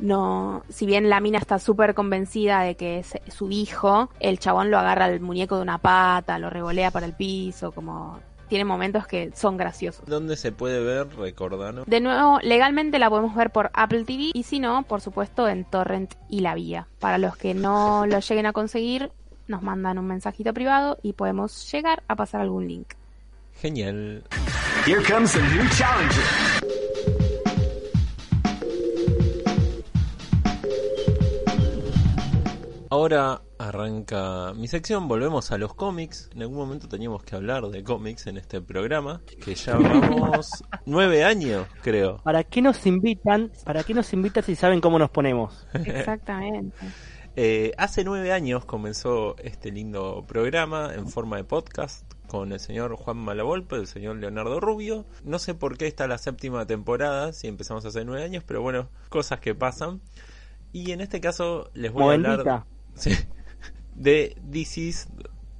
no, 0.00 0.64
si 0.68 0.86
bien 0.86 1.08
la 1.08 1.20
mina 1.20 1.38
está 1.38 1.58
súper 1.58 1.94
convencida 1.94 2.62
de 2.62 2.74
que 2.74 2.98
es 2.98 3.14
su 3.28 3.50
hijo, 3.50 4.10
el 4.18 4.38
chabón 4.38 4.70
lo 4.70 4.78
agarra 4.78 5.04
al 5.04 5.20
muñeco 5.20 5.56
de 5.56 5.62
una 5.62 5.78
pata, 5.78 6.38
lo 6.38 6.50
revolea 6.50 6.90
para 6.90 7.06
el 7.06 7.12
piso, 7.12 7.72
como 7.72 8.18
tiene 8.48 8.64
momentos 8.64 9.06
que 9.06 9.30
son 9.34 9.56
graciosos. 9.56 10.04
¿Dónde 10.06 10.36
se 10.36 10.50
puede 10.50 10.82
ver? 10.82 11.08
Recordano. 11.16 11.84
De 11.86 12.00
nuevo, 12.00 12.40
legalmente 12.42 12.98
la 12.98 13.08
podemos 13.08 13.34
ver 13.34 13.50
por 13.50 13.70
Apple 13.74 14.04
TV 14.04 14.30
y 14.34 14.42
si 14.42 14.58
no, 14.58 14.82
por 14.82 15.00
supuesto, 15.00 15.48
en 15.48 15.64
Torrent 15.64 16.14
y 16.28 16.40
la 16.40 16.54
vía. 16.54 16.88
Para 16.98 17.18
los 17.18 17.36
que 17.36 17.54
no 17.54 18.06
lo 18.06 18.18
lleguen 18.18 18.46
a 18.46 18.52
conseguir, 18.52 19.12
nos 19.46 19.62
mandan 19.62 19.98
un 19.98 20.06
mensajito 20.06 20.52
privado 20.52 20.98
y 21.02 21.12
podemos 21.12 21.70
llegar 21.70 22.02
a 22.08 22.16
pasar 22.16 22.40
algún 22.40 22.66
link. 22.66 22.94
Genial. 23.60 24.24
Here 24.86 25.02
comes 25.02 25.36
a 25.36 25.40
new 25.40 25.68
challenger. 25.76 26.69
Ahora 32.92 33.42
arranca 33.56 34.52
mi 34.52 34.66
sección, 34.66 35.06
volvemos 35.06 35.52
a 35.52 35.58
los 35.58 35.74
cómics. 35.74 36.28
En 36.34 36.42
algún 36.42 36.56
momento 36.56 36.88
teníamos 36.88 37.22
que 37.22 37.36
hablar 37.36 37.62
de 37.68 37.84
cómics 37.84 38.26
en 38.26 38.36
este 38.36 38.60
programa, 38.60 39.22
que 39.44 39.54
ya 39.54 39.76
vamos 39.78 40.64
nueve 40.86 41.22
años, 41.22 41.68
creo. 41.82 42.16
¿Para 42.24 42.42
qué 42.42 42.60
nos 42.60 42.84
invitan? 42.86 43.52
¿Para 43.64 43.84
qué 43.84 43.94
nos 43.94 44.12
invitan 44.12 44.42
si 44.42 44.56
saben 44.56 44.80
cómo 44.80 44.98
nos 44.98 45.08
ponemos? 45.08 45.68
Exactamente. 45.74 46.76
Eh, 47.36 47.70
hace 47.78 48.02
nueve 48.02 48.32
años 48.32 48.64
comenzó 48.64 49.36
este 49.38 49.70
lindo 49.70 50.24
programa 50.26 50.92
en 50.92 51.06
forma 51.06 51.36
de 51.36 51.44
podcast 51.44 52.12
con 52.26 52.50
el 52.50 52.58
señor 52.58 52.96
Juan 52.96 53.18
Malavolpe, 53.18 53.76
el 53.76 53.86
señor 53.86 54.16
Leonardo 54.16 54.58
Rubio. 54.58 55.06
No 55.22 55.38
sé 55.38 55.54
por 55.54 55.78
qué 55.78 55.86
está 55.86 56.08
la 56.08 56.18
séptima 56.18 56.66
temporada, 56.66 57.32
si 57.34 57.46
empezamos 57.46 57.84
hace 57.84 58.04
nueve 58.04 58.24
años, 58.24 58.42
pero 58.44 58.62
bueno, 58.62 58.88
cosas 59.10 59.38
que 59.38 59.54
pasan. 59.54 60.00
Y 60.72 60.90
en 60.90 61.00
este 61.00 61.20
caso 61.20 61.70
les 61.72 61.92
voy 61.92 62.10
a 62.10 62.14
hablar 62.14 62.64
de 63.94 64.36
DC's 64.42 65.08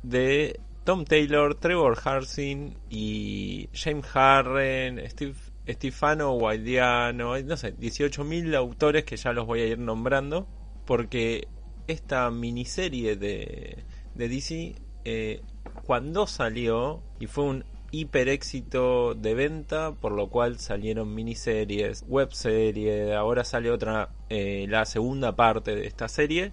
de 0.03 0.61
Tom 0.85 1.05
Taylor, 1.05 1.55
Trevor 1.55 1.99
Harsin 2.03 2.76
y 2.89 3.68
James 3.72 4.07
Harren, 4.14 5.01
Steve, 5.11 5.35
Stefano 5.68 6.33
Guaidiano, 6.33 7.39
no 7.39 7.57
sé, 7.57 7.76
18.000 7.76 8.55
autores 8.57 9.05
que 9.05 9.16
ya 9.16 9.33
los 9.33 9.47
voy 9.47 9.61
a 9.61 9.66
ir 9.66 9.78
nombrando, 9.78 10.47
porque 10.87 11.49
esta 11.87 12.31
miniserie 12.31 13.16
de, 13.16 13.85
de 14.14 14.28
DC, 14.28 14.74
eh, 15.05 15.43
cuando 15.85 16.26
salió, 16.26 17.03
y 17.18 17.26
fue 17.26 17.45
un 17.45 17.64
hiper 17.91 18.28
éxito 18.28 19.14
de 19.14 19.35
venta, 19.35 19.93
por 19.93 20.12
lo 20.12 20.28
cual 20.28 20.59
salieron 20.59 21.14
miniseries, 21.14 22.05
webseries, 22.09 23.12
ahora 23.12 23.45
sale 23.45 23.70
otra, 23.70 24.11
eh, 24.28 24.66
la 24.68 24.85
segunda 24.87 25.37
parte 25.37 25.74
de 25.74 25.87
esta 25.87 26.09
serie, 26.09 26.53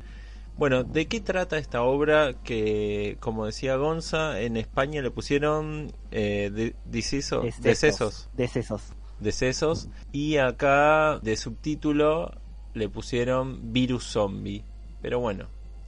bueno, 0.58 0.84
¿de 0.84 1.08
qué 1.08 1.20
trata 1.20 1.58
esta 1.58 1.84
obra 1.84 2.34
que, 2.44 3.18
como 3.20 3.46
decía 3.46 3.76
Gonza, 3.76 4.42
en 4.42 4.58
España 4.58 5.02
le 5.02 5.12
pusieron 5.12 5.94
eh, 6.12 6.50
de, 6.54 6.76
decesos, 6.86 7.44
decesos, 7.62 8.30
decesos, 8.34 8.94
decesos, 9.20 9.90
y 10.12 10.38
acá 10.38 11.20
de 11.20 11.38
subtítulo 11.38 12.32
le 12.74 12.90
pusieron 12.90 13.74
virus 13.74 14.06
zombie. 14.06 14.64
Pero 15.02 15.20
bueno, 15.20 15.48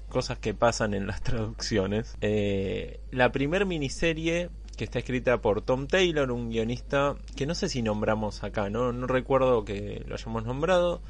cosas 0.10 0.40
que 0.40 0.54
pasan 0.54 0.94
en 0.94 1.08
las 1.08 1.22
traducciones. 1.24 2.18
Eh, 2.22 3.00
la 3.12 3.32
primer 3.32 3.66
miniserie 3.66 4.50
que 4.76 4.86
está 4.86 5.00
escrita 5.00 5.42
por 5.42 5.62
Tom 5.62 5.88
Taylor, 5.88 6.32
un 6.32 6.50
guionista 6.50 7.18
que 7.36 7.46
no 7.46 7.54
sé 7.54 7.68
si 7.68 7.82
nombramos 7.82 8.44
acá, 8.46 8.70
no, 8.70 8.94
no 8.94 9.08
recuerdo 9.08 9.66
que 9.66 10.06
lo 10.08 10.16
hayamos 10.16 10.46
nombrado. 10.46 11.02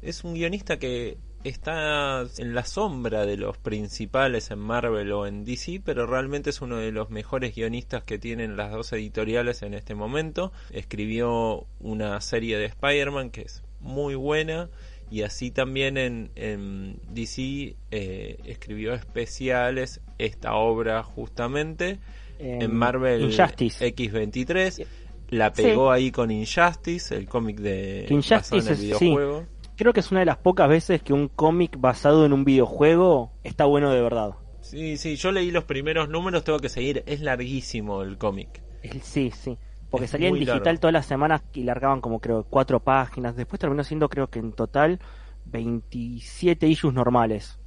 Es 0.00 0.22
un 0.22 0.34
guionista 0.34 0.78
que 0.78 1.18
está 1.48 2.26
en 2.38 2.54
la 2.54 2.64
sombra 2.64 3.24
de 3.24 3.36
los 3.36 3.56
principales 3.58 4.50
en 4.50 4.58
Marvel 4.58 5.12
o 5.12 5.26
en 5.26 5.44
DC, 5.44 5.80
pero 5.84 6.06
realmente 6.06 6.50
es 6.50 6.60
uno 6.60 6.76
de 6.76 6.92
los 6.92 7.10
mejores 7.10 7.54
guionistas 7.54 8.02
que 8.02 8.18
tienen 8.18 8.56
las 8.56 8.72
dos 8.72 8.92
editoriales 8.92 9.62
en 9.62 9.74
este 9.74 9.94
momento. 9.94 10.52
Escribió 10.70 11.66
una 11.80 12.20
serie 12.20 12.58
de 12.58 12.66
Spider-Man 12.66 13.30
que 13.30 13.42
es 13.42 13.62
muy 13.80 14.14
buena 14.14 14.68
y 15.10 15.22
así 15.22 15.50
también 15.50 15.96
en, 15.96 16.98
DC 17.10 17.76
eh, 17.90 18.38
escribió 18.44 18.94
especiales 18.94 20.00
esta 20.18 20.54
obra 20.54 21.02
justamente 21.04 21.98
en, 22.38 22.74
Marvel 22.74 23.30
X23 23.30 24.84
la 25.30 25.52
pegó 25.52 25.90
ahí 25.90 26.10
con 26.10 26.30
Injustice 26.30 27.14
el 27.16 27.28
cómic 27.28 27.58
de 27.58 28.06
Injustice 28.10 28.58
en 28.58 28.68
el 28.68 28.76
videojuego 28.76 29.46
creo 29.76 29.92
que 29.92 30.00
es 30.00 30.10
una 30.10 30.20
de 30.20 30.26
las 30.26 30.38
pocas 30.38 30.68
veces 30.68 31.02
que 31.02 31.12
un 31.12 31.28
cómic 31.28 31.76
basado 31.78 32.26
en 32.26 32.32
un 32.32 32.44
videojuego 32.44 33.32
está 33.44 33.64
bueno 33.64 33.90
de 33.92 34.02
verdad. 34.02 34.30
Sí 34.60 34.96
sí 34.96 35.16
yo 35.16 35.30
leí 35.30 35.50
los 35.50 35.64
primeros 35.64 36.08
números 36.08 36.44
tengo 36.44 36.58
que 36.58 36.68
seguir. 36.68 37.02
Es 37.06 37.20
larguísimo 37.20 38.02
el 38.02 38.18
cómic. 38.18 38.62
Sí 39.02 39.30
sí. 39.30 39.58
Porque 39.90 40.08
salía 40.08 40.28
en 40.28 40.34
digital 40.34 40.80
todas 40.80 40.92
las 40.92 41.06
semanas 41.06 41.42
y 41.52 41.62
largaban 41.62 42.00
como 42.00 42.20
creo 42.20 42.44
cuatro 42.44 42.80
páginas. 42.80 43.36
Después 43.36 43.60
terminó 43.60 43.84
siendo 43.84 44.08
creo 44.08 44.28
que 44.28 44.40
en 44.40 44.52
total 44.52 44.98
27 45.46 46.66
issues 46.66 46.92
normales 46.92 47.58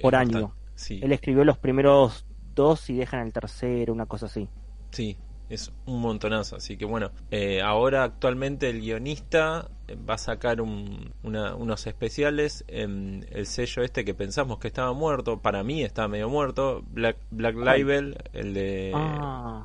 por 0.00 0.14
año. 0.14 0.54
Él 0.88 1.12
escribió 1.12 1.44
los 1.44 1.58
primeros 1.58 2.26
dos 2.54 2.90
y 2.90 2.94
dejan 2.94 3.26
el 3.26 3.32
tercero, 3.32 3.92
una 3.92 4.06
cosa 4.06 4.26
así. 4.26 4.48
Sí, 4.90 5.16
es 5.54 5.72
un 5.86 6.00
montonazo. 6.00 6.56
Así 6.56 6.76
que 6.76 6.84
bueno, 6.84 7.10
eh, 7.30 7.60
ahora 7.62 8.04
actualmente 8.04 8.68
el 8.70 8.80
guionista 8.80 9.70
eh, 9.88 9.96
va 9.96 10.14
a 10.14 10.18
sacar 10.18 10.60
unos 10.60 11.86
especiales 11.86 12.64
en 12.68 13.26
el 13.30 13.46
sello 13.46 13.82
este 13.82 14.04
que 14.04 14.14
pensamos 14.14 14.58
que 14.58 14.68
estaba 14.68 14.92
muerto. 14.92 15.40
Para 15.40 15.62
mí 15.62 15.82
estaba 15.82 16.08
medio 16.08 16.28
muerto. 16.28 16.82
Black, 16.90 17.16
Black 17.30 17.56
Label, 17.56 18.16
el 18.32 18.54
de... 18.54 18.92
Ah 18.94 19.64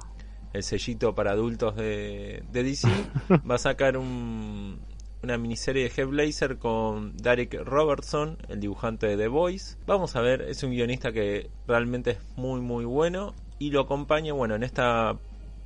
el 0.54 0.64
sellito 0.64 1.14
para 1.16 1.32
adultos 1.32 1.76
de, 1.76 2.44
DC, 2.52 2.88
va 3.50 3.56
a 3.56 3.60
sacar 3.60 3.98
un, 3.98 4.80
una 5.24 5.38
miniserie 5.38 5.84
de 5.84 5.92
Hellblazer 5.96 6.58
con 6.58 7.16
Derek 7.18 7.62
Robertson, 7.64 8.38
el 8.50 8.60
dibujante 8.60 9.08
de 9.08 9.18
The 9.18 9.28
Voice. 9.28 9.78
Vamos 9.86 10.16
a 10.16 10.22
ver, 10.22 10.42
es 10.42 10.64
un 10.64 10.72
guionista 10.72 11.12
que 11.12 11.50
realmente 11.68 12.12
es 12.12 12.18
muy 12.36 12.62
muy 12.62 12.86
bueno 12.86 13.34
y 13.60 13.72
lo 13.72 13.82
acompaña, 13.82 14.34
bueno, 14.34 14.56
en 14.56 14.64
esta 14.64 15.18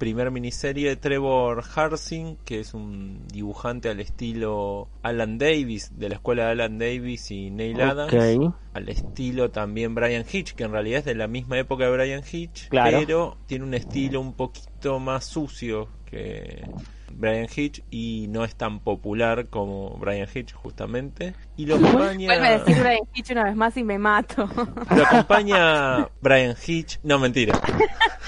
primer 0.02 0.32
miniserie 0.32 0.96
Trevor 0.96 1.64
Harsing, 1.76 2.36
que 2.44 2.60
es 2.60 2.74
un 2.74 3.28
dibujante 3.28 3.88
al 3.88 4.00
estilo 4.00 4.90
Alan 5.04 5.38
Davis, 5.38 5.92
de 5.96 6.10
la 6.10 6.16
escuela 6.16 6.46
de 6.46 6.52
Alan 6.54 6.80
Davis 6.80 7.30
y 7.30 7.52
Neil 7.52 7.80
Adams. 7.80 8.12
Al 8.74 8.90
estilo 8.90 9.52
también 9.52 9.94
Brian 9.94 10.26
Hitch, 10.28 10.56
que 10.56 10.64
en 10.64 10.72
realidad 10.72 11.02
es 11.02 11.06
de 11.06 11.14
la 11.14 11.28
misma 11.28 11.60
época 11.60 11.86
de 11.86 11.92
Brian 11.92 12.24
Hitch, 12.24 12.68
pero 12.72 13.38
tiene 13.46 13.64
un 13.64 13.76
estilo 13.76 14.22
un 14.22 14.34
poquito 14.34 15.00
más 15.00 15.26
sucio 15.26 15.88
que 16.06 16.68
Brian 17.16 17.48
Hitch 17.54 17.84
y 17.90 18.28
no 18.30 18.44
es 18.44 18.56
tan 18.56 18.80
popular 18.80 19.48
como 19.48 19.98
Brian 19.98 20.28
Hitch 20.34 20.54
justamente. 20.54 21.34
Y 21.58 21.66
lo 21.66 21.76
acompaña 21.76 22.28
vuelve 22.28 22.48
a 22.48 22.60
decir 22.60 22.82
Brian 22.82 23.08
Hitch 23.14 23.32
una 23.32 23.44
vez 23.44 23.56
más 23.56 23.78
y 23.78 23.84
me 23.84 23.98
mato. 23.98 24.50
Lo 24.96 25.04
acompaña 25.04 26.10
Brian 26.22 26.56
Hitch. 26.66 27.00
No 27.04 27.20
mentira. 27.20 27.60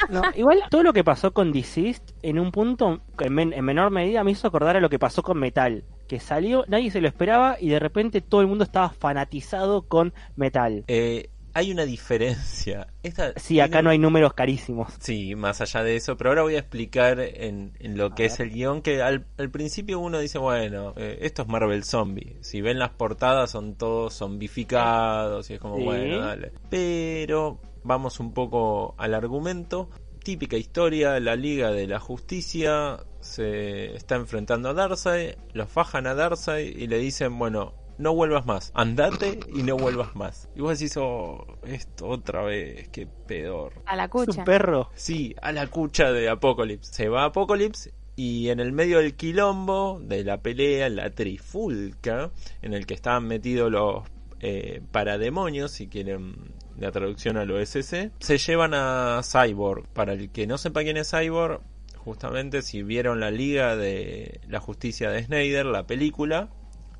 No, 0.09 0.21
igual 0.35 0.63
todo 0.69 0.83
lo 0.83 0.93
que 0.93 1.03
pasó 1.03 1.33
con 1.33 1.51
Deceased 1.51 2.03
en 2.21 2.39
un 2.39 2.51
punto 2.51 3.01
en, 3.19 3.39
en 3.39 3.65
menor 3.65 3.91
medida 3.91 4.23
me 4.23 4.31
hizo 4.31 4.47
acordar 4.47 4.77
a 4.77 4.79
lo 4.79 4.89
que 4.89 4.99
pasó 4.99 5.23
con 5.23 5.39
Metal 5.39 5.83
que 6.07 6.19
salió, 6.19 6.65
nadie 6.67 6.91
se 6.91 7.01
lo 7.01 7.07
esperaba 7.07 7.57
y 7.59 7.69
de 7.69 7.79
repente 7.79 8.21
todo 8.21 8.41
el 8.41 8.47
mundo 8.47 8.63
estaba 8.63 8.89
fanatizado 8.89 9.83
con 9.83 10.13
Metal. 10.35 10.83
Eh, 10.87 11.29
hay 11.53 11.71
una 11.71 11.85
diferencia. 11.85 12.87
Esta 13.03 13.33
sí, 13.37 13.59
acá 13.59 13.81
no 13.81 13.89
hay 13.89 13.99
números 13.99 14.33
carísimos. 14.33 14.93
Sí, 14.99 15.35
más 15.35 15.61
allá 15.61 15.83
de 15.83 15.95
eso, 15.95 16.17
pero 16.17 16.31
ahora 16.31 16.41
voy 16.41 16.55
a 16.55 16.59
explicar 16.59 17.19
en, 17.19 17.73
lo 17.79 18.15
que 18.15 18.25
es 18.25 18.39
el 18.39 18.49
guion, 18.49 18.81
que 18.81 19.01
al, 19.01 19.25
principio 19.51 19.99
uno 19.99 20.19
dice, 20.19 20.37
bueno, 20.37 20.93
eh, 20.97 21.19
esto 21.21 21.43
es 21.43 21.47
Marvel 21.47 21.83
Zombie. 21.83 22.37
Si 22.41 22.61
ven 22.61 22.79
las 22.79 22.91
portadas 22.91 23.51
son 23.51 23.75
todos 23.75 24.15
zombificados 24.15 25.49
y 25.49 25.55
es 25.55 25.59
como, 25.59 25.77
bueno, 25.77 26.19
dale. 26.19 26.51
Pero 26.69 27.59
vamos 27.83 28.19
un 28.19 28.33
poco 28.33 28.95
al 28.97 29.13
argumento. 29.13 29.89
Típica 30.23 30.55
historia, 30.55 31.19
la 31.19 31.35
Liga 31.35 31.71
de 31.71 31.85
la 31.85 31.99
Justicia 31.99 32.97
se 33.19 33.93
está 33.95 34.15
enfrentando 34.15 34.69
a 34.69 34.73
Darkseid, 34.73 35.35
los 35.53 35.69
fajan 35.69 36.07
a 36.07 36.15
Darkseid 36.15 36.77
y 36.77 36.87
le 36.87 36.97
dicen, 36.97 37.37
bueno, 37.37 37.73
no 37.97 38.13
vuelvas 38.13 38.45
más. 38.45 38.71
Andate 38.73 39.39
y 39.53 39.63
no 39.63 39.77
vuelvas 39.77 40.15
más. 40.15 40.49
Y 40.55 40.61
vos 40.61 40.79
decís, 40.79 40.97
oh, 40.97 41.45
esto 41.63 42.07
otra 42.07 42.43
vez, 42.43 42.89
qué 42.89 43.07
peor. 43.07 43.73
A 43.85 43.95
la 43.95 44.09
cucha. 44.09 44.39
un 44.39 44.45
perro. 44.45 44.89
Sí, 44.95 45.35
a 45.41 45.51
la 45.51 45.67
cucha 45.67 46.11
de 46.11 46.29
Apocalypse. 46.29 46.93
Se 46.93 47.09
va 47.09 47.23
a 47.23 47.25
Apocalypse 47.25 47.93
y 48.15 48.49
en 48.49 48.59
el 48.59 48.71
medio 48.71 48.99
del 48.99 49.15
quilombo 49.15 49.99
de 50.01 50.23
la 50.23 50.41
pelea, 50.41 50.89
la 50.89 51.09
trifulca, 51.09 52.31
en 52.61 52.73
el 52.73 52.85
que 52.85 52.93
estaban 52.93 53.27
metidos 53.27 53.71
los 53.71 54.03
eh, 54.39 54.81
parademonios, 54.91 55.71
si 55.71 55.87
quieren 55.87 56.35
la 56.77 56.91
traducción 56.91 57.37
al 57.37 57.51
OSC, 57.51 58.11
se 58.19 58.37
llevan 58.37 58.73
a 58.73 59.21
Cyborg. 59.23 59.87
Para 59.93 60.13
el 60.13 60.29
que 60.31 60.45
no 60.45 60.57
sepa 60.57 60.83
quién 60.83 60.97
es 60.97 61.09
Cyborg, 61.09 61.61
justamente 61.97 62.61
si 62.61 62.83
vieron 62.83 63.19
la 63.19 63.31
Liga 63.31 63.75
de 63.75 64.41
la 64.47 64.59
Justicia 64.59 65.09
de 65.09 65.23
Snyder, 65.23 65.65
la 65.65 65.87
película, 65.87 66.49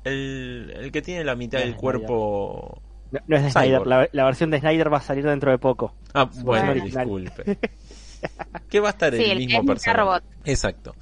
el, 0.04 0.90
que 0.92 1.02
tiene 1.02 1.24
la 1.24 1.34
mitad 1.34 1.58
del 1.58 1.76
cuerpo. 1.76 2.80
No, 3.26 3.36
es 3.36 3.44
de 3.44 3.50
Snyder, 3.50 3.86
la, 3.86 4.24
versión 4.24 4.50
de 4.50 4.60
Snyder 4.60 4.92
va 4.92 4.98
a 4.98 5.02
salir 5.02 5.24
dentro 5.24 5.50
de 5.50 5.58
poco. 5.58 5.94
Ah, 6.12 6.28
bueno, 6.42 6.74
disculpe. 6.74 7.58
¿Qué 8.68 8.80
va 8.80 8.88
a 8.88 8.92
estar 8.92 9.14
el 9.14 9.38
mismo 9.38 9.64
personaje. 9.64 10.24
Exacto. 10.44 10.94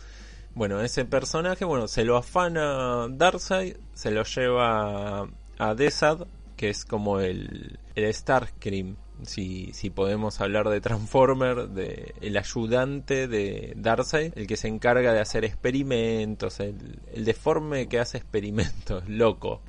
Bueno, 0.54 0.80
ese 0.80 1.04
personaje, 1.04 1.64
bueno, 1.64 1.88
se 1.88 2.04
lo 2.04 2.16
afana 2.16 3.06
Darkseid, 3.08 3.76
se 3.94 4.10
lo 4.10 4.24
lleva 4.24 5.26
a 5.58 5.74
Desad, 5.74 6.26
que 6.56 6.68
es 6.68 6.84
como 6.84 7.20
el, 7.20 7.78
el 7.94 8.12
Starscream 8.12 8.96
si, 9.26 9.72
si 9.72 9.90
podemos 9.90 10.40
hablar 10.40 10.68
de 10.68 10.80
Transformer, 10.80 11.68
de 11.68 12.14
el 12.20 12.36
ayudante 12.36 13.28
de 13.28 13.72
Darkseid, 13.76 14.32
el 14.36 14.46
que 14.46 14.56
se 14.56 14.68
encarga 14.68 15.12
de 15.12 15.20
hacer 15.20 15.44
experimentos, 15.44 16.60
el, 16.60 17.24
deforme 17.24 17.88
que 17.88 17.98
hace 17.98 18.18
experimentos, 18.18 19.04
loco, 19.08 19.62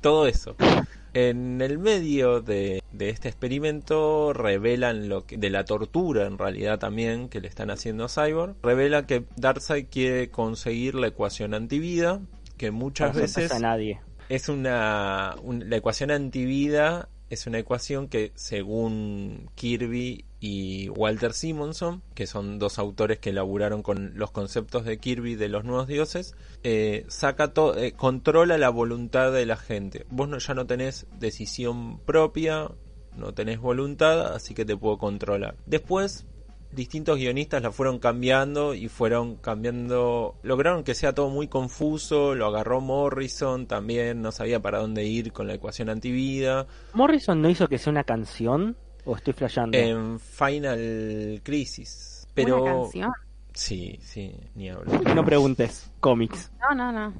todo 0.00 0.26
eso. 0.26 0.56
En 1.12 1.60
el 1.60 1.78
medio 1.78 2.40
de, 2.40 2.82
este 2.98 3.28
experimento 3.28 4.32
revelan 4.32 5.08
lo 5.08 5.26
que, 5.26 5.36
de 5.36 5.50
la 5.50 5.64
tortura 5.64 6.26
en 6.26 6.38
realidad 6.38 6.78
también 6.78 7.28
que 7.28 7.40
le 7.40 7.48
están 7.48 7.70
haciendo 7.70 8.04
a 8.04 8.08
Cyborg, 8.08 8.54
revela 8.62 9.06
que 9.06 9.24
Darkseid 9.36 9.86
quiere 9.90 10.30
conseguir 10.30 10.94
la 10.94 11.08
ecuación 11.08 11.54
antivida, 11.54 12.20
que 12.56 12.70
muchas 12.70 13.16
veces 13.16 13.58
nadie. 13.60 14.00
es 14.28 14.48
una, 14.48 15.34
la 15.44 15.76
ecuación 15.76 16.10
antivida 16.12 17.08
es 17.30 17.46
una 17.46 17.58
ecuación 17.58 18.08
que 18.08 18.32
según 18.34 19.48
Kirby 19.54 20.24
y 20.40 20.88
Walter 20.88 21.32
Simonson, 21.32 22.02
que 22.14 22.26
son 22.26 22.58
dos 22.58 22.78
autores 22.78 23.18
que 23.18 23.30
elaboraron 23.30 23.82
con 23.82 24.18
los 24.18 24.32
conceptos 24.32 24.84
de 24.84 24.98
Kirby 24.98 25.36
de 25.36 25.48
los 25.48 25.64
nuevos 25.64 25.86
dioses, 25.86 26.34
eh, 26.64 27.06
saca 27.08 27.52
eh, 27.76 27.92
controla 27.92 28.58
la 28.58 28.68
voluntad 28.68 29.32
de 29.32 29.46
la 29.46 29.56
gente. 29.56 30.06
Vos 30.10 30.28
no, 30.28 30.38
ya 30.38 30.54
no 30.54 30.66
tenés 30.66 31.06
decisión 31.18 32.00
propia, 32.00 32.68
no 33.16 33.32
tenés 33.32 33.60
voluntad, 33.60 34.34
así 34.34 34.52
que 34.52 34.64
te 34.64 34.76
puedo 34.76 34.98
controlar. 34.98 35.56
Después 35.66 36.26
distintos 36.72 37.18
guionistas 37.18 37.62
la 37.62 37.72
fueron 37.72 37.98
cambiando 37.98 38.74
y 38.74 38.88
fueron 38.88 39.36
cambiando, 39.36 40.36
lograron 40.42 40.84
que 40.84 40.94
sea 40.94 41.14
todo 41.14 41.28
muy 41.28 41.48
confuso, 41.48 42.34
lo 42.34 42.46
agarró 42.46 42.80
Morrison 42.80 43.66
también, 43.66 44.22
no 44.22 44.32
sabía 44.32 44.60
para 44.60 44.78
dónde 44.78 45.04
ir 45.04 45.32
con 45.32 45.46
la 45.46 45.54
ecuación 45.54 45.88
antivida. 45.88 46.66
¿Morrison 46.94 47.40
no 47.40 47.48
hizo 47.48 47.68
que 47.68 47.78
sea 47.78 47.90
una 47.90 48.04
canción? 48.04 48.76
¿O 49.04 49.16
estoy 49.16 49.32
flasheando? 49.32 49.76
En 49.76 50.20
Final 50.20 51.40
Crisis. 51.42 52.28
Pero... 52.34 52.62
¿Una 52.62 52.72
canción? 52.72 53.12
Sí, 53.52 53.98
sí, 54.00 54.32
ni 54.54 54.70
hablo. 54.70 54.92
No 55.14 55.24
preguntes, 55.24 55.90
cómics. 55.98 56.52
No, 56.60 56.74
no, 56.74 56.92
no. 56.92 57.12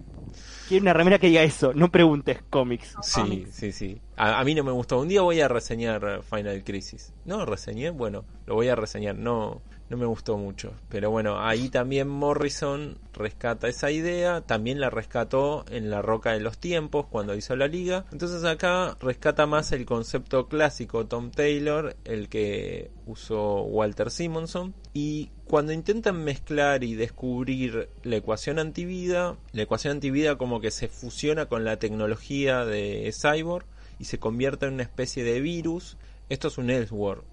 Quiero 0.71 0.85
una 0.85 0.93
remera 0.93 1.19
que 1.19 1.27
diga 1.27 1.43
eso, 1.43 1.75
no 1.75 1.91
preguntes 1.91 2.45
cómics. 2.49 2.95
Sí, 3.03 3.45
sí, 3.51 3.73
sí. 3.73 4.01
A, 4.17 4.45
mí 4.45 4.55
no 4.55 4.63
me 4.63 4.71
gustó. 4.71 5.01
Un 5.01 5.09
día 5.09 5.21
voy 5.21 5.41
a 5.41 5.49
reseñar 5.49 6.23
Final 6.23 6.63
Crisis. 6.63 7.13
No, 7.25 7.45
reseñé, 7.45 7.91
bueno, 7.91 8.25
lo 8.47 8.55
voy 8.55 8.69
a 8.69 8.77
reseñar. 8.77 9.17
No, 9.17 9.63
no 9.91 9.97
me 9.97 10.07
gustó 10.07 10.39
mucho. 10.39 10.73
Pero 10.89 11.11
bueno, 11.11 11.41
ahí 11.41 11.69
también 11.69 12.09
Morrison 12.09 12.97
rescata 13.13 13.69
esa 13.69 13.91
idea, 13.91 14.41
también 14.41 14.81
la 14.81 14.89
rescató 14.89 15.65
en 15.69 15.91
La 15.91 16.01
Roca 16.01 16.33
de 16.33 16.41
los 16.41 16.59
Tiempos 16.59 17.07
cuando 17.07 17.35
hizo 17.35 17.57
la 17.57 17.67
liga. 17.67 18.07
Entonces 18.13 18.45
acá 18.45 18.97
rescata 19.01 19.47
más 19.47 19.73
el 19.73 19.85
concepto 19.85 20.47
clásico 20.47 21.07
Tom 21.07 21.33
Taylor, 21.33 21.97
el 22.05 22.29
que 22.29 22.93
usó 23.05 23.63
Walter 23.63 24.13
Simonson. 24.13 24.75
Y 24.95 25.31
cuando 25.45 25.73
intentan 25.73 26.23
mezclar 26.23 26.85
y 26.85 26.95
descubrir 26.95 27.89
la 28.05 28.17
ecuación 28.17 28.61
antivida, 28.61 29.39
la 29.53 29.63
ecuación 29.63 29.95
antivida 29.95 30.39
como 30.39 30.61
que 30.61 30.71
se 30.71 30.87
fusiona 30.87 31.47
con 31.47 31.65
la 31.65 31.79
tecnología 31.81 32.65
de 32.65 33.13
Cyborg 33.13 33.67
y 33.99 34.05
se 34.05 34.21
convierte 34.21 34.67
en 34.67 34.75
una 34.75 34.85
especie 34.85 35.25
de 35.25 35.41
virus. 35.41 35.97
Esto 36.29 36.47
es 36.47 36.59
un 36.59 36.71
Elseworld 36.71 37.25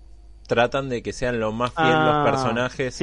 tratan 0.47 0.89
de 0.89 1.03
que 1.03 1.13
sean 1.13 1.39
lo 1.39 1.51
más 1.51 1.73
fiel 1.73 1.89
los 1.89 2.15
ah, 2.15 2.23
personajes 2.25 2.99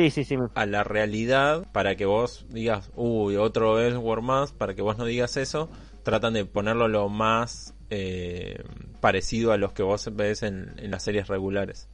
a 0.55 0.67
la 0.67 0.83
realidad 0.83 1.67
para 1.73 1.95
que 1.95 2.07
vos 2.07 2.47
digas, 2.49 2.91
uy, 2.97 3.37
otro 3.37 3.81
Elseworld 3.81 4.25
más, 4.25 4.53
para 4.53 4.75
que 4.75 4.83
vos 4.83 4.99
no 4.99 5.05
digas 5.05 5.37
eso, 5.37 5.71
tratan 6.03 6.35
de 6.35 6.47
ponerlo 6.47 6.89
lo 6.89 7.09
más 7.09 7.75
eh, 7.91 8.65
parecido 9.01 9.53
a 9.53 9.59
los 9.59 9.73
que 9.73 9.83
vos 9.83 10.09
ves 10.15 10.43
en, 10.43 10.75
las 10.91 11.03
series 11.03 11.29
regulares. 11.29 11.89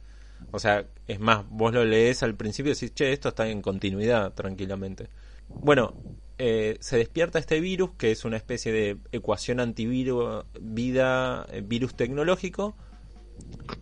O 0.51 0.59
sea, 0.59 0.85
es 1.07 1.19
más, 1.19 1.45
vos 1.49 1.73
lo 1.73 1.85
lees 1.85 2.23
al 2.23 2.35
principio 2.35 2.71
y 2.71 2.75
decís, 2.75 2.93
che, 2.93 3.11
esto 3.11 3.29
está 3.29 3.47
en 3.47 3.61
continuidad 3.61 4.33
tranquilamente. 4.33 5.09
Bueno, 5.49 5.93
eh, 6.37 6.77
se 6.79 6.97
despierta 6.97 7.39
este 7.39 7.59
virus, 7.59 7.91
que 7.97 8.11
es 8.11 8.25
una 8.25 8.37
especie 8.37 8.71
de 8.71 8.97
ecuación 9.11 9.59
antivirus, 9.59 10.45
vida, 10.59 11.45
eh, 11.51 11.61
virus 11.63 11.95
tecnológico. 11.95 12.75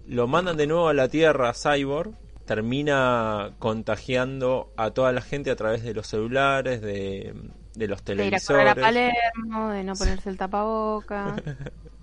Lo 0.07 0.27
mandan 0.27 0.57
de 0.57 0.67
nuevo 0.67 0.87
a 0.87 0.93
la 0.93 1.07
Tierra, 1.07 1.53
Cyborg. 1.53 2.13
Termina 2.45 3.51
contagiando 3.59 4.73
a 4.75 4.91
toda 4.91 5.11
la 5.11 5.21
gente 5.21 5.51
a 5.51 5.55
través 5.55 5.83
de 5.83 5.93
los 5.93 6.07
celulares, 6.07 6.81
de, 6.81 7.35
de 7.75 7.87
los 7.87 8.01
televisores. 8.01 8.63
De 8.63 8.71
ir 8.71 8.77
a, 8.79 8.81
Palermo, 8.81 9.69
de 9.69 9.83
no 9.83 9.93
ponerse 9.93 10.29
el 10.29 10.37
tapaboca. 10.37 11.35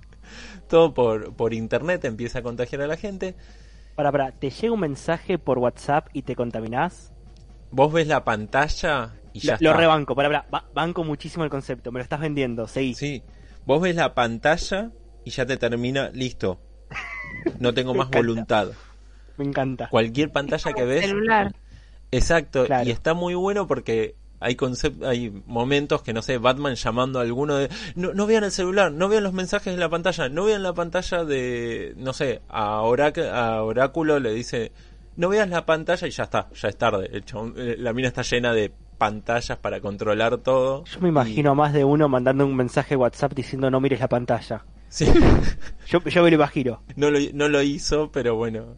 Todo 0.69 0.95
por, 0.95 1.35
por 1.35 1.53
internet 1.53 2.05
empieza 2.05 2.41
a 2.41 2.43
contagiar 2.43 2.83
a 2.83 2.87
la 2.87 2.97
gente. 2.97 3.35
Para, 3.97 4.13
para, 4.13 4.33
¿te 4.33 4.51
llega 4.51 4.73
un 4.73 4.81
mensaje 4.81 5.39
por 5.39 5.59
WhatsApp 5.59 6.09
y 6.13 6.23
te 6.23 6.37
contaminás? 6.37 7.13
Vos 7.71 7.93
ves 7.93 8.07
la 8.07 8.25
pantalla 8.25 9.15
y 9.33 9.41
ya 9.41 9.59
lo, 9.61 9.73
rebanco, 9.73 10.15
para, 10.15 10.49
para, 10.49 10.67
banco 10.73 11.05
muchísimo 11.05 11.45
el 11.45 11.51
concepto, 11.51 11.93
me 11.93 11.99
lo 11.99 12.03
estás 12.05 12.21
vendiendo, 12.21 12.67
seguí. 12.67 12.95
Sí, 12.95 13.23
vos 13.65 13.83
ves 13.83 13.97
la 13.97 14.15
pantalla 14.15 14.93
y 15.25 15.31
ya 15.31 15.45
te 15.45 15.57
termina, 15.57 16.11
listo. 16.11 16.61
No 17.59 17.75
tengo 17.75 17.95
más 17.95 18.11
voluntad. 18.11 18.69
Me 19.37 19.45
encanta. 19.45 19.89
Cualquier 19.89 20.31
pantalla 20.31 20.73
que 20.73 20.85
ves. 20.85 21.07
Celular. 21.07 21.55
Exacto, 22.11 22.67
y 22.85 22.91
está 22.91 23.15
muy 23.15 23.35
bueno 23.35 23.67
porque 23.67 24.15
hay 24.39 24.57
hay 25.05 25.43
momentos 25.47 26.03
que 26.03 26.13
no 26.13 26.23
sé, 26.23 26.39
Batman 26.39 26.75
llamando 26.75 27.19
a 27.19 27.23
alguno 27.23 27.57
de 27.57 27.69
no, 27.95 28.15
no 28.15 28.27
vean 28.27 28.45
el 28.45 28.53
celular, 28.53 28.93
no 28.93 29.09
vean 29.09 29.25
los 29.25 29.33
mensajes 29.33 29.75
en 29.75 29.81
la 29.81 29.89
pantalla, 29.89 30.29
no 30.29 30.45
vean 30.45 30.63
la 30.63 30.73
pantalla 30.73 31.25
de 31.25 31.95
no 31.97 32.13
sé, 32.13 32.43
a, 32.49 32.77
a 32.77 33.63
Oráculo 33.63 34.21
le 34.21 34.33
dice 34.33 34.73
no 35.17 35.29
veas 35.31 35.49
la 35.49 35.65
pantalla 35.67 36.07
y 36.07 36.11
ya 36.11 36.25
está, 36.25 36.49
ya 36.55 36.69
es 36.69 36.77
tarde. 36.77 37.11
Eh, 37.11 37.77
la 37.79 37.93
mina 37.93 38.09
está 38.09 38.23
llena 38.23 38.53
de 38.53 38.71
pantallas 38.99 39.59
para 39.59 39.81
controlar 39.81 40.39
todo. 40.39 40.85
Yo 40.85 41.01
me 41.01 41.09
imagino 41.09 41.53
a 41.53 41.55
más 41.55 41.73
de 41.73 41.85
uno 41.85 42.09
mandando 42.09 42.47
un 42.47 42.55
mensaje 42.55 42.97
WhatsApp 42.97 43.33
diciendo 43.35 43.71
no 43.71 43.81
mires 43.81 44.01
la 44.01 44.09
pantalla. 44.09 44.65
Sí. 44.89 45.07
yo, 45.89 46.01
yo 46.03 46.23
me 46.23 46.31
lo 46.31 46.37
imagino. 46.37 46.83
No 46.97 47.11
lo, 47.11 47.19
no 47.33 47.49
lo 47.49 47.63
hizo, 47.63 48.11
pero 48.13 48.37
bueno. 48.37 48.77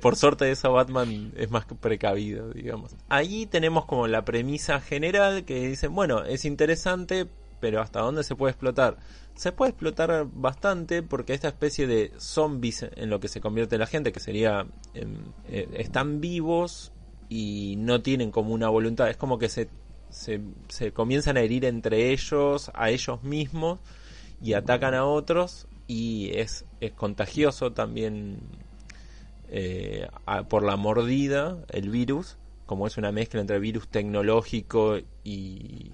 por 0.00 0.16
suerte 0.16 0.46
de 0.46 0.52
eso 0.52 0.72
Batman 0.72 1.32
es 1.36 1.50
más 1.50 1.66
precavido, 1.80 2.50
digamos. 2.50 2.96
Ahí 3.08 3.46
tenemos 3.46 3.84
como 3.84 4.06
la 4.06 4.24
premisa 4.24 4.80
general 4.80 5.44
que 5.44 5.68
dicen, 5.68 5.94
bueno, 5.94 6.24
es 6.24 6.44
interesante, 6.44 7.26
pero 7.60 7.80
¿hasta 7.80 8.00
dónde 8.00 8.24
se 8.24 8.34
puede 8.34 8.52
explotar? 8.52 8.98
Se 9.34 9.52
puede 9.52 9.70
explotar 9.70 10.26
bastante 10.32 11.02
porque 11.02 11.34
esta 11.34 11.48
especie 11.48 11.86
de 11.86 12.12
zombies 12.18 12.86
en 12.94 13.10
lo 13.10 13.20
que 13.20 13.28
se 13.28 13.40
convierte 13.40 13.78
la 13.78 13.86
gente, 13.86 14.12
que 14.12 14.20
sería, 14.20 14.66
em, 14.94 15.16
eh, 15.48 15.68
están 15.74 16.20
vivos 16.20 16.92
y 17.28 17.76
no 17.78 18.02
tienen 18.02 18.30
como 18.30 18.52
una 18.52 18.68
voluntad, 18.68 19.08
es 19.08 19.16
como 19.16 19.38
que 19.38 19.48
se, 19.48 19.68
se, 20.10 20.40
se 20.68 20.92
comienzan 20.92 21.36
a 21.36 21.40
herir 21.40 21.64
entre 21.64 22.10
ellos, 22.10 22.70
a 22.74 22.90
ellos 22.90 23.22
mismos, 23.22 23.78
y 24.42 24.54
atacan 24.54 24.94
a 24.94 25.04
otros, 25.04 25.66
y 25.86 26.30
es, 26.34 26.64
es 26.80 26.92
contagioso 26.92 27.72
también 27.72 28.38
eh, 29.48 30.08
por 30.48 30.62
la 30.64 30.76
mordida, 30.76 31.58
el 31.70 31.90
virus, 31.90 32.38
como 32.66 32.86
es 32.86 32.96
una 32.96 33.10
mezcla 33.10 33.40
entre 33.40 33.58
virus 33.58 33.88
tecnológico 33.88 34.98
y 35.24 35.90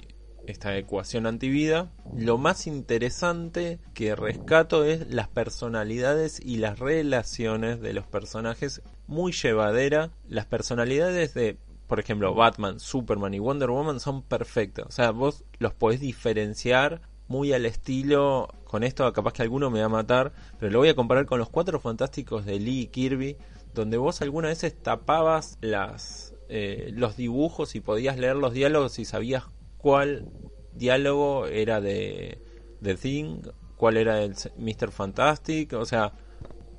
esta 0.47 0.77
ecuación 0.77 1.27
antivida. 1.27 1.91
Lo 2.15 2.39
más 2.39 2.67
interesante 2.67 3.79
que 3.95 4.15
rescato 4.15 4.85
es 4.85 5.09
las 5.09 5.29
personalidades 5.29 6.41
y 6.45 6.59
las 6.59 6.79
relaciones 6.79 7.81
de 7.81 7.93
los 7.93 8.07
personajes. 8.07 8.83
Muy 9.07 9.33
llevadera. 9.33 10.11
Las 10.29 10.47
personalidades 10.47 11.35
de, 11.35 11.57
por 11.87 12.01
ejemplo, 12.01 12.35
Batman, 12.35 12.81
Superman 12.81 13.35
y 13.35 13.39
Wonder 13.39 13.71
Woman 13.71 14.01
son 14.01 14.23
perfectas. 14.23 14.87
O 14.87 14.93
sea, 14.93 15.11
vos 15.11 15.45
los 15.59 15.75
podés 15.75 16.01
diferenciar 16.01 17.01
muy 17.29 17.53
al 17.53 17.67
estilo. 17.67 18.49
Con 18.65 18.83
esto, 18.83 19.11
capaz 19.13 19.33
que 19.33 19.43
alguno 19.43 19.71
me 19.71 19.81
va 19.81 19.87
a 19.87 19.91
matar. 19.91 20.33
Pero 20.59 20.73
lo 20.73 20.79
voy 20.79 20.89
a 20.89 20.95
comparar 20.95 21.27
con 21.27 21.39
los 21.39 21.49
cuatro 21.49 21.81
fantásticos 21.81 22.45
de 22.45 22.59
Lee 22.59 22.83
y 22.83 22.87
Kirby. 22.89 23.37
Donde 23.75 23.97
vos 23.97 24.23
algunas 24.23 24.51
veces 24.51 24.75
tapabas 24.75 25.59
las, 25.61 26.35
eh, 26.49 26.91
los 26.95 27.17
dibujos 27.17 27.75
y 27.75 27.81
podías 27.81 28.19
leer 28.19 28.37
los 28.37 28.53
diálogos 28.53 28.99
y 28.99 29.05
sabías 29.05 29.45
cuál 29.77 30.29
diálogo 30.73 31.47
era 31.47 31.81
de 31.81 32.41
The 32.83 32.95
Thing, 32.95 33.43
cuál 33.77 33.97
era 33.97 34.23
el 34.23 34.35
Mr. 34.57 34.91
Fantastic, 34.91 35.73
o 35.75 35.85
sea, 35.85 36.13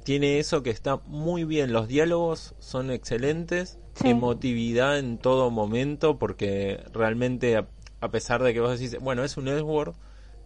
tiene 0.04 0.40
eso 0.40 0.64
que 0.64 0.70
está 0.70 0.98
muy 1.06 1.44
bien, 1.44 1.74
los 1.74 1.88
diálogos 1.88 2.56
son 2.60 2.92
excelentes, 2.92 3.80
emotividad 4.04 5.00
en 5.00 5.18
todo 5.18 5.52
momento, 5.52 6.18
porque 6.18 6.84
realmente 6.94 7.58
a, 7.58 8.12
pesar 8.12 8.44
de 8.44 8.54
que 8.54 8.60
vos 8.60 8.80
decís, 8.80 8.98
bueno, 9.00 9.24
es 9.24 9.38
un 9.38 9.48
Edward, 9.48 9.94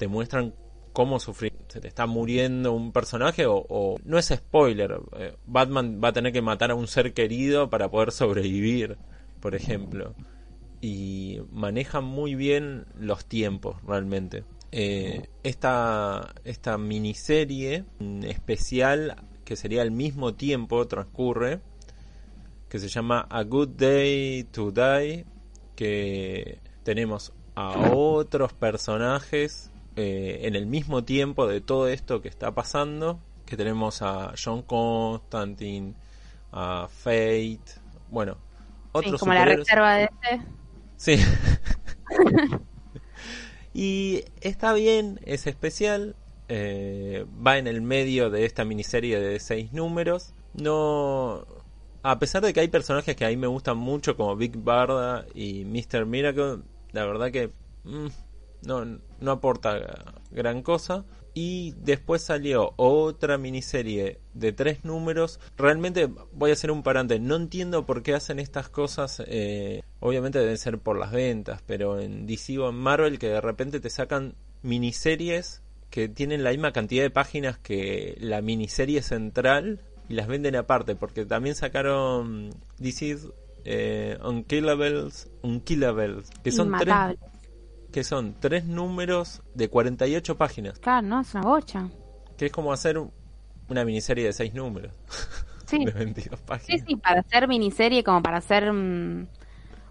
te 0.02 0.08
muestran 0.08 0.56
cómo 0.93 1.20
sufrir, 1.20 1.54
se 1.68 1.80
te 1.80 1.88
está 1.88 2.08
muriendo 2.08 2.74
un 2.74 2.91
personaje 2.91 3.45
o, 3.47 3.97
no 4.04 4.18
es 4.18 4.26
spoiler, 4.26 4.99
eh, 5.20 5.38
Batman 5.45 6.02
va 6.04 6.08
a 6.08 6.14
tener 6.14 6.34
que 6.34 6.41
matar 6.41 6.72
a 6.72 6.76
un 6.76 6.88
ser 6.88 7.14
querido 7.14 7.70
para 7.70 7.91
poder 7.91 8.12
sobrevivir, 8.12 8.97
por 9.39 9.54
ejemplo 9.54 10.16
y 10.82 11.38
manejan 11.52 12.04
muy 12.04 12.34
bien 12.34 12.86
los 12.99 13.26
tiempos 13.26 13.78
realmente. 13.86 14.43
Eh, 14.72 15.30
esta, 15.43 16.34
esta 16.43 16.78
miniserie 16.80 17.86
especial 18.24 19.16
que 19.45 19.56
sería 19.56 19.84
al 19.84 19.91
mismo 19.91 20.34
tiempo 20.34 20.88
transcurre 20.88 21.60
que 22.70 22.80
se 22.80 22.88
llama 22.88 23.28
A 23.30 23.43
Good 23.43 23.70
Day 23.78 24.45
to 24.45 24.72
Die 24.72 25.26
que 25.76 26.60
tenemos 26.84 27.34
a 27.54 27.91
otros 27.93 28.54
personajes 28.54 29.72
eh, 29.96 30.39
en 30.44 30.56
el 30.56 30.66
mismo 30.66 31.04
tiempo 31.04 31.48
de 31.48 31.62
todo 31.62 31.88
esto 31.88 32.22
que 32.22 32.30
está 32.30 32.54
pasando 32.54 33.20
que 33.46 33.58
tenemos 33.58 34.02
a 34.02 34.34
John 34.42 34.62
Constantine 34.62 35.96
a 36.52 36.88
Fate 36.89 37.60
bueno 38.10 38.38
otros 38.94 39.20
como 39.20 39.34
la 39.34 39.46
reserva 39.46 39.96
de 39.96 40.04
este 40.04 40.42
Sí. 41.02 41.18
y 43.74 44.24
está 44.42 44.72
bien, 44.74 45.20
es 45.26 45.48
especial. 45.48 46.16
Eh, 46.48 47.26
va 47.46 47.58
en 47.58 47.66
el 47.66 47.82
medio 47.82 48.30
de 48.30 48.46
esta 48.46 48.66
miniserie 48.66 49.20
de 49.20 49.39
seis 49.39 49.74
números. 49.74 50.36
No. 50.54 51.48
A 52.04 52.20
pesar 52.20 52.44
de 52.44 52.54
que 52.54 52.60
hay 52.60 52.68
personajes 52.68 53.16
que 53.16 53.26
a 53.26 53.30
mí 53.30 53.36
me 53.36 53.48
gustan 53.48 53.78
mucho, 53.78 54.16
como 54.16 54.36
Big 54.36 54.58
Barda 54.58 55.26
y 55.34 55.66
Mr. 55.66 56.06
Miracle, 56.06 56.60
la 56.92 57.06
verdad 57.08 57.32
que 57.32 57.50
mm, 57.84 58.08
no, 58.64 58.86
no 59.20 59.32
aporta 59.32 60.14
gran 60.32 60.62
cosa 60.62 61.05
y 61.34 61.74
después 61.78 62.22
salió 62.22 62.74
otra 62.76 63.38
miniserie 63.38 64.20
de 64.34 64.51
tres 64.51 64.84
números. 64.84 65.39
Realmente 65.57 66.09
voy 66.34 66.49
a 66.49 66.53
hacer 66.53 66.72
un 66.72 66.84
parante. 66.84 67.20
No 67.20 67.36
entiendo 67.36 67.86
por 67.86 68.03
qué 68.03 68.14
hacen 68.14 68.39
estas 68.39 68.70
cosas. 68.70 69.24
Eh, 69.26 69.82
obviamente 69.99 70.39
deben 70.39 70.57
ser 70.57 70.78
por 70.80 70.97
las 70.97 71.12
ventas, 71.12 71.62
pero 71.66 71.99
en 71.99 72.26
DC 72.26 72.57
o 72.59 72.70
en 72.70 72.76
Marvel 72.76 73.20
que 73.20 73.30
de 73.30 73.41
repente 73.41 73.80
te 73.80 73.89
sacan 73.89 74.36
miniseries 74.62 75.62
que 75.89 76.07
tienen 76.07 76.43
la 76.43 76.51
misma 76.51 76.72
cantidad 76.72 77.03
de 77.03 77.09
páginas 77.09 77.57
que 77.57 78.18
la 78.20 78.41
miniserie 78.41 79.01
central 79.01 79.82
y 80.07 80.14
las 80.14 80.28
venden 80.28 80.55
aparte, 80.55 80.95
porque 80.95 81.26
también 81.26 81.55
sacaron 81.55 82.49
DC 82.80 83.18
eh, 83.66 84.18
Unkillables, 84.24 85.30
Unkillables, 85.41 86.30
que 86.43 86.51
son 86.51 86.72
tres 86.80 86.95
que 87.92 88.04
son 88.04 88.36
tres 88.39 88.66
números 88.66 89.42
de 89.54 89.70
48 89.70 90.38
páginas. 90.38 90.80
Claro, 90.80 91.08
no, 91.08 91.22
es 91.22 91.34
una 91.36 91.44
bocha. 91.44 91.89
Que 92.38 92.48
es 92.48 92.52
como 92.52 92.74
hacer 92.74 93.00
una 93.68 93.86
miniserie 93.86 94.26
de 94.26 94.34
seis 94.34 94.54
números. 94.54 94.94
Sí. 95.68 95.86
de 95.86 95.92
22 95.92 96.38
páginas. 96.42 96.82
Sí, 96.82 96.86
sí, 96.86 96.96
para 96.98 97.22
hacer 97.22 97.48
miniserie, 97.48 98.04
como 98.04 98.22
para 98.22 98.39
hacer 98.39 98.74
mm, 98.74 99.26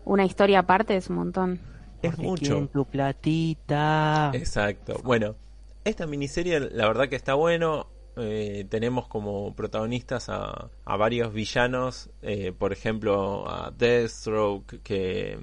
una 0.04 0.26
historia 0.26 0.58
aparte, 0.58 0.94
es 0.94 1.08
un 1.08 1.16
montón. 1.16 1.58
Es 2.02 2.18
mucho. 2.18 2.68
tu 2.70 2.84
platita. 2.84 4.30
Exacto. 4.34 5.00
Bueno, 5.02 5.36
esta 5.84 6.06
miniserie, 6.06 6.60
la 6.60 6.86
verdad 6.86 7.08
que 7.08 7.16
está 7.16 7.32
bueno. 7.32 7.86
Eh, 8.16 8.66
tenemos 8.68 9.08
como 9.08 9.54
protagonistas 9.54 10.28
a, 10.28 10.68
a 10.84 10.96
varios 10.98 11.32
villanos, 11.32 12.10
eh, 12.20 12.52
por 12.52 12.74
ejemplo 12.74 13.48
a 13.48 13.70
Deathstroke, 13.70 14.82
que 14.82 15.38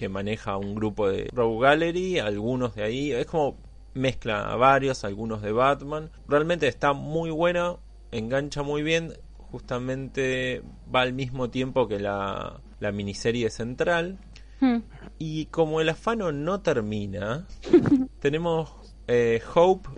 que 0.00 0.08
maneja 0.08 0.56
un 0.56 0.74
grupo 0.74 1.10
de 1.10 1.28
Rogue 1.30 1.60
Gallery, 1.60 2.20
algunos 2.20 2.74
de 2.74 2.84
ahí, 2.84 3.12
es 3.12 3.26
como 3.26 3.58
mezcla 3.92 4.50
a 4.50 4.56
varios, 4.56 5.04
algunos 5.04 5.42
de 5.42 5.52
Batman. 5.52 6.10
Realmente 6.26 6.66
está 6.68 6.94
muy 6.94 7.28
buena, 7.30 7.76
engancha 8.10 8.62
muy 8.62 8.82
bien, 8.82 9.12
justamente 9.36 10.62
va 10.92 11.02
al 11.02 11.12
mismo 11.12 11.50
tiempo 11.50 11.86
que 11.86 11.98
la, 11.98 12.62
la 12.78 12.92
miniserie 12.92 13.50
central. 13.50 14.18
Hmm. 14.60 14.78
Y 15.18 15.44
como 15.46 15.82
el 15.82 15.90
afano 15.90 16.32
no 16.32 16.62
termina, 16.62 17.46
tenemos 18.20 18.70
eh, 19.06 19.42
Hope 19.54 19.90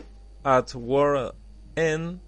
at 0.42 0.74
World 0.74 1.34
End, 1.76 2.18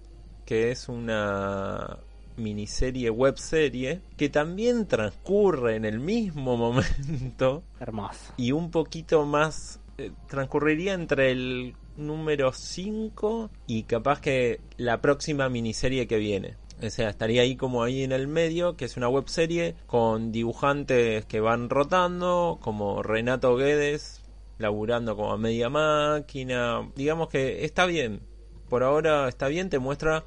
que 0.45 0.71
es 0.71 0.87
una 0.87 1.97
miniserie 2.37 3.09
webserie 3.09 4.01
que 4.17 4.29
también 4.29 4.87
transcurre 4.87 5.75
en 5.75 5.85
el 5.85 5.99
mismo 5.99 6.57
momento. 6.57 7.63
Hermoso. 7.79 8.33
Y 8.37 8.51
un 8.51 8.71
poquito 8.71 9.25
más 9.25 9.79
eh, 9.97 10.11
transcurriría 10.27 10.93
entre 10.93 11.31
el 11.31 11.75
número 11.97 12.51
5 12.51 13.49
y 13.67 13.83
capaz 13.83 14.19
que 14.19 14.59
la 14.77 15.01
próxima 15.01 15.49
miniserie 15.49 16.07
que 16.07 16.17
viene. 16.17 16.57
O 16.83 16.89
sea, 16.89 17.09
estaría 17.09 17.43
ahí 17.43 17.55
como 17.55 17.83
ahí 17.83 18.03
en 18.03 18.11
el 18.11 18.27
medio, 18.27 18.75
que 18.75 18.85
es 18.85 18.97
una 18.97 19.07
webserie 19.07 19.75
con 19.87 20.33
dibujantes 20.33 21.25
que 21.25 21.39
van 21.39 21.69
rotando, 21.69 22.59
como 22.61 23.01
Renato 23.01 23.55
Guedes, 23.55 24.21
laburando 24.57 25.15
como 25.15 25.31
a 25.31 25.37
media 25.37 25.69
máquina. 25.69 26.91
Digamos 26.95 27.29
que 27.29 27.63
está 27.63 27.85
bien, 27.85 28.19
por 28.69 28.83
ahora 28.83 29.27
está 29.27 29.47
bien, 29.47 29.69
te 29.69 29.79
muestra 29.79 30.23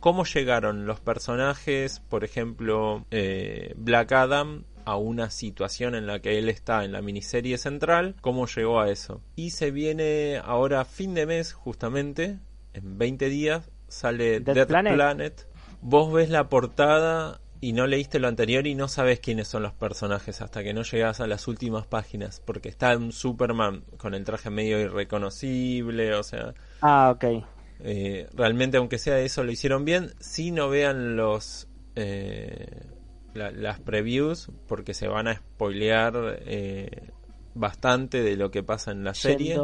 cómo 0.00 0.24
llegaron 0.24 0.86
los 0.86 1.00
personajes, 1.00 2.00
por 2.00 2.24
ejemplo, 2.24 3.04
eh, 3.10 3.74
Black 3.76 4.12
Adam 4.12 4.64
a 4.86 4.96
una 4.96 5.30
situación 5.30 5.96
en 5.96 6.06
la 6.06 6.20
que 6.20 6.38
él 6.38 6.48
está 6.48 6.84
en 6.84 6.92
la 6.92 7.02
miniserie 7.02 7.58
central, 7.58 8.14
cómo 8.20 8.46
llegó 8.46 8.80
a 8.80 8.88
eso. 8.88 9.20
Y 9.34 9.50
se 9.50 9.72
viene 9.72 10.40
ahora 10.42 10.84
fin 10.84 11.12
de 11.12 11.26
mes, 11.26 11.52
justamente, 11.52 12.38
en 12.72 12.96
20 12.96 13.28
días, 13.28 13.68
sale 13.88 14.38
Dead, 14.40 14.66
Planet. 14.66 15.48
Vos 15.80 16.12
ves 16.12 16.30
la 16.30 16.48
portada 16.48 17.40
y 17.60 17.72
no 17.72 17.88
leíste 17.88 18.20
lo 18.20 18.28
anterior 18.28 18.66
y 18.66 18.76
no 18.76 18.86
sabes 18.86 19.18
quiénes 19.18 19.48
son 19.48 19.64
los 19.64 19.72
personajes 19.72 20.40
hasta 20.40 20.62
que 20.62 20.72
no 20.72 20.82
llegas 20.82 21.20
a 21.20 21.26
las 21.26 21.48
últimas 21.48 21.86
páginas, 21.86 22.40
porque 22.44 22.68
está 22.68 22.96
un 22.96 23.10
Superman 23.10 23.82
con 23.96 24.14
el 24.14 24.24
traje 24.24 24.50
medio 24.50 24.78
irreconocible, 24.78 26.14
o 26.14 26.22
sea... 26.22 26.54
Ah, 26.80 27.12
ok. 27.14 27.44
Eh, 27.80 28.28
realmente, 28.34 28.76
aunque 28.76 28.98
sea 28.98 29.18
eso, 29.20 29.44
lo 29.44 29.52
hicieron 29.52 29.84
bien. 29.84 30.12
Si 30.20 30.50
no 30.50 30.68
vean 30.68 31.16
los... 31.16 31.68
Eh, 31.94 32.86
las 33.34 33.80
previews, 33.80 34.50
porque 34.66 34.94
se 34.94 35.08
van 35.08 35.28
a 35.28 35.34
spoilear 35.34 36.38
eh, 36.46 37.10
bastante 37.54 38.22
de 38.22 38.36
lo 38.36 38.50
que 38.50 38.62
pasa 38.62 38.92
en 38.92 39.04
la 39.04 39.14
serie. 39.14 39.58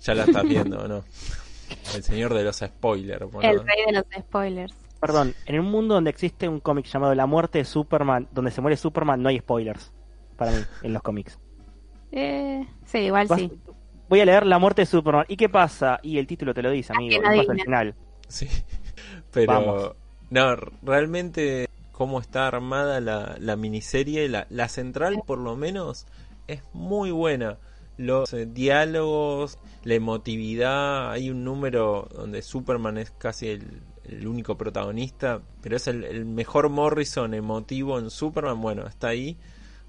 Ya 0.00 0.14
la 0.14 0.24
estás 0.24 0.42
viendo, 0.42 0.88
¿no? 0.88 1.04
El 1.94 2.02
señor 2.02 2.34
de 2.34 2.44
los 2.44 2.56
spoilers. 2.56 3.26
El 3.42 3.60
rey 3.60 3.84
de 3.86 3.92
los 3.92 4.04
spoilers. 4.18 4.74
Perdón, 5.00 5.34
en 5.46 5.60
un 5.60 5.70
mundo 5.70 5.94
donde 5.94 6.10
existe 6.10 6.48
un 6.48 6.60
cómic 6.60 6.86
llamado 6.86 7.14
La 7.14 7.26
muerte 7.26 7.58
de 7.58 7.64
Superman, 7.64 8.28
donde 8.32 8.50
se 8.50 8.60
muere 8.60 8.76
Superman, 8.76 9.22
no 9.22 9.28
hay 9.28 9.38
spoilers 9.38 9.92
para 10.36 10.50
mí 10.50 10.58
en 10.82 10.92
los 10.92 11.02
cómics. 11.02 11.38
Eh, 12.10 12.66
sí, 12.84 12.98
igual 12.98 13.28
sí. 13.28 13.50
Voy 14.08 14.20
a 14.20 14.24
leer 14.24 14.46
La 14.46 14.58
muerte 14.58 14.82
de 14.82 14.86
Superman. 14.86 15.24
¿Y 15.28 15.36
qué 15.36 15.48
pasa? 15.48 15.98
Y 16.02 16.18
el 16.18 16.26
título 16.26 16.54
te 16.54 16.62
lo 16.62 16.70
dice, 16.70 16.92
amigo. 16.94 17.22
pasa 17.22 17.52
al 17.52 17.60
final. 17.60 17.94
Sí, 18.28 18.48
pero 19.32 19.96
no, 20.30 20.56
realmente 20.82 21.68
cómo 21.92 22.20
está 22.20 22.48
armada 22.48 23.00
la, 23.00 23.36
la 23.38 23.56
miniserie, 23.56 24.28
la, 24.28 24.46
la 24.50 24.68
central 24.68 25.22
por 25.24 25.38
lo 25.38 25.56
menos, 25.56 26.06
es 26.48 26.62
muy 26.72 27.10
buena 27.12 27.58
los 27.96 28.32
eh, 28.32 28.46
diálogos, 28.46 29.58
la 29.84 29.94
emotividad, 29.94 31.12
hay 31.12 31.30
un 31.30 31.44
número 31.44 32.08
donde 32.14 32.42
Superman 32.42 32.98
es 32.98 33.10
casi 33.12 33.48
el, 33.48 33.82
el 34.04 34.26
único 34.26 34.56
protagonista, 34.56 35.40
pero 35.62 35.76
es 35.76 35.86
el, 35.86 36.24
mejor 36.24 36.68
Morrison 36.68 37.34
emotivo 37.34 37.98
en 37.98 38.10
Superman, 38.10 38.60
bueno, 38.60 38.86
está 38.86 39.08
ahí. 39.08 39.36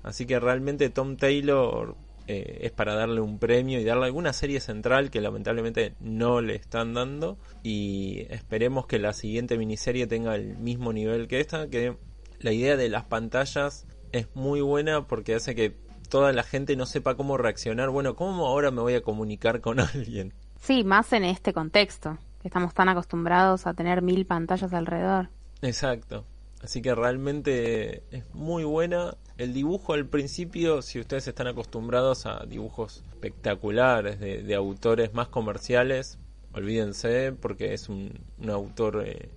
Así 0.04 0.28
que 0.28 0.40
realmente 0.40 0.90
Tom 0.90 1.18
Taylor 1.18 1.96
eh, 2.28 2.60
es 2.62 2.72
para 2.72 2.96
darle 2.96 3.22
un 3.22 3.40
premio 3.40 3.80
y 3.80 3.84
darle 3.84 4.06
alguna 4.06 4.34
serie 4.34 4.60
central 4.60 5.12
que 5.12 5.22
lamentablemente 5.22 5.94
no 6.00 6.42
le 6.42 6.56
están 6.56 6.94
dando. 6.94 7.38
Y 7.64 8.26
esperemos 8.30 8.88
que 8.88 9.00
la 9.00 9.14
siguiente 9.14 9.58
miniserie 9.58 10.08
tenga 10.08 10.36
el 10.36 10.58
mismo 10.58 10.94
nivel 10.94 11.28
que 11.28 11.40
esta, 11.40 11.70
que 11.70 11.98
la 12.40 12.52
idea 12.52 12.78
de 12.78 12.90
las 12.90 13.06
pantallas 13.06 13.86
es 14.12 14.28
muy 14.34 14.62
buena 14.62 15.08
porque 15.08 15.36
hace 15.36 15.56
que 15.56 15.76
toda 16.10 16.32
la 16.32 16.44
gente 16.44 16.76
no 16.76 16.86
sepa 16.86 17.16
cómo 17.16 17.38
reaccionar. 17.38 17.90
Bueno, 17.90 18.16
¿cómo 18.16 18.48
ahora 18.48 18.72
me 18.72 18.82
voy 18.82 18.96
a 18.96 19.02
comunicar 19.02 19.62
con 19.62 19.80
alguien? 19.82 20.34
Sí, 20.62 20.84
más 20.84 21.14
en 21.14 21.24
este 21.24 21.54
contexto 21.54 22.18
estamos 22.44 22.74
tan 22.74 22.90
acostumbrados 22.90 23.66
a 23.68 23.74
tener 23.74 24.02
mil 24.02 24.26
pantallas 24.26 24.72
alrededor. 24.74 25.30
Exacto. 25.62 26.26
Así 26.62 26.82
que 26.82 26.96
realmente 26.96 28.04
es 28.12 28.34
muy 28.34 28.64
buena. 28.64 29.16
El 29.38 29.54
dibujo 29.54 29.94
al 29.94 30.08
principio, 30.08 30.82
si 30.82 31.00
ustedes 31.00 31.28
están 31.28 31.48
acostumbrados 31.48 32.26
a 32.26 32.46
dibujos 32.46 33.04
espectaculares 33.12 34.20
de, 34.20 34.56
autores 34.56 35.14
más 35.14 35.28
comerciales, 35.28 36.18
olvídense 36.54 37.34
porque 37.34 37.74
es 37.74 37.90
un, 37.90 38.20
autor 38.48 39.04
eh, 39.06 39.30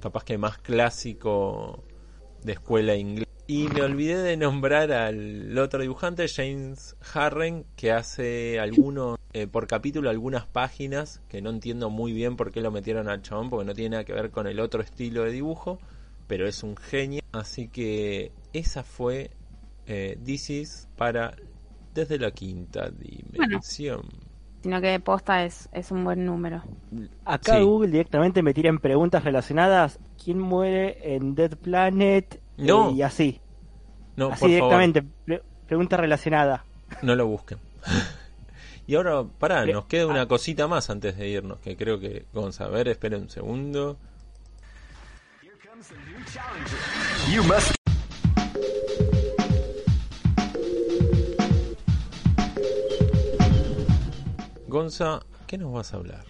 capaz 0.00 0.24
que 0.24 0.38
más 0.38 0.58
clásico 0.58 1.82
de 2.44 2.52
escuela 2.52 2.94
inglesa. 2.94 3.30
Y 3.46 3.66
me 3.66 3.82
olvidé 3.82 4.22
de 4.22 4.36
nombrar 4.36 4.92
al 4.92 5.58
otro 5.58 5.82
dibujante, 5.82 6.28
James 6.28 6.94
Harren, 7.12 7.66
que 7.74 7.90
hace 7.90 8.60
algunos, 8.60 9.18
eh, 9.32 9.48
por 9.48 9.66
capítulo, 9.66 10.08
algunas 10.08 10.46
páginas, 10.46 11.20
que 11.28 11.42
no 11.42 11.50
entiendo 11.50 11.90
muy 11.90 12.12
bien 12.12 12.36
por 12.36 12.52
qué 12.52 12.60
lo 12.60 12.70
metieron 12.70 13.08
al 13.08 13.22
chabón, 13.22 13.50
porque 13.50 13.66
no 13.66 13.74
tiene 13.74 13.90
nada 13.90 14.04
que 14.04 14.12
ver 14.12 14.30
con 14.30 14.46
el 14.46 14.60
otro 14.60 14.82
estilo 14.82 15.24
de 15.24 15.32
dibujo, 15.32 15.80
pero 16.30 16.46
es 16.46 16.62
un 16.62 16.76
genio. 16.76 17.22
Así 17.32 17.66
que 17.66 18.30
esa 18.52 18.84
fue 18.84 19.32
eh, 19.86 20.16
This 20.24 20.50
is 20.50 20.88
para 20.96 21.34
desde 21.92 22.20
la 22.20 22.30
quinta 22.30 22.88
dimensión. 22.88 24.02
sino 24.62 24.80
que 24.80 25.00
posta 25.00 25.44
es, 25.44 25.68
es 25.72 25.90
un 25.90 26.04
buen 26.04 26.24
número. 26.24 26.62
Acá 27.24 27.58
Google 27.58 27.90
directamente 27.90 28.44
me 28.44 28.54
tira 28.54 28.68
en 28.68 28.78
preguntas 28.78 29.24
relacionadas. 29.24 29.98
¿Quién 30.22 30.38
muere 30.38 31.16
en 31.16 31.34
Dead 31.34 31.56
Planet? 31.56 32.40
No. 32.56 32.92
y 32.92 33.02
así. 33.02 33.40
No, 34.14 34.30
así 34.30 34.46
directamente. 34.46 35.02
pregunta 35.66 35.96
relacionada. 35.96 36.64
No 37.02 37.16
lo 37.16 37.26
busquen. 37.26 37.58
y 38.86 38.94
ahora, 38.94 39.24
pará, 39.24 39.66
nos 39.66 39.86
queda 39.86 40.06
una 40.06 40.22
ah. 40.22 40.28
cosita 40.28 40.68
más 40.68 40.90
antes 40.90 41.16
de 41.18 41.28
irnos, 41.28 41.58
que 41.58 41.76
creo 41.76 41.98
que, 41.98 42.26
vamos 42.32 42.60
a 42.60 42.68
ver, 42.68 42.86
esperen 42.86 43.22
un 43.22 43.30
segundo. 43.30 43.98
Gonza, 54.68 55.20
¿qué 55.48 55.58
nos 55.58 55.72
vas 55.72 55.92
a 55.92 55.96
hablar? 55.96 56.24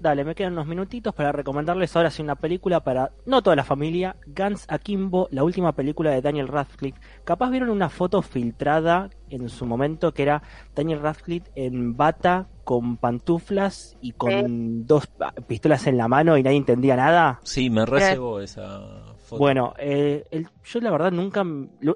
Dale, 0.00 0.24
me 0.24 0.34
quedan 0.34 0.52
unos 0.52 0.66
minutitos 0.66 1.12
para 1.12 1.32
recomendarles 1.32 1.94
ahora 1.96 2.10
sí 2.10 2.22
una 2.22 2.36
película 2.36 2.84
para 2.84 3.10
no 3.26 3.42
toda 3.42 3.56
la 3.56 3.64
familia, 3.64 4.16
Guns 4.26 4.64
Akimbo, 4.68 5.28
la 5.32 5.42
última 5.42 5.72
película 5.72 6.10
de 6.10 6.22
Daniel 6.22 6.48
Radcliffe. 6.48 7.00
Capaz 7.24 7.50
vieron 7.50 7.68
una 7.68 7.90
foto 7.90 8.22
filtrada 8.22 9.10
en 9.28 9.48
su 9.48 9.66
momento 9.66 10.14
que 10.14 10.22
era 10.22 10.42
Daniel 10.74 11.00
Radcliffe 11.00 11.50
en 11.56 11.96
bata 11.96 12.48
con 12.62 12.96
pantuflas 12.96 13.98
y 14.00 14.12
con 14.12 14.86
dos 14.86 15.08
pistolas 15.48 15.86
en 15.88 15.98
la 15.98 16.06
mano 16.06 16.38
y 16.38 16.44
nadie 16.44 16.58
entendía 16.58 16.94
nada. 16.94 17.40
Sí, 17.42 17.68
me 17.68 17.84
recebo 17.84 18.40
esa 18.40 19.17
foto. 19.28 19.38
Bueno, 19.38 19.74
eh, 19.78 20.24
yo 20.64 20.80
la 20.80 20.90
verdad 20.90 21.12
nunca 21.12 21.44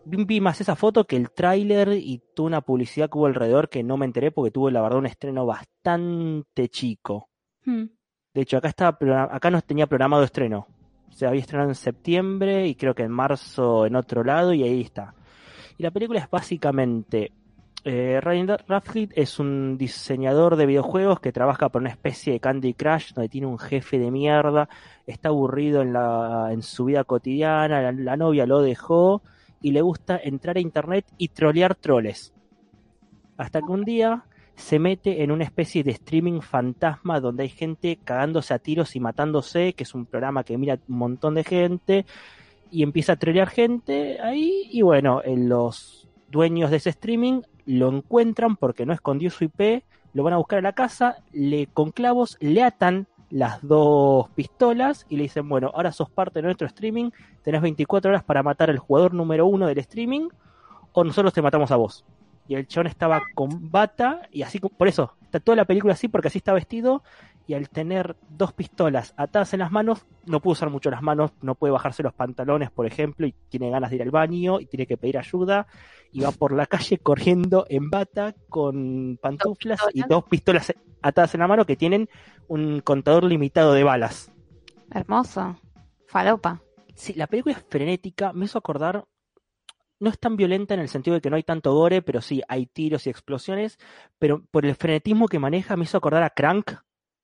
vi 0.05 0.41
más 0.41 0.61
esa 0.61 0.77
foto 0.77 1.05
que 1.05 1.17
el 1.17 1.31
tráiler 1.31 1.95
y 1.95 2.23
tuvo 2.35 2.47
una 2.47 2.61
publicidad 2.61 3.11
que 3.11 3.19
hubo 3.19 3.27
alrededor 3.27 3.69
que 3.69 3.83
no 3.83 3.97
me 3.97 4.07
enteré 4.07 4.31
porque 4.31 4.51
tuvo 4.51 4.71
la 4.71 4.83
verdad 4.83 4.99
un 4.99 5.07
estreno 5.07 5.47
bastante 5.47 6.69
chico. 6.69 7.31
Hmm. 7.65 7.87
De 8.35 8.43
hecho, 8.43 8.59
acá, 8.59 8.69
está, 8.69 8.99
acá 9.31 9.51
no 9.51 9.61
tenía 9.63 9.87
programado 9.87 10.23
estreno. 10.23 10.67
Se 11.11 11.27
había 11.27 11.41
estrenado 11.41 11.71
en 11.71 11.75
septiembre 11.75 12.67
y 12.67 12.75
creo 12.75 12.95
que 12.95 13.03
en 13.03 13.11
marzo 13.11 13.87
en 13.87 13.97
otro 13.97 14.25
lado 14.25 14.53
y 14.53 14.63
ahí 14.63 14.81
está. 14.81 15.15
Y 15.79 15.83
la 15.83 15.91
película 15.91 16.21
es 16.21 16.31
básicamente... 16.31 17.33
Eh, 17.85 18.21
Ryan 18.23 18.59
Radcliffe 18.69 19.21
es 19.21 19.41
un 19.41 19.77
diseñador 19.77 20.55
de 20.55 20.67
videojuegos 20.67 21.19
que 21.19 21.33
trabaja 21.33 21.69
por 21.69 21.83
una 21.83 21.91
especie 21.91 22.33
de 22.33 22.41
Candy 22.41 22.75
Crush 22.75 23.13
donde 23.13 23.29
tiene 23.29 23.49
un 23.49 23.59
jefe 23.59 23.99
de 23.99 24.11
mierda, 24.13 24.69
está 25.05 25.31
aburrido 25.31 25.83
en, 25.83 25.93
la, 25.93 26.51
en 26.53 26.63
su 26.63 26.85
vida 26.85 27.03
cotidiana, 27.03 27.91
la 27.91 28.17
novia 28.17 28.47
lo 28.47 28.63
dejó 28.63 29.23
y 29.61 29.73
le 29.73 29.81
gusta 29.81 30.21
entrar 30.23 30.57
a 30.57 30.61
internet 30.61 31.07
y 31.19 31.29
trolear 31.29 31.75
troles. 31.75 32.33
Hasta 33.37 33.61
que 33.61 33.73
un 33.73 33.85
día 33.85 34.27
se 34.55 34.79
mete 34.79 35.25
en 35.25 35.33
una 35.33 35.45
especie 35.45 35.83
de 35.83 35.91
streaming 35.91 36.41
fantasma 36.41 37.19
donde 37.19 37.45
hay 37.45 37.49
gente 37.49 37.99
cagándose 38.05 38.55
a 38.55 38.61
tiros 38.61 38.95
y 38.95 39.01
matándose, 39.01 39.73
que 39.73 39.83
es 39.83 39.95
un 39.95 40.07
programa 40.07 40.45
que 40.45 40.57
mira 40.57 40.79
un 40.89 40.99
montón 40.99 41.35
de 41.35 41.43
gente 41.43 42.07
y 42.71 42.85
empieza 42.85 43.15
a 43.15 43.17
trollear 43.17 43.49
gente 43.49 44.21
ahí 44.21 44.69
y 44.71 44.83
bueno, 44.83 45.21
los 45.27 46.09
dueños 46.31 46.71
de 46.71 46.79
ese 46.79 46.91
streaming 46.91 47.43
lo 47.67 47.89
encuentran 47.89 48.57
porque 48.57 48.87
no 48.87 48.93
escondió 48.93 49.31
su 49.31 49.45
IP, 49.45 49.85
lo 50.15 50.23
van 50.23 50.35
a 50.35 50.39
buscar 50.39 50.59
a 50.59 50.63
la 50.63 50.73
casa, 50.73 51.17
le 51.33 51.67
con 51.67 51.91
clavos 51.91 52.37
le 52.41 52.63
atan 52.63 53.07
las 53.31 53.63
dos 53.63 54.29
pistolas 54.31 55.07
y 55.09 55.17
le 55.17 55.23
dicen, 55.23 55.49
bueno, 55.49 55.71
ahora 55.75 55.91
sos 55.91 56.11
parte 56.11 56.41
de 56.41 56.43
nuestro 56.43 56.67
streaming, 56.67 57.11
tenés 57.43 57.63
24 57.63 58.11
horas 58.11 58.23
para 58.23 58.43
matar 58.43 58.69
al 58.69 58.79
jugador 58.79 59.15
número 59.15 59.47
uno 59.47 59.67
del 59.67 59.79
streaming 59.79 60.29
o 60.93 61.05
nosotros 61.05 61.33
te 61.33 61.41
matamos 61.41 61.71
a 61.71 61.77
vos. 61.77 62.05
Y 62.47 62.57
el 62.57 62.67
chabón 62.67 62.89
estaba 62.89 63.23
con 63.35 63.71
bata 63.71 64.29
y 64.31 64.43
así, 64.43 64.59
por 64.59 64.87
eso, 64.87 65.15
está 65.23 65.41
toda 65.41 65.57
la 65.57 65.65
película 65.65 65.95
así 65.95 66.09
porque 66.09 66.29
así 66.29 66.39
está 66.39 66.53
vestido 66.53 67.03
y 67.47 67.55
al 67.55 67.69
tener 67.69 68.17
dos 68.29 68.53
pistolas 68.53 69.15
atadas 69.17 69.53
en 69.53 69.61
las 69.61 69.73
manos, 69.73 70.07
no 70.27 70.41
puede 70.41 70.53
usar 70.53 70.71
mucho 70.71 70.91
las 70.91 71.03
manos, 71.03 71.33
no 71.41 71.55
puede 71.55 71.73
bajarse 71.73 72.03
los 72.03 72.15
pantalones, 72.15 72.71
por 72.71 72.87
ejemplo, 72.87 73.27
y 73.27 73.35
tiene 73.49 73.71
ganas 73.71 73.91
de 73.91 73.97
ir 73.97 74.03
al 74.03 74.11
baño 74.11 74.61
y 74.61 74.67
tiene 74.67 74.87
que 74.87 74.97
pedir 74.97 75.19
ayuda 75.19 75.67
y 76.13 76.21
va 76.21 76.31
por 76.31 76.53
la 76.53 76.67
calle 76.67 76.99
corriendo 77.03 77.67
en 77.69 77.91
bata 77.91 78.35
con 78.49 79.19
pantuflas 79.21 79.81
y 79.93 80.03
dos 80.03 80.25
pistolas 80.25 80.73
atadas 81.03 81.35
en 81.35 81.41
la 81.41 81.49
mano 81.49 81.67
que 81.67 81.77
tienen 81.77 82.09
un 82.49 82.81
contador 82.81 83.25
limitado 83.25 83.73
de 83.73 83.85
balas. 83.85 84.33
Hermoso. 84.91 85.57
Falopa. 86.07 86.63
Sí, 86.95 87.15
la 87.15 87.27
película 87.27 87.57
es 87.57 87.65
frenética, 87.69 88.33
me 88.33 88.45
hizo 88.45 88.59
acordar 88.59 89.07
no 90.03 90.11
es 90.11 90.19
tan 90.19 90.37
violenta 90.37 90.75
en 90.75 90.81
el 90.81 90.89
sentido 90.89 91.15
de 91.15 91.21
que 91.21 91.31
no 91.31 91.37
hay 91.37 91.45
tanto 91.45 91.73
gore, 91.75 92.03
pero 92.03 92.21
sí 92.21 92.43
hay 92.49 92.67
tiros 92.67 93.07
y 93.07 93.11
explosiones, 93.11 93.79
pero 94.19 94.45
por 94.51 94.67
el 94.67 94.75
frenetismo 94.75 95.29
que 95.29 95.39
maneja 95.39 95.77
me 95.77 95.85
hizo 95.85 95.97
acordar 95.97 96.25
a 96.25 96.31
Crank, 96.31 96.73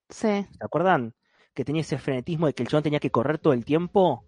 Sí. 0.09 0.29
¿Se 0.29 0.65
acuerdan? 0.65 1.15
Que 1.55 1.65
tenía 1.65 1.83
ese 1.83 1.99
frenetismo 1.99 2.47
de 2.47 2.55
que 2.55 2.63
el 2.63 2.69
chabón 2.69 2.85
tenía 2.85 3.01
que 3.01 3.11
correr 3.11 3.39
todo 3.39 3.53
el 3.53 3.65
tiempo. 3.65 4.25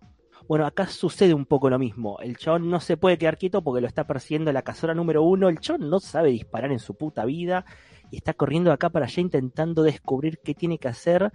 Bueno, 0.48 0.66
acá 0.66 0.86
sucede 0.86 1.34
un 1.34 1.46
poco 1.46 1.70
lo 1.70 1.78
mismo. 1.78 2.18
El 2.20 2.36
chabón 2.36 2.70
no 2.70 2.80
se 2.80 2.96
puede 2.96 3.18
quedar 3.18 3.38
quieto 3.38 3.62
porque 3.62 3.80
lo 3.80 3.86
está 3.86 4.06
persiguiendo 4.06 4.52
la 4.52 4.62
casora 4.62 4.94
número 4.94 5.22
uno. 5.22 5.48
El 5.48 5.60
chabón 5.60 5.88
no 5.90 6.00
sabe 6.00 6.30
disparar 6.30 6.72
en 6.72 6.78
su 6.78 6.96
puta 6.96 7.24
vida 7.24 7.64
y 8.10 8.16
está 8.16 8.34
corriendo 8.34 8.72
acá 8.72 8.90
para 8.90 9.06
allá 9.06 9.20
intentando 9.20 9.82
descubrir 9.82 10.40
qué 10.42 10.54
tiene 10.54 10.78
que 10.78 10.88
hacer 10.88 11.30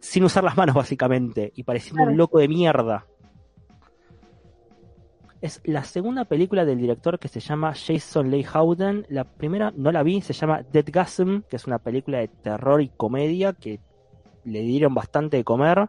sin 0.00 0.22
usar 0.24 0.44
las 0.44 0.56
manos, 0.56 0.74
básicamente, 0.74 1.50
y 1.56 1.62
pareciendo 1.62 2.04
un 2.04 2.16
loco 2.16 2.38
de 2.38 2.46
mierda. 2.46 3.06
Es 5.44 5.60
la 5.64 5.84
segunda 5.84 6.24
película 6.24 6.64
del 6.64 6.78
director 6.78 7.18
que 7.18 7.28
se 7.28 7.38
llama 7.38 7.74
Jason 7.74 8.30
Leigh 8.30 8.46
Howden. 8.46 9.04
La 9.10 9.24
primera 9.24 9.74
no 9.76 9.92
la 9.92 10.02
vi, 10.02 10.22
se 10.22 10.32
llama 10.32 10.62
Dead 10.62 10.86
Gasm, 10.90 11.42
que 11.42 11.56
es 11.56 11.66
una 11.66 11.78
película 11.78 12.20
de 12.20 12.28
terror 12.28 12.80
y 12.80 12.88
comedia 12.88 13.52
que 13.52 13.78
le 14.44 14.60
dieron 14.60 14.94
bastante 14.94 15.36
de 15.36 15.44
comer. 15.44 15.86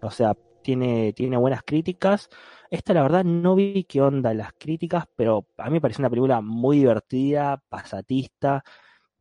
O 0.00 0.10
sea, 0.10 0.34
tiene, 0.62 1.12
tiene 1.12 1.36
buenas 1.36 1.60
críticas. 1.62 2.30
Esta 2.70 2.94
la 2.94 3.02
verdad 3.02 3.22
no 3.22 3.54
vi 3.54 3.84
qué 3.84 4.00
onda 4.00 4.32
las 4.32 4.54
críticas, 4.54 5.04
pero 5.14 5.44
a 5.58 5.66
mí 5.66 5.72
me 5.72 5.82
pareció 5.82 6.00
una 6.00 6.08
película 6.08 6.40
muy 6.40 6.78
divertida, 6.78 7.62
pasatista, 7.68 8.64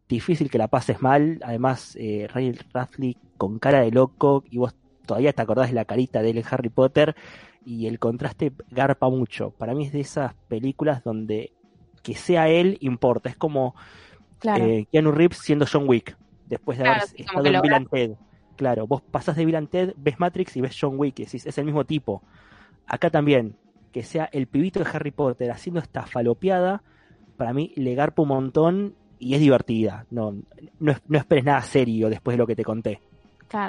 difícil 0.08 0.50
que 0.50 0.58
la 0.58 0.70
pases 0.70 1.02
mal. 1.02 1.38
Además, 1.44 1.98
eh, 2.00 2.30
Ray 2.34 2.58
Radley 2.72 3.18
con 3.36 3.60
cara 3.60 3.82
de 3.82 3.92
loco 3.92 4.46
y 4.50 4.58
vos 4.58 4.74
todavía 5.06 5.34
te 5.34 5.42
acordás 5.42 5.68
de 5.68 5.76
la 5.76 5.84
carita 5.84 6.22
de 6.22 6.30
él 6.30 6.38
en 6.38 6.46
Harry 6.50 6.70
Potter 6.70 7.14
y 7.66 7.88
el 7.88 8.00
contraste 8.00 8.54
garpa 8.70 9.10
mucho. 9.10 9.50
Para 9.50 9.74
mí 9.74 9.86
es 9.86 9.92
de 9.92 10.00
esas 10.00 10.34
películas 10.48 11.04
donde 11.04 11.52
que 12.04 12.14
sea 12.14 12.48
él 12.48 12.78
importa. 12.82 13.30
Es 13.30 13.36
como 13.36 13.76
eh, 14.44 14.86
Keanu 14.92 15.12
Reeves 15.12 15.40
siendo 15.40 15.66
John 15.70 15.90
Wick, 15.90 16.16
después 16.48 16.78
de 16.78 16.88
haber 16.88 17.04
estado 17.18 17.46
en 17.46 17.62
Bill 17.62 17.74
and 17.74 17.90
Ted. 17.90 18.12
Claro, 18.56 18.88
vos 18.88 19.02
pasás 19.02 19.36
de 19.36 19.46
Bill 19.46 19.56
and 19.56 19.70
Ted, 19.70 19.94
ves 19.98 20.20
Matrix 20.20 20.56
y 20.56 20.62
ves 20.62 20.78
John 20.80 20.98
Wick, 20.98 21.20
y 21.20 21.26
decís, 21.26 21.46
es 21.46 21.58
el 21.58 21.66
mismo 21.66 21.84
tipo. 21.84 22.22
Acá 22.86 23.10
también, 23.10 23.58
que 23.92 24.04
sea 24.04 24.30
el 24.32 24.48
pibito 24.48 24.80
de 24.80 24.90
Harry 24.94 25.12
Potter 25.12 25.50
haciendo 25.50 25.80
esta 25.80 26.06
falopeada, 26.06 26.84
para 27.38 27.54
mí 27.54 27.74
le 27.76 27.96
garpa 27.96 28.22
un 28.22 28.30
montón 28.30 28.96
y 29.18 29.34
es 29.34 29.40
divertida. 29.40 30.06
No, 30.12 30.36
no, 30.80 30.94
no 31.08 31.18
esperes 31.18 31.44
nada 31.44 31.62
serio 31.62 32.10
después 32.10 32.36
de 32.36 32.38
lo 32.38 32.48
que 32.48 32.56
te 32.56 32.64
conté 32.64 33.02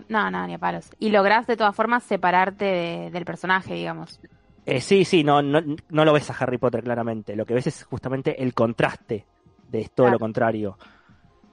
no, 0.09 0.31
no, 0.31 0.47
ni 0.47 0.55
a 0.55 0.59
palos. 0.59 0.91
Y 0.99 1.11
lográs 1.11 1.47
de 1.47 1.57
todas 1.57 1.74
formas 1.74 2.03
separarte 2.03 3.11
del 3.12 3.24
personaje, 3.24 3.74
digamos. 3.74 4.20
Eh, 4.64 4.81
sí, 4.81 5.05
sí, 5.05 5.22
no, 5.22 5.43
no, 5.43 5.61
no, 5.89 6.05
lo 6.05 6.12
ves 6.12 6.31
a 6.31 6.35
Harry 6.35 6.59
Potter 6.59 6.83
claramente. 6.83 7.37
Lo 7.37 7.47
que 7.47 7.55
ves 7.55 7.66
es 7.68 7.85
justamente 7.85 8.43
el 8.43 8.55
contraste 8.55 9.24
de 9.70 9.91
todo 9.95 10.11
lo 10.11 10.18
contrario. 10.18 10.79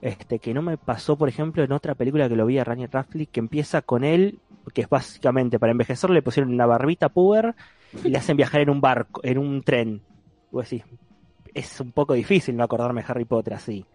Este, 0.00 0.38
que 0.38 0.52
no 0.52 0.62
me 0.62 0.76
pasó, 0.76 1.16
por 1.16 1.28
ejemplo, 1.28 1.62
en 1.62 1.72
otra 1.72 1.94
película 1.94 2.28
que 2.28 2.36
lo 2.36 2.44
vi 2.44 2.58
a 2.58 2.64
Rani 2.64 2.86
Radcliffe, 2.86 3.30
que 3.30 3.40
empieza 3.40 3.82
con 3.82 4.04
él, 4.04 4.40
que 4.74 4.82
es 4.82 4.88
básicamente 4.88 5.58
para 5.58 5.72
envejecer, 5.72 6.10
le 6.10 6.22
pusieron 6.22 6.52
una 6.52 6.66
barbita 6.66 7.08
puber 7.08 7.54
y 8.02 8.08
le 8.08 8.18
hacen 8.18 8.36
viajar 8.36 8.60
en 8.60 8.70
un 8.70 8.80
barco, 8.80 9.20
en 9.24 9.38
un 9.38 9.62
tren. 9.62 10.02
Vos 10.50 10.68
decís, 10.68 10.84
es 11.54 11.80
un 11.80 11.92
poco 11.92 12.14
difícil 12.14 12.56
no 12.56 12.64
acordarme 12.64 13.02
de 13.02 13.06
Harry 13.08 13.24
Potter 13.24 13.54
así. 13.54 13.86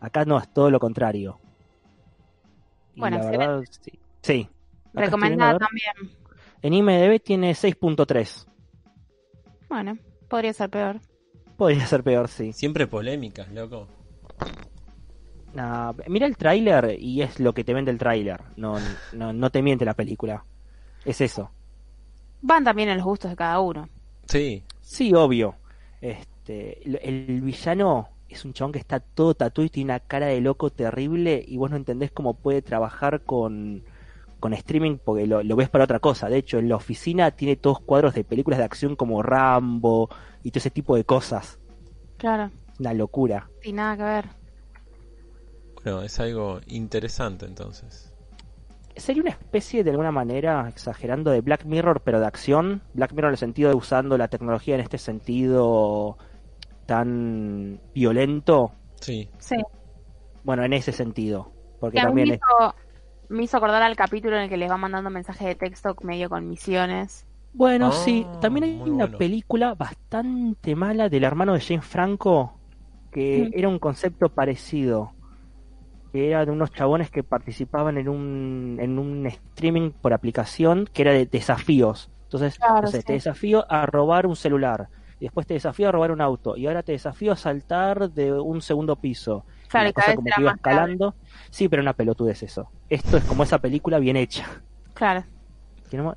Acá 0.00 0.24
no, 0.24 0.38
es 0.38 0.48
todo 0.52 0.70
lo 0.70 0.78
contrario 0.78 1.38
bueno, 2.96 3.18
la 3.18 3.30
verdad, 3.30 3.64
sí. 3.80 3.92
sí. 4.22 4.48
Recomendada 4.92 5.58
también. 5.58 6.16
En 6.62 6.72
IMDB 6.72 7.20
tiene 7.22 7.52
6.3. 7.52 8.46
Bueno, 9.68 9.98
podría 10.28 10.52
ser 10.52 10.70
peor. 10.70 11.00
Podría 11.56 11.86
ser 11.86 12.02
peor, 12.02 12.28
sí. 12.28 12.52
Siempre 12.52 12.86
polémicas, 12.86 13.50
loco. 13.52 13.88
mira 16.08 16.26
el 16.26 16.36
tráiler 16.36 16.96
y 16.98 17.22
es 17.22 17.40
lo 17.40 17.52
que 17.52 17.64
te 17.64 17.74
vende 17.74 17.90
el 17.90 17.98
tráiler. 17.98 18.42
No, 18.56 18.76
no, 19.12 19.32
no 19.32 19.50
te 19.50 19.62
miente 19.62 19.84
la 19.84 19.94
película. 19.94 20.44
Es 21.04 21.20
eso. 21.20 21.50
Van 22.42 22.64
también 22.64 22.88
en 22.88 22.98
los 22.98 23.06
gustos 23.06 23.30
de 23.30 23.36
cada 23.36 23.60
uno. 23.60 23.88
Sí. 24.26 24.62
Sí, 24.80 25.12
obvio. 25.14 25.56
Este, 26.00 26.80
el 27.06 27.40
villano 27.40 28.15
es 28.28 28.44
un 28.44 28.52
chabón 28.52 28.72
que 28.72 28.78
está 28.78 29.00
todo 29.00 29.34
tatuado 29.34 29.66
y 29.66 29.70
tiene 29.70 29.92
una 29.92 30.00
cara 30.00 30.26
de 30.26 30.40
loco 30.40 30.70
terrible 30.70 31.44
y 31.46 31.56
vos 31.56 31.70
no 31.70 31.76
entendés 31.76 32.10
cómo 32.10 32.34
puede 32.34 32.62
trabajar 32.62 33.22
con, 33.22 33.84
con 34.40 34.52
streaming 34.52 34.98
porque 35.02 35.26
lo, 35.26 35.56
ves 35.56 35.68
para 35.68 35.84
otra 35.84 36.00
cosa. 36.00 36.28
De 36.28 36.38
hecho, 36.38 36.58
en 36.58 36.68
la 36.68 36.76
oficina 36.76 37.30
tiene 37.30 37.56
todos 37.56 37.80
cuadros 37.80 38.14
de 38.14 38.24
películas 38.24 38.58
de 38.58 38.64
acción 38.64 38.96
como 38.96 39.22
Rambo 39.22 40.08
y 40.42 40.50
todo 40.50 40.58
ese 40.58 40.70
tipo 40.70 40.96
de 40.96 41.04
cosas. 41.04 41.58
Claro. 42.18 42.50
Una 42.78 42.92
locura. 42.94 43.48
Y 43.62 43.72
nada 43.72 43.96
que 43.96 44.02
ver. 44.02 44.24
Bueno, 45.84 46.02
es 46.02 46.18
algo 46.18 46.60
interesante 46.66 47.46
entonces. 47.46 48.12
Sería 48.96 49.22
una 49.22 49.30
especie 49.30 49.84
de 49.84 49.90
alguna 49.90 50.10
manera, 50.10 50.68
exagerando, 50.68 51.30
de 51.30 51.42
Black 51.42 51.64
Mirror, 51.64 52.00
pero 52.00 52.18
de 52.18 52.26
acción. 52.26 52.82
Black 52.94 53.12
Mirror 53.12 53.28
en 53.28 53.34
el 53.34 53.38
sentido 53.38 53.68
de 53.68 53.76
usando 53.76 54.16
la 54.16 54.28
tecnología 54.28 54.74
en 54.74 54.80
este 54.80 54.98
sentido 54.98 56.18
tan 56.86 57.80
violento. 57.94 58.72
Sí. 59.00 59.28
Sí. 59.38 59.56
Bueno, 60.44 60.64
en 60.64 60.72
ese 60.72 60.92
sentido. 60.92 61.52
Porque 61.80 62.00
también 62.00 62.28
me 62.28 62.34
hizo, 62.36 62.74
me 63.28 63.42
hizo 63.42 63.56
acordar 63.56 63.82
al 63.82 63.96
capítulo 63.96 64.36
en 64.36 64.44
el 64.44 64.48
que 64.48 64.56
les 64.56 64.70
va 64.70 64.76
mandando 64.76 65.10
mensajes 65.10 65.46
de 65.46 65.54
texto 65.54 65.94
medio 66.02 66.30
con 66.30 66.48
misiones. 66.48 67.26
Bueno, 67.52 67.92
sí. 67.92 68.26
Ah, 68.26 68.40
también 68.40 68.64
hay 68.64 68.90
una 68.90 69.08
película 69.08 69.74
bastante 69.74 70.74
mala 70.74 71.08
del 71.08 71.24
hermano 71.24 71.54
de 71.54 71.60
James 71.60 71.84
Franco 71.84 72.56
que 73.16 73.50
era 73.54 73.68
un 73.68 73.78
concepto 73.78 74.28
parecido. 74.28 75.12
Que 76.12 76.28
era 76.28 76.44
de 76.44 76.52
unos 76.52 76.70
chabones 76.70 77.10
que 77.10 77.22
participaban 77.22 77.96
en 77.96 78.10
un, 78.10 78.76
en 78.78 78.98
un 78.98 79.26
streaming 79.26 79.90
por 79.90 80.12
aplicación 80.12 80.86
que 80.92 81.00
era 81.00 81.12
de 81.12 81.24
desafíos. 81.24 82.10
Entonces, 82.24 82.58
te 83.06 83.14
desafío 83.14 83.64
a 83.72 83.86
robar 83.86 84.26
un 84.26 84.36
celular 84.36 84.88
y 85.18 85.24
después 85.24 85.46
te 85.46 85.54
desafío 85.54 85.88
a 85.88 85.92
robar 85.92 86.10
un 86.10 86.20
auto 86.20 86.56
y 86.56 86.66
ahora 86.66 86.82
te 86.82 86.92
desafío 86.92 87.32
a 87.32 87.36
saltar 87.36 88.10
de 88.10 88.32
un 88.32 88.60
segundo 88.60 88.96
piso. 88.96 89.44
Claro, 89.68 89.88
y 89.88 89.92
cosa 89.92 90.14
como 90.14 90.28
que 90.34 90.40
iba 90.40 90.52
escalando. 90.52 91.14
Sí, 91.50 91.68
pero 91.68 91.82
una 91.82 91.94
pelotudez 91.94 92.42
eso. 92.42 92.68
Esto 92.88 93.16
es 93.16 93.24
como 93.24 93.42
esa 93.42 93.58
película 93.58 93.98
bien 93.98 94.16
hecha. 94.16 94.46
Claro. 94.94 95.24
hermano 95.90 96.14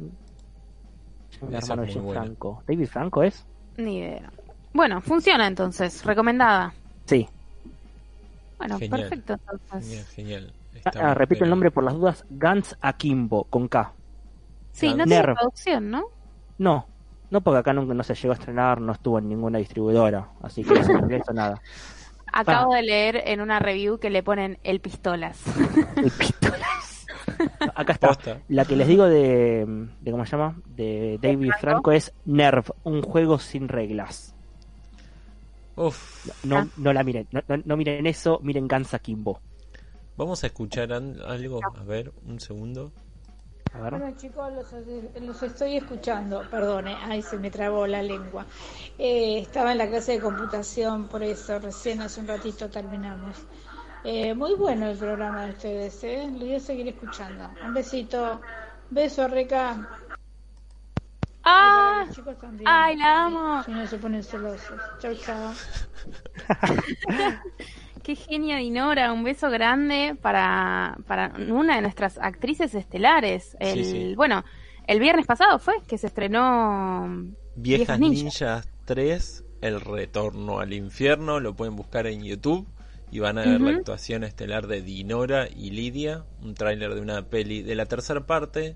de 1.84 2.12
Franco. 2.12 2.64
¿David 2.68 2.88
Franco 2.88 3.24
es? 3.24 3.46
Ni 3.78 3.98
idea. 3.98 4.32
Bueno, 4.74 5.02
funciona 5.02 5.48
entonces, 5.48 6.04
recomendada. 6.06 6.74
Sí. 7.06 7.28
Bueno, 8.58 8.78
perfecto 8.78 9.34
entonces. 9.34 10.10
Genial, 10.10 10.54
ah, 10.96 11.14
repito 11.14 11.46
el 11.46 11.50
nombre 11.50 11.72
por 11.72 11.84
las 11.84 11.94
dudas, 11.94 12.26
Guns 12.30 12.78
Akimbo, 12.82 13.46
con 13.46 13.70
K. 13.70 13.94
Sí, 14.74 14.94
no 14.94 15.06
tiene 15.06 15.22
traducción, 15.22 15.90
¿no? 15.90 16.04
No, 16.58 16.86
no, 17.30 17.42
porque 17.42 17.60
acá 17.60 17.74
no, 17.74 18.04
se 18.04 18.16
llegó 18.16 18.32
a 18.32 18.38
estrenar, 18.38 18.82
no 18.82 18.94
estuvo 18.94 19.20
en 19.20 19.30
ninguna 19.30 19.60
distribuidora, 19.60 20.30
así 20.42 20.64
que 20.64 20.74
no 20.74 21.16
eso 21.16 21.34
nada. 21.34 21.62
Acabo 22.32 22.74
de 22.74 22.84
leer 22.84 23.24
en 23.26 23.42
una 23.42 23.60
review 23.60 24.00
que 24.00 24.10
le 24.10 24.24
ponen 24.24 24.60
el 24.64 24.80
pistolas. 24.80 25.42
El 25.96 26.12
pistolas. 26.12 27.08
Acá 27.76 27.94
está. 27.94 28.42
La 28.48 28.66
que 28.66 28.76
les 28.76 28.88
digo 28.88 29.06
de, 29.06 29.66
de 30.02 30.12
¿cómo 30.12 30.26
se 30.26 30.32
llama? 30.32 30.60
De 30.66 31.18
David 31.22 31.52
Franco 31.60 31.92
es 31.92 32.14
Nerv, 32.26 32.66
un 32.84 33.02
juego 33.02 33.40
sin 33.40 33.68
reglas. 33.68 34.36
Uf. 35.76 36.28
No, 36.44 36.58
ah. 36.58 36.68
no 36.78 36.92
la 36.92 37.04
miren, 37.04 37.28
no, 37.32 37.42
no, 37.64 37.78
miren 37.78 38.06
eso, 38.06 38.40
miren 38.44 38.68
Gansa 38.68 39.00
Kimbo. 39.00 39.40
Vamos 40.18 40.44
a 40.44 40.48
escuchar 40.48 40.92
algo, 40.92 41.62
a 41.64 41.84
ver, 41.84 42.12
un 42.26 42.40
segundo. 42.42 42.92
Bueno 43.74 44.14
chicos, 44.18 44.52
los, 45.22 45.44
estoy 45.44 45.78
escuchando, 45.78 46.44
perdone, 46.50 46.96
ahí 46.96 47.22
se 47.22 47.38
me 47.38 47.52
trabó 47.52 47.86
la 47.86 48.02
lengua. 48.02 48.46
Eh, 48.98 49.40
estaba 49.40 49.72
en 49.72 49.78
la 49.78 49.88
clase 49.88 50.14
de 50.14 50.20
computación, 50.20 51.08
por 51.08 51.24
eso 51.24 51.60
recién 51.60 52.02
hace 52.02 52.20
un 52.20 52.28
ratito 52.28 52.70
terminamos. 52.70 53.38
Eh, 54.04 54.34
muy 54.34 54.56
bueno 54.56 54.88
el 54.88 54.98
programa 54.98 55.46
de 55.46 55.52
ustedes, 55.52 56.04
¿eh? 56.04 56.28
lo 56.32 56.40
voy 56.40 56.56
a 56.56 56.60
seguir 56.60 56.88
escuchando. 56.88 57.50
Un 57.64 57.74
besito, 57.74 58.42
beso 58.90 59.28
Reca. 59.28 59.88
Ah, 61.44 62.06
ay, 62.66 62.98
la 62.98 63.26
amo. 63.26 63.64
Si 63.64 63.72
no 63.72 63.88
se 63.88 63.98
ponen 63.98 64.24
celosos. 64.24 64.80
Chau, 65.00 65.16
chau. 65.16 65.54
Qué 68.10 68.16
genia 68.16 68.58
Dinora, 68.58 69.14
un 69.14 69.24
beso 69.24 69.52
grande 69.52 70.18
para, 70.20 70.98
para 71.06 71.32
una 71.48 71.76
de 71.76 71.84
nuestras 71.84 72.18
actrices 72.18 72.74
estelares. 72.74 73.56
El, 73.60 74.16
Bueno, 74.16 74.44
el 74.88 75.00
viernes 75.00 75.28
pasado 75.28 75.60
fue 75.60 75.76
que 75.88 76.00
se 76.00 76.08
estrenó 76.08 77.28
Viejas, 77.56 78.00
Ninjas. 78.00 78.68
3, 78.86 79.44
El 79.62 79.80
Retorno 79.80 80.60
al 80.60 80.74
Infierno, 80.74 81.40
lo 81.40 81.56
pueden 81.56 81.76
buscar 81.76 82.08
en 82.08 82.24
YouTube 82.24 82.68
y 83.12 83.20
van 83.20 83.38
a 83.38 83.44
ver 83.44 83.62
la 83.62 83.78
actuación 83.78 84.24
estelar 84.24 84.66
de 84.66 84.82
Dinora 84.82 85.48
y 85.48 85.70
Lidia, 85.70 86.26
un 86.42 86.56
tráiler 86.56 86.96
de 86.96 87.02
una 87.02 87.30
peli 87.30 87.62
de 87.62 87.76
la 87.76 87.86
tercera 87.86 88.26
parte 88.26 88.76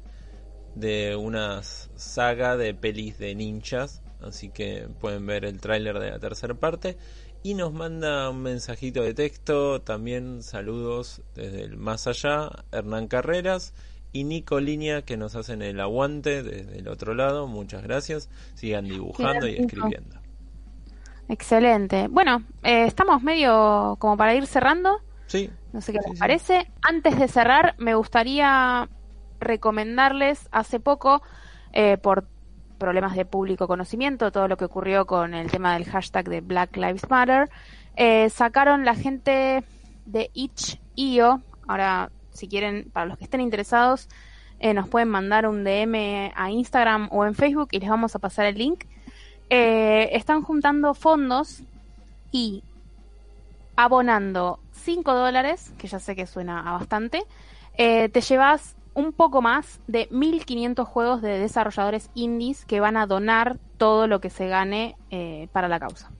de 0.75 1.15
una 1.15 1.63
saga 1.63 2.55
de 2.55 2.75
pelis 2.75 3.17
de 3.17 3.33
ninjas, 3.33 4.03
así 4.21 4.49
que 4.49 4.87
pueden 5.01 5.25
ver 5.25 5.43
el 5.43 5.59
tráiler 5.59 5.97
de 5.97 6.11
la 6.11 6.19
tercera 6.19 6.53
parte 6.53 6.97
y 7.43 7.55
nos 7.55 7.73
manda 7.73 8.29
un 8.29 8.41
mensajito 8.41 9.03
de 9.03 9.13
texto, 9.13 9.81
también 9.81 10.41
saludos 10.41 11.21
desde 11.35 11.63
el 11.63 11.77
más 11.77 12.07
allá, 12.07 12.49
Hernán 12.71 13.07
Carreras 13.07 13.73
y 14.13 14.23
Nico 14.23 14.61
Línea 14.61 15.01
que 15.01 15.17
nos 15.17 15.35
hacen 15.35 15.61
el 15.61 15.81
aguante 15.81 16.41
desde 16.41 16.79
el 16.79 16.87
otro 16.87 17.13
lado, 17.13 17.47
muchas 17.47 17.83
gracias, 17.83 18.29
sigan 18.53 18.85
dibujando 18.85 19.45
y 19.47 19.57
escribiendo. 19.57 20.21
Excelente. 21.27 22.07
Bueno, 22.07 22.43
eh, 22.63 22.85
estamos 22.85 23.21
medio 23.23 23.97
como 23.99 24.15
para 24.17 24.35
ir 24.35 24.45
cerrando. 24.45 25.01
Sí. 25.27 25.49
No 25.71 25.81
sé 25.81 25.93
qué 25.93 25.99
les 26.07 26.19
parece. 26.19 26.71
Antes 26.81 27.17
de 27.17 27.27
cerrar, 27.27 27.75
me 27.77 27.95
gustaría 27.95 28.87
recomendarles 29.39 30.47
hace 30.51 30.79
poco, 30.79 31.21
eh, 31.71 31.97
por 31.97 32.27
problemas 32.83 33.15
de 33.15 33.23
público 33.23 33.65
conocimiento, 33.65 34.29
todo 34.29 34.49
lo 34.49 34.57
que 34.57 34.65
ocurrió 34.65 35.05
con 35.05 35.33
el 35.33 35.49
tema 35.49 35.73
del 35.73 35.85
hashtag 35.85 36.27
de 36.27 36.41
Black 36.41 36.75
Lives 36.75 37.09
Matter, 37.09 37.49
eh, 37.95 38.29
sacaron 38.29 38.83
la 38.83 38.93
gente 38.93 39.63
de 40.05 40.29
itch.io, 40.33 41.41
ahora 41.65 42.11
si 42.33 42.49
quieren, 42.49 42.89
para 42.91 43.05
los 43.05 43.17
que 43.17 43.23
estén 43.23 43.39
interesados, 43.39 44.09
eh, 44.59 44.73
nos 44.73 44.89
pueden 44.89 45.07
mandar 45.07 45.47
un 45.47 45.63
DM 45.63 46.33
a 46.35 46.51
Instagram 46.51 47.07
o 47.13 47.23
en 47.25 47.35
Facebook 47.35 47.69
y 47.71 47.79
les 47.79 47.87
vamos 47.87 48.17
a 48.17 48.19
pasar 48.19 48.47
el 48.47 48.57
link. 48.57 48.83
están 49.49 50.41
juntando 50.41 50.93
fondos 50.93 51.63
y 52.33 52.63
abonando 53.77 54.59
5 54.73 55.13
dólares, 55.13 55.73
que 55.77 55.87
ya 55.87 55.99
sé 55.99 56.17
que 56.17 56.25
suena 56.25 56.59
a 56.67 56.73
bastante, 56.73 57.23
te 57.77 58.21
llevas 58.21 58.75
un 58.95 59.13
poco 59.13 59.41
más 59.41 59.81
de 59.87 60.09
1.500 60.09 60.85
juegos 60.85 61.21
de 61.21 61.39
desarrolladores 61.39 62.09
indies 62.13 62.65
que 62.65 62.79
van 62.79 62.97
a 62.97 63.07
donar 63.07 63.59
todo 63.77 64.07
lo 64.07 64.21
que 64.21 64.29
se 64.29 64.47
gane 64.47 64.95
eh, 65.09 65.47
para 65.51 65.67
la 65.67 65.79
causa. 65.79 66.11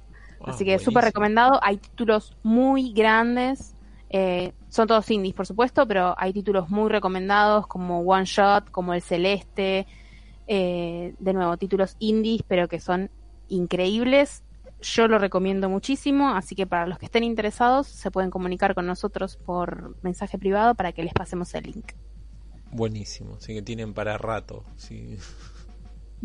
Así 0.45 0.65
que 0.65 0.77
súper 0.79 1.05
recomendado. 1.05 1.59
Hay 1.61 1.77
títulos 1.77 2.35
muy 2.43 2.91
grandes. 2.91 3.75
Eh, 4.09 4.53
son 4.69 4.87
todos 4.87 5.09
indies, 5.09 5.33
por 5.33 5.47
supuesto, 5.47 5.87
pero 5.87 6.15
hay 6.17 6.33
títulos 6.33 6.69
muy 6.69 6.89
recomendados 6.89 7.67
como 7.67 8.01
One 8.01 8.25
Shot, 8.25 8.69
como 8.69 8.93
El 8.93 9.01
Celeste. 9.01 9.87
Eh, 10.47 11.15
de 11.17 11.33
nuevo, 11.33 11.55
títulos 11.57 11.95
indies, 11.99 12.43
pero 12.47 12.67
que 12.67 12.79
son 12.79 13.09
increíbles. 13.47 14.43
Yo 14.81 15.07
lo 15.07 15.17
recomiendo 15.17 15.69
muchísimo, 15.69 16.29
así 16.31 16.55
que 16.55 16.67
para 16.67 16.87
los 16.87 16.99
que 16.99 17.05
estén 17.05 17.23
interesados 17.23 17.87
se 17.87 18.11
pueden 18.11 18.29
comunicar 18.29 18.75
con 18.75 18.85
nosotros 18.85 19.37
por 19.37 19.95
mensaje 20.03 20.37
privado 20.37 20.75
para 20.75 20.91
que 20.91 21.03
les 21.03 21.13
pasemos 21.13 21.53
el 21.55 21.63
link. 21.63 21.93
Buenísimo, 22.73 23.35
así 23.35 23.53
que 23.53 23.61
tienen 23.61 23.93
para 23.93 24.17
rato. 24.17 24.63
Sí. 24.77 25.17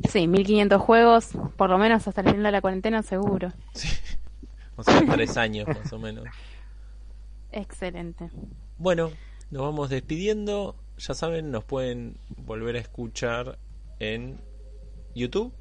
Sí, 0.09 0.27
1500 0.27 0.81
juegos, 0.81 1.31
por 1.57 1.71
lo 1.71 1.79
menos 1.79 2.07
hasta 2.09 2.23
el 2.23 2.29
final 2.29 2.43
de 2.45 2.53
la 2.53 2.61
cuarentena, 2.61 3.03
seguro. 3.03 3.51
Sí. 3.75 3.89
O 4.77 4.83
sea, 4.83 5.03
tres 5.11 5.37
años 5.37 5.67
más 5.67 5.93
o 5.93 5.99
menos. 5.99 6.25
Excelente. 7.51 8.31
Bueno, 8.79 9.11
nos 9.51 9.63
vamos 9.63 9.91
despidiendo. 9.91 10.77
Ya 10.99 11.15
saben, 11.15 11.51
nos 11.51 11.65
pueden 11.65 12.17
volver 12.37 12.77
a 12.77 12.79
escuchar 12.79 13.59
en 13.99 14.41
YouTube. 15.15 15.53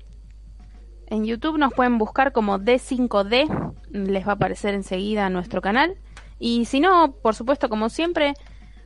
En 1.08 1.26
YouTube 1.26 1.58
nos 1.58 1.74
pueden 1.74 1.98
buscar 1.98 2.32
como 2.32 2.60
D5D, 2.60 3.74
les 3.92 4.28
va 4.28 4.32
a 4.32 4.36
aparecer 4.36 4.74
enseguida 4.74 5.30
nuestro 5.30 5.62
canal. 5.62 5.98
Y 6.38 6.66
si 6.66 6.80
no, 6.80 7.14
por 7.14 7.34
supuesto, 7.34 7.70
como 7.70 7.90
siempre, 7.90 8.34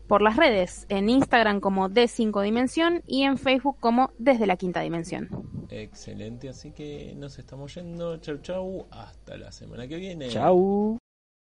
por 0.07 0.21
las 0.21 0.37
redes, 0.37 0.85
en 0.89 1.09
Instagram 1.09 1.59
como 1.59 1.89
D5 1.89 2.43
Dimensión 2.43 3.03
y 3.07 3.23
en 3.23 3.37
Facebook 3.37 3.77
como 3.79 4.11
Desde 4.17 4.47
la 4.47 4.57
Quinta 4.57 4.81
Dimensión. 4.81 5.29
Excelente, 5.69 6.49
así 6.49 6.71
que 6.71 7.13
nos 7.15 7.39
estamos 7.39 7.73
yendo. 7.75 8.17
Chau, 8.17 8.37
chau. 8.39 8.87
Hasta 8.91 9.37
la 9.37 9.51
semana 9.51 9.87
que 9.87 9.97
viene. 9.97 10.27
Chau. 10.29 10.97